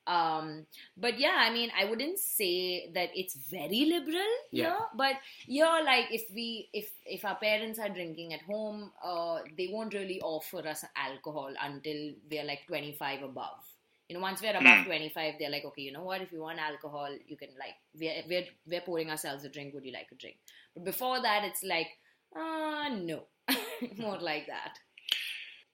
Um, 0.06 0.66
but 0.98 1.18
yeah, 1.18 1.36
I 1.38 1.50
mean, 1.54 1.72
I 1.80 1.86
wouldn't 1.86 2.20
say 2.20 2.92
that 2.94 3.10
it's 3.14 3.36
very 3.36 3.86
liberal 3.86 4.34
Yeah. 4.52 4.74
here. 4.74 4.78
But 4.96 5.16
yeah, 5.48 5.80
like 5.86 6.08
if 6.12 6.24
we 6.34 6.70
if 6.74 6.90
if 7.06 7.24
our 7.24 7.36
parents 7.38 7.80
are 7.80 7.90
drinking 7.90 8.34
at 8.34 8.42
home, 8.42 8.92
uh, 9.04 9.40
they 9.58 9.70
won't 9.72 9.94
really 9.94 10.20
offer 10.22 10.68
us 10.68 10.84
alcohol 10.96 11.54
until 11.62 12.14
we're 12.30 12.44
like 12.44 12.68
twenty 12.68 12.94
five 12.94 13.24
above. 13.24 13.64
You 14.10 14.16
know, 14.16 14.22
once 14.22 14.42
we're 14.42 14.56
above 14.58 14.84
Hmm. 14.84 14.86
25, 14.86 15.36
they're 15.40 15.50
like, 15.50 15.64
okay, 15.66 15.82
you 15.84 15.92
know 15.94 16.04
what? 16.04 16.22
If 16.22 16.32
you 16.34 16.42
want 16.42 16.60
alcohol, 16.60 17.08
you 17.26 17.38
can 17.38 17.50
like, 17.58 17.76
we're, 17.98 18.22
we're, 18.28 18.46
we're 18.68 18.82
pouring 18.82 19.10
ourselves 19.10 19.46
a 19.46 19.50
drink. 19.50 19.74
Would 19.74 19.86
you 19.86 19.94
like 19.94 20.08
a 20.12 20.16
drink? 20.16 20.36
But 20.76 20.84
before 20.84 21.22
that, 21.22 21.46
it's 21.46 21.64
like, 21.64 21.88
uh, 22.36 22.90
no. 22.90 23.24
More 23.98 24.20
like 24.20 24.48
that. 24.48 24.78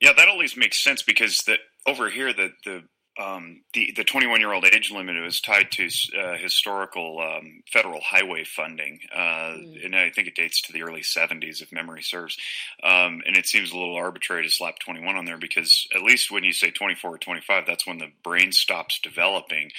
Yeah, 0.01 0.13
that 0.15 0.27
at 0.29 0.37
least 0.37 0.57
makes 0.57 0.83
sense 0.83 1.03
because 1.03 1.37
the 1.39 1.57
over 1.85 2.09
here 2.09 2.33
the 2.33 2.51
the 2.65 2.83
um, 3.21 3.63
the 3.73 3.91
the 3.97 4.05
21 4.05 4.39
year 4.39 4.53
old 4.53 4.63
age 4.65 4.91
limit 4.91 5.21
was 5.21 5.41
tied 5.41 5.71
to 5.71 5.89
uh, 6.17 6.37
historical 6.37 7.19
um, 7.19 7.63
federal 7.71 7.99
highway 7.99 8.45
funding, 8.45 8.99
uh, 9.13 9.55
Mm. 9.59 9.85
and 9.85 9.95
I 9.95 10.09
think 10.09 10.27
it 10.29 10.35
dates 10.35 10.61
to 10.61 10.73
the 10.73 10.83
early 10.83 11.01
70s, 11.01 11.61
if 11.61 11.71
memory 11.73 12.01
serves. 12.01 12.37
Um, 12.81 13.21
and 13.25 13.35
it 13.35 13.45
seems 13.45 13.71
a 13.71 13.77
little 13.77 13.95
arbitrary 13.95 14.43
to 14.43 14.49
slap 14.49 14.79
21 14.79 15.17
on 15.17 15.25
there 15.25 15.37
because 15.37 15.85
at 15.93 16.01
least 16.01 16.31
when 16.31 16.45
you 16.45 16.53
say 16.53 16.71
24 16.71 17.15
or 17.15 17.17
25, 17.17 17.65
that's 17.65 17.85
when 17.85 17.97
the 17.97 18.11
brain 18.23 18.53
stops 18.53 18.99
developing. 19.01 19.71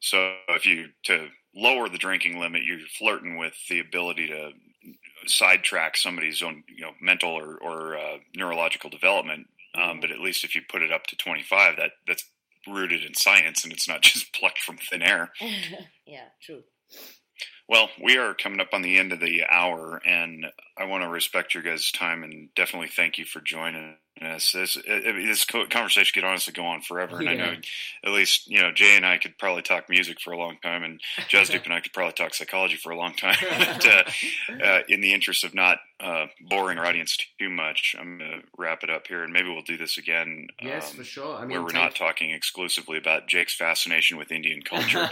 So 0.00 0.36
if 0.48 0.64
you 0.64 0.90
to 1.04 1.28
lower 1.54 1.88
the 1.90 1.98
drinking 1.98 2.40
limit, 2.40 2.64
you're 2.64 2.78
flirting 2.98 3.36
with 3.36 3.54
the 3.68 3.80
ability 3.80 4.28
to 4.28 4.52
sidetrack 5.26 5.96
somebody's 5.96 6.42
own, 6.42 6.64
you 6.68 6.82
know, 6.82 6.92
mental 7.00 7.30
or, 7.30 7.56
or 7.56 7.96
uh, 7.96 8.18
neurological 8.34 8.90
development. 8.90 9.48
Um, 9.74 10.00
but 10.00 10.10
at 10.10 10.20
least 10.20 10.44
if 10.44 10.54
you 10.54 10.62
put 10.68 10.82
it 10.82 10.92
up 10.92 11.06
to 11.08 11.16
25, 11.16 11.76
that 11.76 11.92
that's 12.06 12.24
rooted 12.68 13.04
in 13.04 13.14
science 13.14 13.64
and 13.64 13.72
it's 13.72 13.88
not 13.88 14.02
just 14.02 14.32
plucked 14.32 14.60
from 14.60 14.76
thin 14.76 15.02
air. 15.02 15.32
yeah, 16.06 16.28
true. 16.42 16.62
Well, 17.68 17.88
we 18.02 18.18
are 18.18 18.34
coming 18.34 18.60
up 18.60 18.74
on 18.74 18.82
the 18.82 18.98
end 18.98 19.12
of 19.12 19.20
the 19.20 19.44
hour, 19.48 20.02
and 20.04 20.46
I 20.76 20.84
want 20.84 21.04
to 21.04 21.08
respect 21.08 21.54
your 21.54 21.62
guys' 21.62 21.90
time 21.90 22.22
and 22.22 22.48
definitely 22.54 22.88
thank 22.88 23.18
you 23.18 23.24
for 23.24 23.40
joining 23.40 23.96
us. 24.20 24.52
This 24.52 24.74
this 24.84 25.44
conversation 25.44 26.12
could 26.14 26.26
honestly 26.26 26.52
go 26.52 26.64
on 26.64 26.80
forever, 26.80 27.18
and 27.18 27.28
I 27.28 27.34
know 27.34 27.54
at 28.04 28.10
least 28.10 28.48
you 28.48 28.60
know 28.60 28.72
Jay 28.72 28.96
and 28.96 29.06
I 29.06 29.18
could 29.18 29.38
probably 29.38 29.62
talk 29.62 29.88
music 29.88 30.20
for 30.20 30.32
a 30.32 30.38
long 30.38 30.58
time, 30.62 30.82
and 30.82 31.00
Jasdeep 31.28 31.64
and 31.64 31.72
I 31.72 31.80
could 31.80 31.92
probably 31.92 32.12
talk 32.12 32.34
psychology 32.34 32.76
for 32.76 32.92
a 32.92 32.96
long 32.96 33.14
time. 33.14 33.36
but, 33.58 33.86
uh, 33.86 34.02
uh, 34.62 34.80
in 34.88 35.00
the 35.00 35.12
interest 35.12 35.44
of 35.44 35.54
not 35.54 35.78
uh, 36.00 36.26
boring 36.40 36.78
our 36.78 36.86
audience 36.86 37.16
too 37.38 37.50
much, 37.50 37.94
I'm 37.98 38.18
going 38.18 38.30
to 38.30 38.38
wrap 38.56 38.82
it 38.82 38.90
up 38.90 39.06
here, 39.06 39.22
and 39.22 39.32
maybe 39.32 39.48
we'll 39.48 39.62
do 39.62 39.78
this 39.78 39.98
again. 39.98 40.48
Yes, 40.60 40.90
um, 40.90 40.96
for 40.98 41.04
sure. 41.04 41.36
I 41.36 41.40
mean, 41.42 41.50
where 41.50 41.62
we're 41.62 41.72
not 41.72 41.94
talking 41.94 42.30
exclusively 42.30 42.98
about 42.98 43.28
Jake's 43.28 43.54
fascination 43.54 44.18
with 44.18 44.30
Indian 44.30 44.62
culture. 44.64 45.10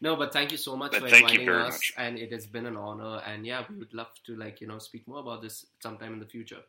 no, 0.00 0.16
but 0.16 0.32
thank 0.32 0.52
you 0.52 0.58
so 0.58 0.76
much 0.76 0.92
But 0.92 1.02
for 1.02 1.08
thank 1.08 1.32
you 1.32 1.40
inviting 1.40 1.46
very 1.46 1.62
us, 1.64 1.74
much. 1.74 1.92
and 1.98 2.18
it 2.18 2.32
has 2.32 2.46
been 2.46 2.66
an 2.66 2.76
honor. 2.76 3.20
And 3.26 3.44
yeah, 3.46 3.64
we 3.68 3.76
would 3.76 3.92
love 3.92 4.08
to 4.26 4.36
like 4.36 4.60
you 4.60 4.66
know 4.66 4.78
speak 4.78 5.06
more 5.06 5.20
about 5.20 5.42
this 5.42 5.66
sometime 5.80 6.14
in 6.14 6.18
the 6.18 6.26
future. 6.26 6.60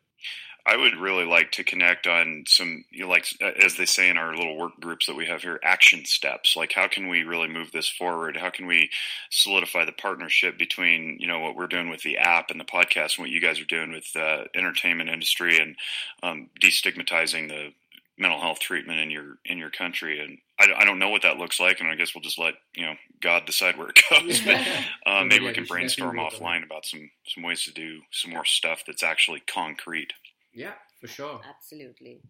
I 0.63 0.77
would 0.77 0.95
really 0.95 1.25
like 1.25 1.51
to 1.53 1.63
connect 1.63 2.05
on 2.05 2.43
some, 2.47 2.85
you 2.91 3.03
know, 3.03 3.09
like 3.09 3.25
as 3.41 3.77
they 3.77 3.85
say 3.85 4.09
in 4.09 4.17
our 4.17 4.35
little 4.35 4.57
work 4.57 4.79
groups 4.79 5.07
that 5.07 5.15
we 5.15 5.25
have 5.25 5.41
here, 5.41 5.59
action 5.63 6.05
steps. 6.05 6.55
Like, 6.55 6.73
how 6.73 6.87
can 6.87 7.07
we 7.07 7.23
really 7.23 7.47
move 7.47 7.71
this 7.71 7.89
forward? 7.89 8.37
How 8.37 8.51
can 8.51 8.67
we 8.67 8.91
solidify 9.31 9.85
the 9.85 9.91
partnership 9.91 10.59
between, 10.59 11.17
you 11.19 11.25
know, 11.25 11.39
what 11.39 11.55
we're 11.55 11.65
doing 11.67 11.89
with 11.89 12.03
the 12.03 12.17
app 12.17 12.51
and 12.51 12.59
the 12.59 12.65
podcast, 12.65 13.17
and 13.17 13.23
what 13.23 13.31
you 13.31 13.41
guys 13.41 13.59
are 13.59 13.65
doing 13.65 13.91
with 13.91 14.13
the 14.13 14.45
entertainment 14.55 15.09
industry, 15.09 15.57
and 15.57 15.75
um, 16.21 16.49
destigmatizing 16.61 17.47
the 17.47 17.73
mental 18.19 18.39
health 18.39 18.59
treatment 18.59 18.99
in 18.99 19.09
your 19.09 19.37
in 19.45 19.57
your 19.57 19.71
country? 19.71 20.19
And 20.19 20.37
I, 20.61 20.81
I 20.81 20.85
don't 20.85 20.99
know 20.99 21.09
what 21.09 21.23
that 21.23 21.37
looks 21.37 21.59
like, 21.59 21.79
and 21.79 21.89
I 21.89 21.95
guess 21.95 22.13
we'll 22.13 22.21
just 22.21 22.39
let 22.39 22.53
you 22.75 22.85
know 22.85 22.93
God 23.21 23.45
decide 23.45 23.77
where 23.77 23.89
it 23.89 23.99
goes. 24.09 24.41
But 24.41 24.57
uh, 25.05 25.23
maybe 25.23 25.43
Yeah, 25.43 25.49
we 25.49 25.53
can 25.55 25.65
brainstorm 25.65 26.15
definitely 26.15 26.39
work 26.39 26.41
on 26.51 26.59
offline 26.61 26.63
about 26.65 26.85
some 26.85 27.09
some 27.27 27.43
ways 27.43 27.63
to 27.65 27.73
do 27.73 28.01
some 28.11 28.31
more 28.31 28.45
stuff 28.45 28.83
that's 28.85 29.03
actually 29.03 29.41
concrete. 29.41 30.13
Yeah, 30.53 30.73
for 30.99 31.07
sure. 31.07 31.41
Absolutely. 31.47 32.21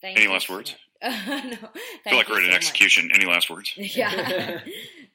Thank 0.00 0.16
Any 0.16 0.26
you 0.26 0.32
last 0.32 0.46
so 0.46 0.54
words? 0.54 0.76
much. 1.02 1.12
no, 1.26 1.68
I 2.04 2.08
feel 2.08 2.16
like 2.18 2.28
we're 2.28 2.38
in 2.38 2.44
so 2.44 2.48
much. 2.50 2.54
execution. 2.56 3.10
Any 3.14 3.26
last 3.26 3.50
words? 3.50 3.72
yeah. 3.76 4.60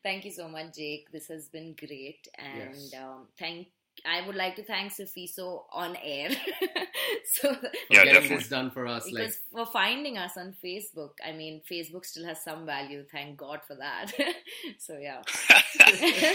thank 0.04 0.26
you 0.26 0.32
so 0.32 0.48
much, 0.50 0.76
Jake. 0.76 1.10
This 1.12 1.28
has 1.28 1.48
been 1.50 1.74
great, 1.80 2.28
and 2.38 2.76
Yes. 2.76 2.94
um, 3.02 3.28
thank. 3.40 3.68
I 4.06 4.26
would 4.28 4.36
like 4.36 4.56
to 4.58 4.64
thank 4.64 4.92
Safiso 4.94 5.64
on 5.72 5.96
air. 6.04 6.30
so 7.34 7.50
Yeah, 7.90 8.04
getting 8.04 8.14
definitely. 8.14 8.38
this 8.38 8.50
done 8.50 8.70
for 8.72 8.86
us. 8.88 9.06
Like, 9.06 9.16
because 9.16 9.40
for 9.52 9.66
finding 9.66 10.18
us 10.18 10.36
on 10.38 10.54
Facebook. 10.64 11.12
I 11.26 11.32
mean, 11.32 11.62
Facebook 11.72 12.06
still 12.06 12.26
has 12.26 12.44
some 12.44 12.66
value. 12.66 13.06
Thank 13.12 13.38
God 13.38 13.62
for 13.68 13.76
that. 13.76 14.12
so 14.80 14.98
yeah, 14.98 15.22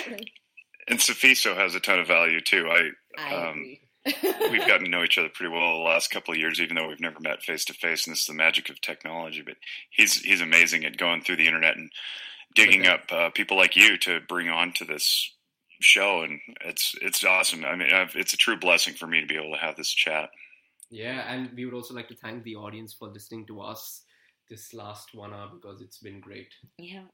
and 0.88 0.98
Safiso 0.98 1.56
has 1.56 1.74
a 1.74 1.80
ton 1.80 1.98
of 2.00 2.06
value 2.06 2.40
too. 2.40 2.68
I 2.70 2.90
I 3.20 3.34
Um, 3.34 3.50
agree. 3.58 3.80
we've 4.50 4.66
gotten 4.66 4.84
to 4.84 4.90
know 4.90 5.04
each 5.04 5.18
other 5.18 5.28
pretty 5.28 5.52
well 5.52 5.78
the 5.78 5.84
last 5.84 6.10
couple 6.10 6.32
of 6.32 6.38
years, 6.40 6.60
even 6.60 6.76
though 6.76 6.88
we've 6.88 7.00
never 7.00 7.20
met 7.20 7.42
face 7.42 7.64
to 7.66 7.74
face. 7.74 8.06
And 8.06 8.14
this 8.14 8.20
is 8.20 8.26
the 8.26 8.34
magic 8.34 8.70
of 8.70 8.80
technology. 8.80 9.42
But 9.42 9.56
he's 9.90 10.20
he's 10.22 10.40
amazing 10.40 10.84
at 10.84 10.96
going 10.96 11.22
through 11.22 11.36
the 11.36 11.46
internet 11.46 11.76
and 11.76 11.90
digging 12.54 12.86
up 12.86 13.02
uh, 13.12 13.30
people 13.30 13.56
like 13.56 13.76
you 13.76 13.98
to 13.98 14.20
bring 14.26 14.48
on 14.48 14.72
to 14.72 14.84
this 14.84 15.32
show, 15.80 16.22
and 16.22 16.40
it's 16.64 16.94
it's 17.00 17.24
awesome. 17.24 17.64
I 17.64 17.76
mean, 17.76 17.92
I've, 17.92 18.14
it's 18.16 18.34
a 18.34 18.36
true 18.36 18.56
blessing 18.56 18.94
for 18.94 19.06
me 19.06 19.20
to 19.20 19.26
be 19.26 19.36
able 19.36 19.54
to 19.54 19.60
have 19.60 19.76
this 19.76 19.90
chat. 19.90 20.30
Yeah, 20.90 21.32
and 21.32 21.50
we 21.54 21.64
would 21.64 21.74
also 21.74 21.94
like 21.94 22.08
to 22.08 22.16
thank 22.16 22.44
the 22.44 22.56
audience 22.56 22.94
for 22.94 23.08
listening 23.08 23.46
to 23.46 23.60
us 23.60 24.02
this 24.48 24.72
last 24.72 25.14
one 25.14 25.34
hour 25.34 25.50
because 25.52 25.80
it's 25.80 25.98
been 25.98 26.20
great. 26.20 26.48
Yeah. 26.78 27.04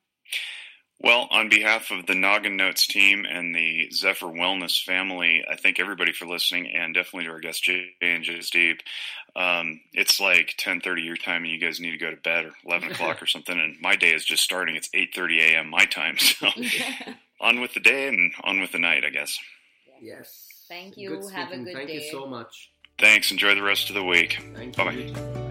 Well, 1.01 1.28
on 1.30 1.49
behalf 1.49 1.90
of 1.90 2.07
the 2.07 2.14
Noggin 2.14 2.57
Notes 2.57 2.86
team 2.86 3.26
and 3.28 3.55
the 3.55 3.90
Zephyr 3.90 4.26
Wellness 4.26 4.82
family, 4.82 5.45
I 5.51 5.57
thank 5.57 5.78
everybody 5.78 6.12
for 6.12 6.24
listening, 6.24 6.70
and 6.74 6.95
definitely 6.95 7.26
to 7.26 7.32
our 7.32 7.40
guest 7.40 7.62
Jay 7.64 7.88
and 8.01 8.24
Jasdeep. 8.24 8.78
Um, 9.36 9.80
it's 9.92 10.20
like 10.20 10.55
ten 10.57 10.80
thirty 10.80 11.03
your 11.03 11.16
time, 11.16 11.42
and 11.42 11.53
you 11.53 11.59
guys 11.59 11.80
need 11.80 11.90
to 11.90 11.99
go 11.99 12.11
to 12.11 12.16
bed, 12.16 12.47
or 12.47 12.53
eleven 12.64 12.90
o'clock 12.92 13.20
or 13.22 13.26
something. 13.26 13.59
And 13.59 13.76
my 13.80 13.97
day 13.97 14.12
is 14.14 14.24
just 14.24 14.45
starting. 14.45 14.76
It's 14.76 14.88
eight 14.95 15.14
thirty 15.14 15.40
a.m. 15.40 15.68
my 15.70 15.84
time. 15.84 16.16
So 16.40 16.49
on 17.40 17.61
with 17.61 17.74
the 17.74 17.80
day 17.80 18.09
and 18.09 18.32
on 18.45 18.61
with 18.61 18.72
the 18.72 18.78
night, 18.78 19.05
I 19.05 19.11
guess. 19.11 19.38
Yes. 20.01 20.47
Thank 20.68 20.97
you. 20.97 21.20
Good 21.20 21.32
Have 21.32 21.53
a 21.53 21.57
good 21.57 21.64
Thank 21.74 21.88
day. 21.88 21.99
Thank 21.99 22.05
you 22.05 22.11
so 22.11 22.26
much. 22.26 22.70
Thanks. 22.99 23.30
Enjoy 23.30 23.55
the 23.55 23.62
rest 23.62 23.88
of 23.90 23.95
the 23.95 24.05
week. 24.05 24.42
Thank 24.55 24.76
Bye-bye. 24.76 24.92
you. 24.92 25.43